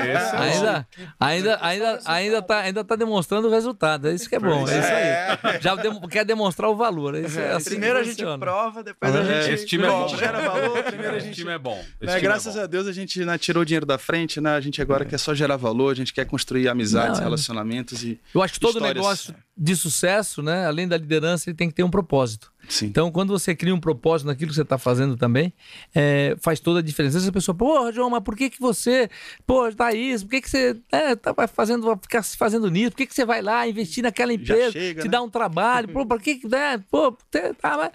[0.52, 0.86] ainda,
[1.20, 4.08] ainda, ainda, ainda, tá, ainda tá demonstrando o resultado.
[4.08, 4.68] É isso que é bom.
[4.68, 5.62] É isso aí.
[5.62, 7.14] Já quer demonstrar o valor.
[7.14, 10.08] É isso, é assim primeiro a gente prova, depois a gente, esse time é bom.
[10.08, 10.84] gera valor.
[10.84, 11.32] Primeiro a gente...
[11.32, 11.84] Esse time é bom.
[12.02, 12.64] Né, graças é bom.
[12.64, 14.56] a Deus a gente né, tirou o dinheiro da frente, né?
[14.56, 18.20] A gente agora quer só gerar valor, a gente quer construir amizades, Não, relacionamentos e.
[18.34, 18.96] Eu acho que todo histórias.
[18.96, 20.68] negócio de sucesso, né?
[20.68, 22.54] Além da liderança, ele tem que ter um propósito.
[22.70, 22.88] Sim.
[22.88, 25.52] Então, quando você cria um propósito naquilo que você está fazendo também,
[25.96, 27.18] é, faz toda a diferença.
[27.18, 29.10] Essa pessoa, porra, João, mas por que, que você,
[29.46, 30.26] pô, tá isso?
[30.26, 32.92] Por que, que você é, tá fazendo, ficar fazendo nisso?
[32.92, 35.12] Por que, que você vai lá investir naquela empresa, chega, te né?
[35.12, 35.90] dá um trabalho?
[35.90, 36.84] pô, por que que, né?
[36.92, 37.92] Pô, tá,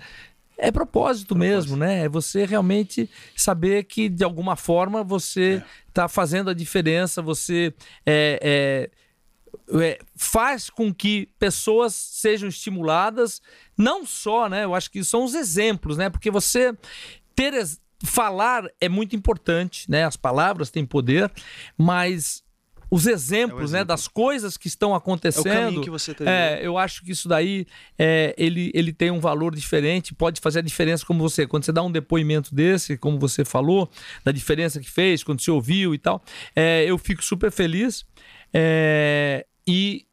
[0.58, 2.04] é propósito, propósito, mesmo, né?
[2.04, 6.08] É você realmente saber que, de alguma forma, você está é.
[6.08, 7.74] fazendo a diferença, você
[8.06, 8.90] é,
[9.72, 13.40] é é, faz com que pessoas sejam estimuladas,
[13.76, 14.64] não só, né?
[14.64, 16.10] Eu acho que são os exemplos, né?
[16.10, 16.76] Porque você
[17.34, 17.54] ter
[18.04, 20.04] falar é muito importante, né?
[20.04, 21.30] As palavras têm poder,
[21.78, 22.42] mas
[22.92, 25.46] os exemplos, é né, das coisas que estão acontecendo.
[25.46, 26.28] É o caminho que você teve.
[26.28, 27.66] É, eu acho que isso daí
[27.98, 31.46] é, ele, ele tem um valor diferente, pode fazer a diferença como você.
[31.46, 33.90] Quando você dá um depoimento desse, como você falou,
[34.22, 36.22] da diferença que fez, quando você ouviu e tal,
[36.54, 38.04] é, eu fico super feliz.
[38.52, 40.06] É, e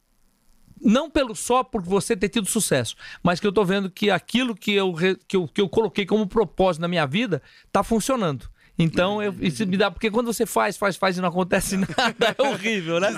[0.80, 4.54] não pelo só por você ter tido sucesso, mas que eu tô vendo que aquilo
[4.54, 4.94] que eu,
[5.28, 8.48] que eu, que eu coloquei como propósito na minha vida tá funcionando.
[8.78, 9.90] Então, eu, isso me dá.
[9.90, 13.08] Porque quando você faz, faz, faz e não acontece nada, é horrível, né?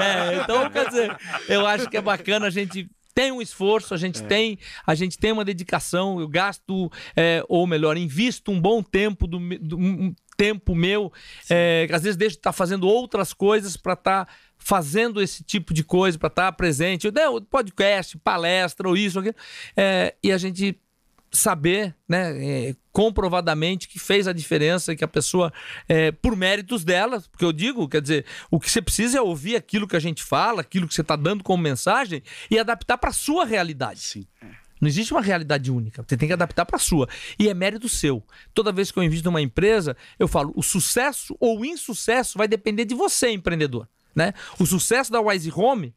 [0.00, 1.16] É, então, quer dizer,
[1.48, 4.26] eu acho que é bacana a gente tem um esforço, a gente é.
[4.26, 9.28] tem, a gente tem uma dedicação, eu gasto, é, ou melhor, invisto um bom tempo
[9.28, 11.12] do, do um tempo meu,
[11.48, 15.42] é, às vezes deixo de estar tá fazendo outras coisas para estar tá fazendo esse
[15.44, 17.08] tipo de coisa, para estar tá presente,
[17.50, 19.34] podcast, palestra ou isso, aquilo,
[19.76, 20.78] é, e a gente
[21.34, 22.32] saber, né,
[22.70, 25.52] é, comprovadamente que fez a diferença, que a pessoa,
[25.88, 29.56] é, por méritos dela, porque eu digo, quer dizer, o que você precisa é ouvir
[29.56, 33.10] aquilo que a gente fala, aquilo que você está dando como mensagem e adaptar para
[33.10, 34.00] a sua realidade.
[34.00, 34.26] Sim.
[34.80, 36.04] Não existe uma realidade única.
[36.06, 37.08] Você tem que adaptar para a sua.
[37.38, 38.22] E é mérito seu.
[38.52, 42.46] Toda vez que eu invisto numa empresa, eu falo: o sucesso ou o insucesso vai
[42.46, 43.88] depender de você, empreendedor.
[44.14, 44.32] Né?
[44.58, 45.94] O sucesso da Wise Home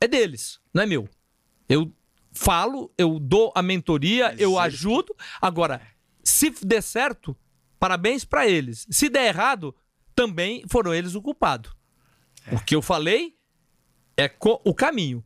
[0.00, 1.08] é deles, não é meu.
[1.68, 1.92] Eu
[2.32, 5.14] falo, eu dou a mentoria, Mas eu ajudo.
[5.40, 5.80] Agora,
[6.22, 7.36] se der certo,
[7.78, 8.86] parabéns para eles.
[8.90, 9.74] Se der errado,
[10.14, 11.70] também foram eles o culpado.
[12.46, 12.54] É.
[12.54, 13.36] O que eu falei
[14.16, 14.30] é
[14.64, 15.24] o caminho.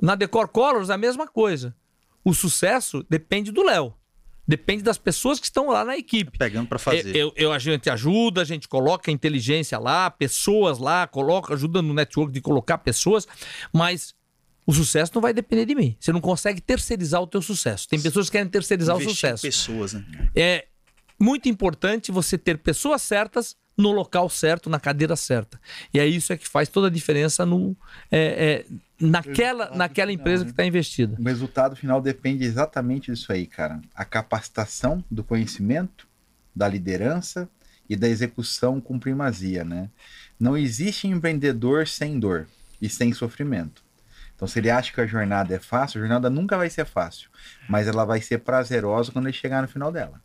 [0.00, 1.74] Na Decor Colors, a mesma coisa.
[2.24, 3.94] O sucesso depende do Léo.
[4.46, 6.38] Depende das pessoas que estão lá na equipe.
[6.38, 7.14] Pegando para fazer.
[7.16, 11.92] Eu, eu, a gente ajuda, a gente coloca inteligência lá, pessoas lá, coloca, ajuda no
[11.92, 13.26] network de colocar pessoas,
[13.72, 14.14] mas
[14.64, 15.96] o sucesso não vai depender de mim.
[15.98, 17.88] Você não consegue terceirizar o teu sucesso.
[17.88, 19.46] Tem pessoas que querem terceirizar Investir o sucesso.
[19.46, 20.04] Em pessoas, né?
[20.34, 20.66] É
[21.18, 25.60] muito importante você ter pessoas certas no local certo, na cadeira certa.
[25.92, 27.76] E é isso é que faz toda a diferença no,
[28.10, 28.66] é, é,
[28.98, 30.68] naquela, naquela empresa final, que está né?
[30.68, 31.16] investida.
[31.20, 33.80] O resultado final depende exatamente disso aí, cara.
[33.94, 36.08] A capacitação do conhecimento,
[36.54, 37.48] da liderança
[37.88, 39.90] e da execução com primazia, né?
[40.40, 42.46] Não existe empreendedor sem dor
[42.80, 43.84] e sem sofrimento.
[44.34, 47.30] Então, se ele acha que a jornada é fácil, a jornada nunca vai ser fácil,
[47.68, 50.20] mas ela vai ser prazerosa quando ele chegar no final dela.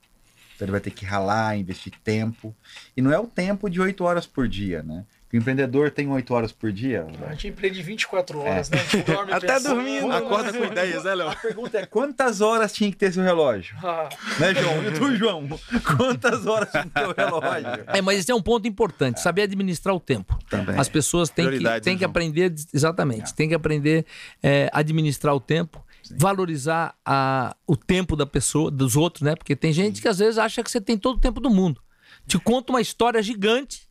[0.62, 2.56] Então, ele vai ter que ralar, investir tempo.
[2.96, 5.06] E não é o tempo de oito horas por dia, né?
[5.34, 7.08] O empreendedor tem 8 horas por dia.
[7.26, 8.76] A gente empreende 24 horas, é.
[8.76, 8.84] né?
[9.08, 10.12] Dorme Até pensando, dormindo.
[10.12, 11.30] Acorda com ideias, né, Léo?
[11.30, 13.78] A pergunta é: quantas horas tinha que ter seu relógio?
[13.82, 14.10] Ah.
[14.38, 14.84] Né, João?
[14.84, 15.48] E tu, João?
[15.96, 17.86] Quantas horas tinha que ter o relógio?
[17.88, 20.38] É, mas esse é um ponto importante: saber administrar o tempo.
[20.50, 20.78] Também.
[20.78, 23.34] As pessoas têm que, têm que aprender, exatamente, é.
[23.34, 24.06] têm que aprender
[24.44, 25.82] é, administrar o tempo.
[26.04, 26.16] Sim.
[26.18, 29.36] valorizar a, o tempo da pessoa, dos outros, né?
[29.36, 30.02] Porque tem gente Sim.
[30.02, 31.82] que às vezes acha que você tem todo o tempo do mundo.
[32.28, 33.88] Te conta uma história gigante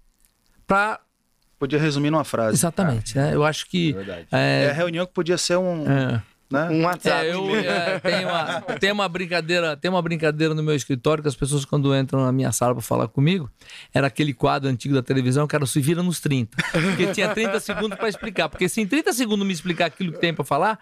[0.67, 1.01] para
[1.61, 2.55] Podia resumir numa frase.
[2.55, 3.15] Exatamente.
[3.15, 3.35] Né?
[3.35, 3.95] Eu acho que.
[4.33, 4.65] É, é...
[4.65, 5.85] é a reunião que podia ser um.
[5.87, 6.23] É.
[6.51, 6.69] Né?
[6.71, 7.27] Um WhatsApp.
[7.27, 11.29] É, eu, é, tem, uma, tem uma brincadeira, tem uma brincadeira no meu escritório que
[11.29, 13.49] as pessoas quando entram na minha sala para falar comigo,
[13.95, 16.57] era aquele quadro antigo da televisão que era se vira nos 30.
[16.73, 20.19] Porque tinha 30 segundos para explicar, porque se em 30 segundos me explicar aquilo que
[20.19, 20.81] tem para falar,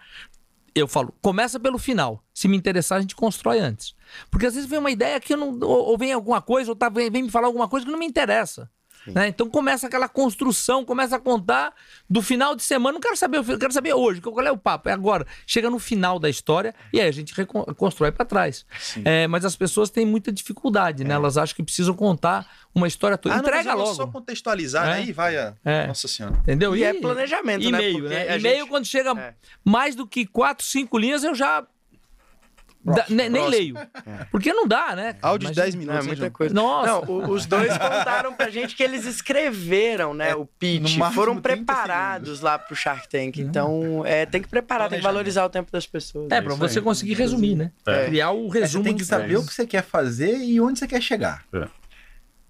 [0.75, 2.23] eu falo, começa pelo final.
[2.33, 3.95] Se me interessar, a gente constrói antes.
[4.29, 6.75] Porque às vezes vem uma ideia que eu não ou, ou vem alguma coisa ou
[6.75, 8.69] tá, vem, vem me falar alguma coisa que não me interessa.
[9.07, 9.27] Né?
[9.27, 11.73] Então começa aquela construção, começa a contar
[12.09, 12.93] do final de semana.
[12.93, 14.89] Não quero saber, eu quero saber hoje, qual é o papo?
[14.89, 15.25] É agora.
[15.45, 17.33] Chega no final da história e aí a gente
[17.77, 18.65] constrói para trás.
[19.03, 21.13] É, mas as pessoas têm muita dificuldade, né?
[21.13, 21.15] É.
[21.15, 23.35] Elas acham que precisam contar uma história toda.
[23.35, 23.95] Ah, Entrega não, logo.
[23.95, 24.93] só contextualizar, é.
[24.93, 25.53] aí vai a.
[25.63, 25.87] É.
[25.87, 26.35] Nossa Senhora.
[26.37, 26.75] Entendeu?
[26.75, 28.09] E, e é planejamento, e-mail, né?
[28.09, 28.37] né?
[28.37, 28.69] E-mail, gente...
[28.69, 29.33] quando chega é.
[29.63, 31.65] mais do que quatro, cinco linhas, eu já
[32.83, 33.77] da, nem, nem, leio.
[33.77, 34.25] É.
[34.31, 35.17] Porque não dá, né?
[35.21, 36.05] Áudio de 10 minutos.
[36.05, 36.53] É muita coisa.
[36.53, 37.05] Nossa.
[37.05, 40.29] Não, os dois contaram pra gente que eles escreveram, né?
[40.29, 40.97] É, o pitch.
[41.13, 43.37] Foram preparados lá pro Shark Tank.
[43.37, 46.31] Então, é, tem que preparar, tem que valorizar o tempo das pessoas.
[46.31, 47.71] É, pra você conseguir resumir, né?
[47.85, 48.05] É.
[48.05, 48.83] Criar o resumo.
[48.83, 51.43] você tem que saber o que você quer fazer e onde você quer chegar.
[51.53, 51.67] É.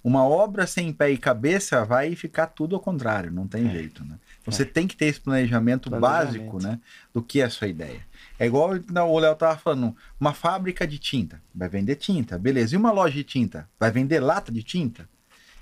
[0.03, 4.17] Uma obra sem pé e cabeça vai ficar tudo ao contrário, não tem jeito, né?
[4.41, 6.79] Então, você tem que ter esse planejamento, planejamento básico, né?
[7.13, 8.07] Do que é a sua ideia.
[8.39, 12.73] É igual o Léo tava falando, uma fábrica de tinta, vai vender tinta, beleza.
[12.73, 15.09] E uma loja de tinta, vai vender lata de tinta?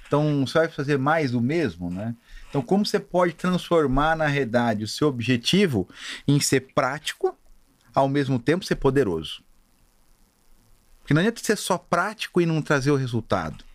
[0.05, 2.15] Então você vai fazer mais do mesmo, né?
[2.47, 5.89] Então como você pode transformar na realidade o seu objetivo
[6.27, 7.35] em ser prático,
[7.93, 9.41] ao mesmo tempo ser poderoso?
[10.99, 13.65] Porque não adianta ser só prático e não trazer o resultado.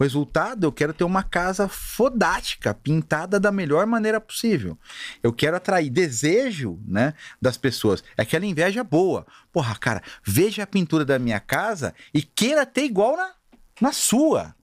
[0.00, 4.78] O resultado, eu quero ter uma casa fodástica, pintada da melhor maneira possível.
[5.22, 8.02] Eu quero atrair desejo, né, das pessoas.
[8.16, 9.26] É aquela inveja boa.
[9.52, 13.32] Porra, cara, veja a pintura da minha casa e queira ter igual na,
[13.78, 14.54] na sua.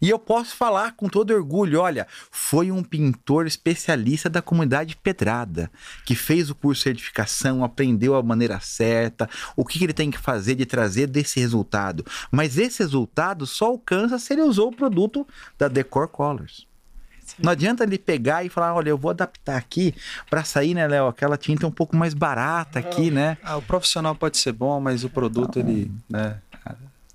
[0.00, 5.70] E eu posso falar com todo orgulho: olha, foi um pintor especialista da comunidade pedrada,
[6.04, 10.18] que fez o curso de certificação, aprendeu a maneira certa, o que ele tem que
[10.18, 12.04] fazer de trazer desse resultado.
[12.30, 15.26] Mas esse resultado só alcança se ele usou o produto
[15.58, 16.66] da Decor Colors.
[17.38, 19.94] Não adianta ele pegar e falar, olha, eu vou adaptar aqui
[20.30, 23.36] para sair, né, Léo, aquela tinta um pouco mais barata aqui, né?
[23.42, 26.38] Ah, o profissional pode ser bom, mas o produto, ele, né,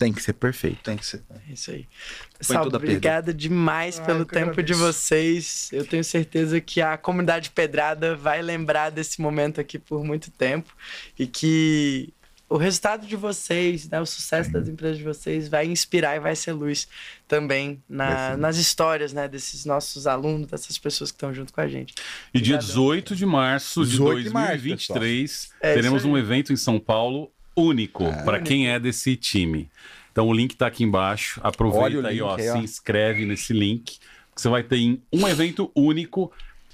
[0.01, 0.79] tem que ser perfeito.
[0.81, 1.21] Tem que ser.
[1.29, 1.87] É isso aí.
[2.35, 4.65] Pessoal, obrigada demais ah, pelo tempo agradeço.
[4.65, 5.69] de vocês.
[5.71, 10.75] Eu tenho certeza que a comunidade Pedrada vai lembrar desse momento aqui por muito tempo
[11.19, 12.11] e que
[12.49, 16.35] o resultado de vocês, né, o sucesso das empresas de vocês vai inspirar e vai
[16.35, 16.87] ser luz
[17.27, 21.67] também na, nas histórias né, desses nossos alunos, dessas pessoas que estão junto com a
[21.67, 21.93] gente.
[22.33, 22.43] E Obrigado.
[22.43, 28.03] dia 18 de março de 2023, março, é teremos um evento em São Paulo único
[28.03, 28.23] é.
[28.23, 29.69] para quem é desse time.
[30.11, 31.39] Então o link está aqui embaixo.
[31.43, 33.97] Aproveita aí, ó, aí, ó, se inscreve nesse link.
[34.35, 36.31] Você vai ter um evento único.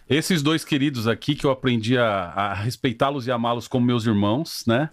[0.09, 4.63] Esses dois queridos aqui que eu aprendi a, a respeitá-los e amá-los como meus irmãos,
[4.65, 4.89] né?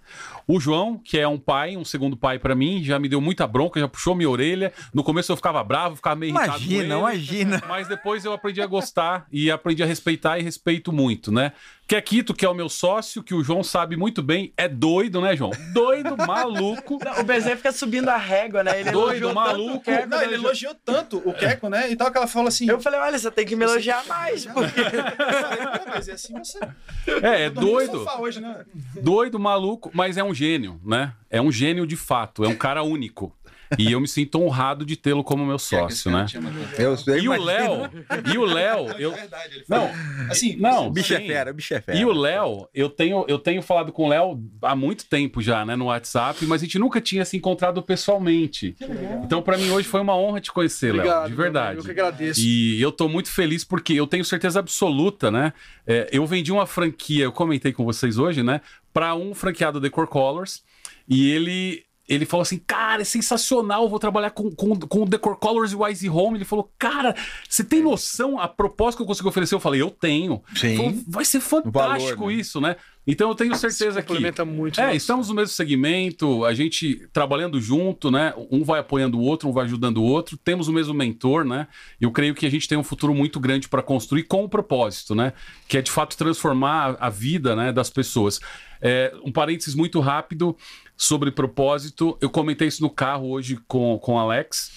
[0.47, 3.47] O João, que é um pai, um segundo pai para mim, já me deu muita
[3.47, 4.73] bronca, já puxou minha orelha.
[4.93, 7.01] No começo eu ficava bravo, ficava meio imagina, irritado.
[7.01, 7.63] Imagina, imagina.
[7.69, 11.53] Mas depois eu aprendi a gostar e aprendi a respeitar e respeito muito, né?
[11.87, 15.37] Quequito, que é o meu sócio, que o João sabe muito bem, é doido, né,
[15.37, 15.51] João?
[15.75, 16.99] Doido, maluco.
[17.05, 18.81] Não, o Bezerra fica subindo a régua, né?
[18.81, 19.81] Ele doido, maluco.
[19.81, 21.91] Queco, não, ele elogiou tanto o Queco, né?
[21.91, 22.69] E que ela falou assim.
[22.69, 24.47] Eu falei, olha, você tem que me elogiar mais.
[24.47, 24.81] Porque...
[25.87, 26.59] mas é assim você.
[27.23, 28.07] É, é doido.
[28.19, 28.65] Hoje, né?
[29.03, 31.15] Doido, maluco, mas é um gênio, né?
[31.31, 33.35] É um gênio de fato, é um cara único.
[33.79, 36.27] E eu me sinto honrado de tê-lo como meu sócio, né?
[36.79, 37.91] Eu, eu e o Léo,
[38.33, 39.29] e o Léo, eu é
[39.69, 39.91] não,
[40.31, 41.99] assim, não, bicho é fera, bicho é fera.
[41.99, 45.65] E o Léo, eu tenho, eu tenho falado com o Léo há muito tempo já,
[45.65, 48.77] né, no WhatsApp, mas a gente nunca tinha se encontrado pessoalmente.
[49.25, 51.79] Então, para mim hoje foi uma honra te conhecer, Léo, de verdade.
[51.79, 52.41] Eu que agradeço.
[52.41, 55.53] E eu tô muito feliz porque eu tenho certeza absoluta, né?
[55.87, 58.61] É, eu vendi uma franquia, eu comentei com vocês hoje, né,
[58.93, 60.63] para um franqueado Decor Colors.
[61.09, 65.37] E ele ele falou assim, cara, é sensacional, vou trabalhar com, com, com o Decor
[65.37, 66.37] Colors e Wise Home.
[66.37, 67.15] Ele falou, cara,
[67.49, 69.55] você tem noção a proposta que eu consigo oferecer?
[69.55, 70.43] Eu falei, eu tenho.
[70.55, 70.77] Sim.
[70.77, 72.35] Falou, vai ser fantástico valor, né?
[72.35, 72.77] isso, né?
[73.07, 74.45] Então eu tenho certeza que.
[74.45, 74.81] muito.
[74.81, 78.33] É, estamos no mesmo segmento, a gente trabalhando junto, né?
[78.51, 80.39] Um vai apoiando o outro, um vai ajudando o outro.
[80.39, 81.69] Temos o mesmo mentor, né?
[82.01, 84.49] Eu creio que a gente tem um futuro muito grande para construir com o um
[84.49, 85.35] propósito, né?
[85.69, 88.41] Que é de fato transformar a vida né, das pessoas.
[88.81, 90.57] É, um parênteses muito rápido
[90.97, 92.17] sobre propósito.
[92.21, 94.73] Eu comentei isso no carro hoje com, com Alex.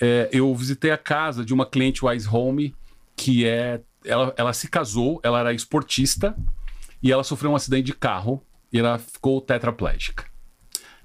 [0.00, 2.74] É, eu visitei a casa de uma cliente Wise Home
[3.16, 3.80] que é.
[4.02, 6.34] Ela, ela se casou, ela era esportista
[7.02, 8.42] e ela sofreu um acidente de carro
[8.72, 10.24] e ela ficou tetraplégica.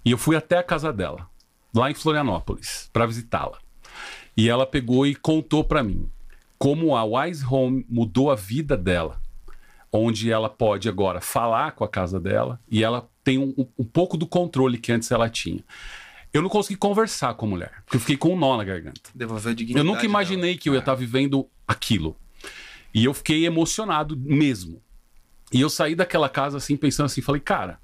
[0.04, 1.28] E eu fui até a casa dela,
[1.74, 3.60] lá em Florianópolis, para visitá-la.
[4.38, 6.10] E ela pegou e contou para mim
[6.58, 9.22] como a Wise Home mudou a vida dela,
[9.92, 14.16] onde ela pode agora falar com a casa dela e ela tem um, um pouco
[14.16, 15.62] do controle que antes ela tinha.
[16.32, 19.10] Eu não consegui conversar com a mulher, porque eu fiquei com um nó na garganta.
[19.16, 19.86] Devolver a dignidade.
[19.86, 20.58] Eu nunca imaginei dela.
[20.62, 20.96] que eu ia estar é.
[20.96, 22.16] vivendo aquilo.
[22.94, 24.82] E eu fiquei emocionado mesmo.
[25.52, 27.80] E eu saí daquela casa assim, pensando assim, falei, cara,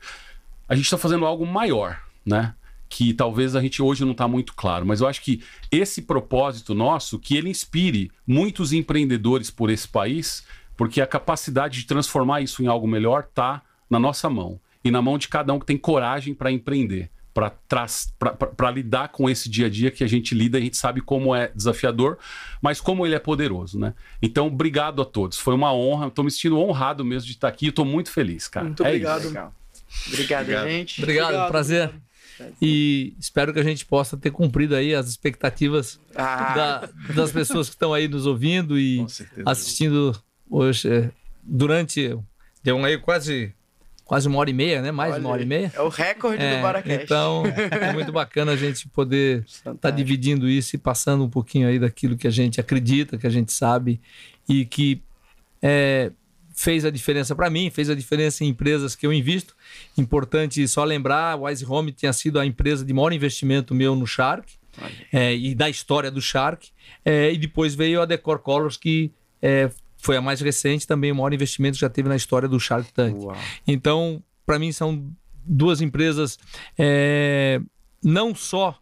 [0.70, 2.54] a gente está fazendo algo maior, né?
[2.88, 5.42] Que talvez a gente hoje não está muito claro, mas eu acho que
[5.72, 10.46] esse propósito nosso, que ele inspire muitos empreendedores por esse país,
[10.78, 15.02] porque a capacidade de transformar isso em algo melhor está na nossa mão e na
[15.02, 19.70] mão de cada um que tem coragem para empreender para lidar com esse dia a
[19.70, 22.18] dia que a gente lida, a gente sabe como é desafiador,
[22.62, 23.94] mas como ele é poderoso, né?
[24.22, 25.38] Então, obrigado a todos.
[25.38, 28.66] Foi uma honra, estou me sentindo honrado mesmo de estar aqui, estou muito feliz, cara.
[28.66, 29.26] Muito é obrigado.
[29.28, 29.54] Obrigado,
[30.08, 31.02] obrigado, gente.
[31.02, 31.92] Obrigado, obrigado prazer.
[32.62, 36.54] E espero que a gente possa ter cumprido aí as expectativas ah.
[36.56, 39.06] da, das pessoas que estão aí nos ouvindo e
[39.46, 41.12] assistindo hoje é,
[41.44, 42.18] durante
[42.64, 43.54] deu aí quase
[44.12, 44.92] quase uma hora e meia, né?
[44.92, 45.72] Mais Olha, uma hora e meia.
[45.74, 47.04] É o recorde é, do Baracast.
[47.06, 51.70] Então, é muito bacana a gente poder estar tá dividindo isso e passando um pouquinho
[51.70, 54.02] aí daquilo que a gente acredita, que a gente sabe
[54.50, 55.02] e que
[55.62, 56.12] é,
[56.54, 59.56] fez a diferença para mim, fez a diferença em empresas que eu invisto.
[59.98, 64.06] Importante só lembrar, a Wise Home tinha sido a empresa de maior investimento meu no
[64.06, 64.52] Shark
[65.10, 66.68] é, e da história do Shark.
[67.06, 69.10] É, e depois veio a Decor Colors, que
[69.42, 69.72] é,
[70.02, 72.92] foi a mais recente, também o maior investimento que já teve na história do Shark
[72.94, 73.16] Tank.
[73.16, 73.38] Uau.
[73.68, 75.12] Então, para mim, são
[75.46, 76.38] duas empresas
[76.78, 77.62] é,
[78.04, 78.78] não só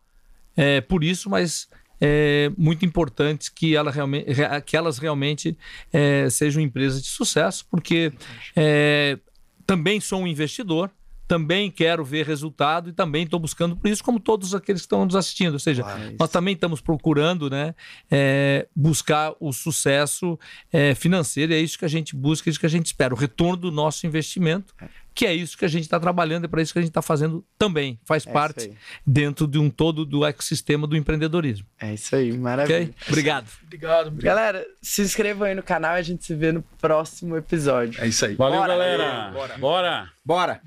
[0.55, 1.69] é, por isso, mas
[2.01, 4.25] é, muito importantes que, ela realmente,
[4.65, 5.57] que elas realmente
[5.91, 8.11] é, sejam empresas de sucesso, porque
[8.55, 9.17] é,
[9.65, 10.89] também sou um investidor,
[11.29, 15.05] também quero ver resultado e também estou buscando por isso, como todos aqueles que estão
[15.05, 15.53] nos assistindo.
[15.53, 15.85] Ou seja,
[16.19, 17.75] nós também estamos procurando né,
[18.09, 20.39] é, buscar o sucesso
[20.73, 23.13] é, financeiro, e é isso que a gente busca, é isso que a gente espera,
[23.13, 24.73] o retorno do nosso investimento
[25.13, 27.01] que é isso que a gente está trabalhando, é para isso que a gente está
[27.01, 27.99] fazendo também.
[28.05, 28.71] Faz é parte
[29.05, 31.67] dentro de um todo do ecossistema do empreendedorismo.
[31.77, 32.83] É isso aí, maravilha.
[32.83, 32.95] Okay?
[33.09, 33.49] Obrigado.
[33.65, 34.07] obrigado.
[34.07, 34.35] Obrigado.
[34.35, 38.01] Galera, se inscrevam aí no canal e a gente se vê no próximo episódio.
[38.01, 38.35] É isso aí.
[38.35, 38.71] Valeu, Bora.
[38.71, 39.31] galera.
[39.31, 39.57] Bora.
[39.57, 40.09] Bora.
[40.23, 40.61] Bora.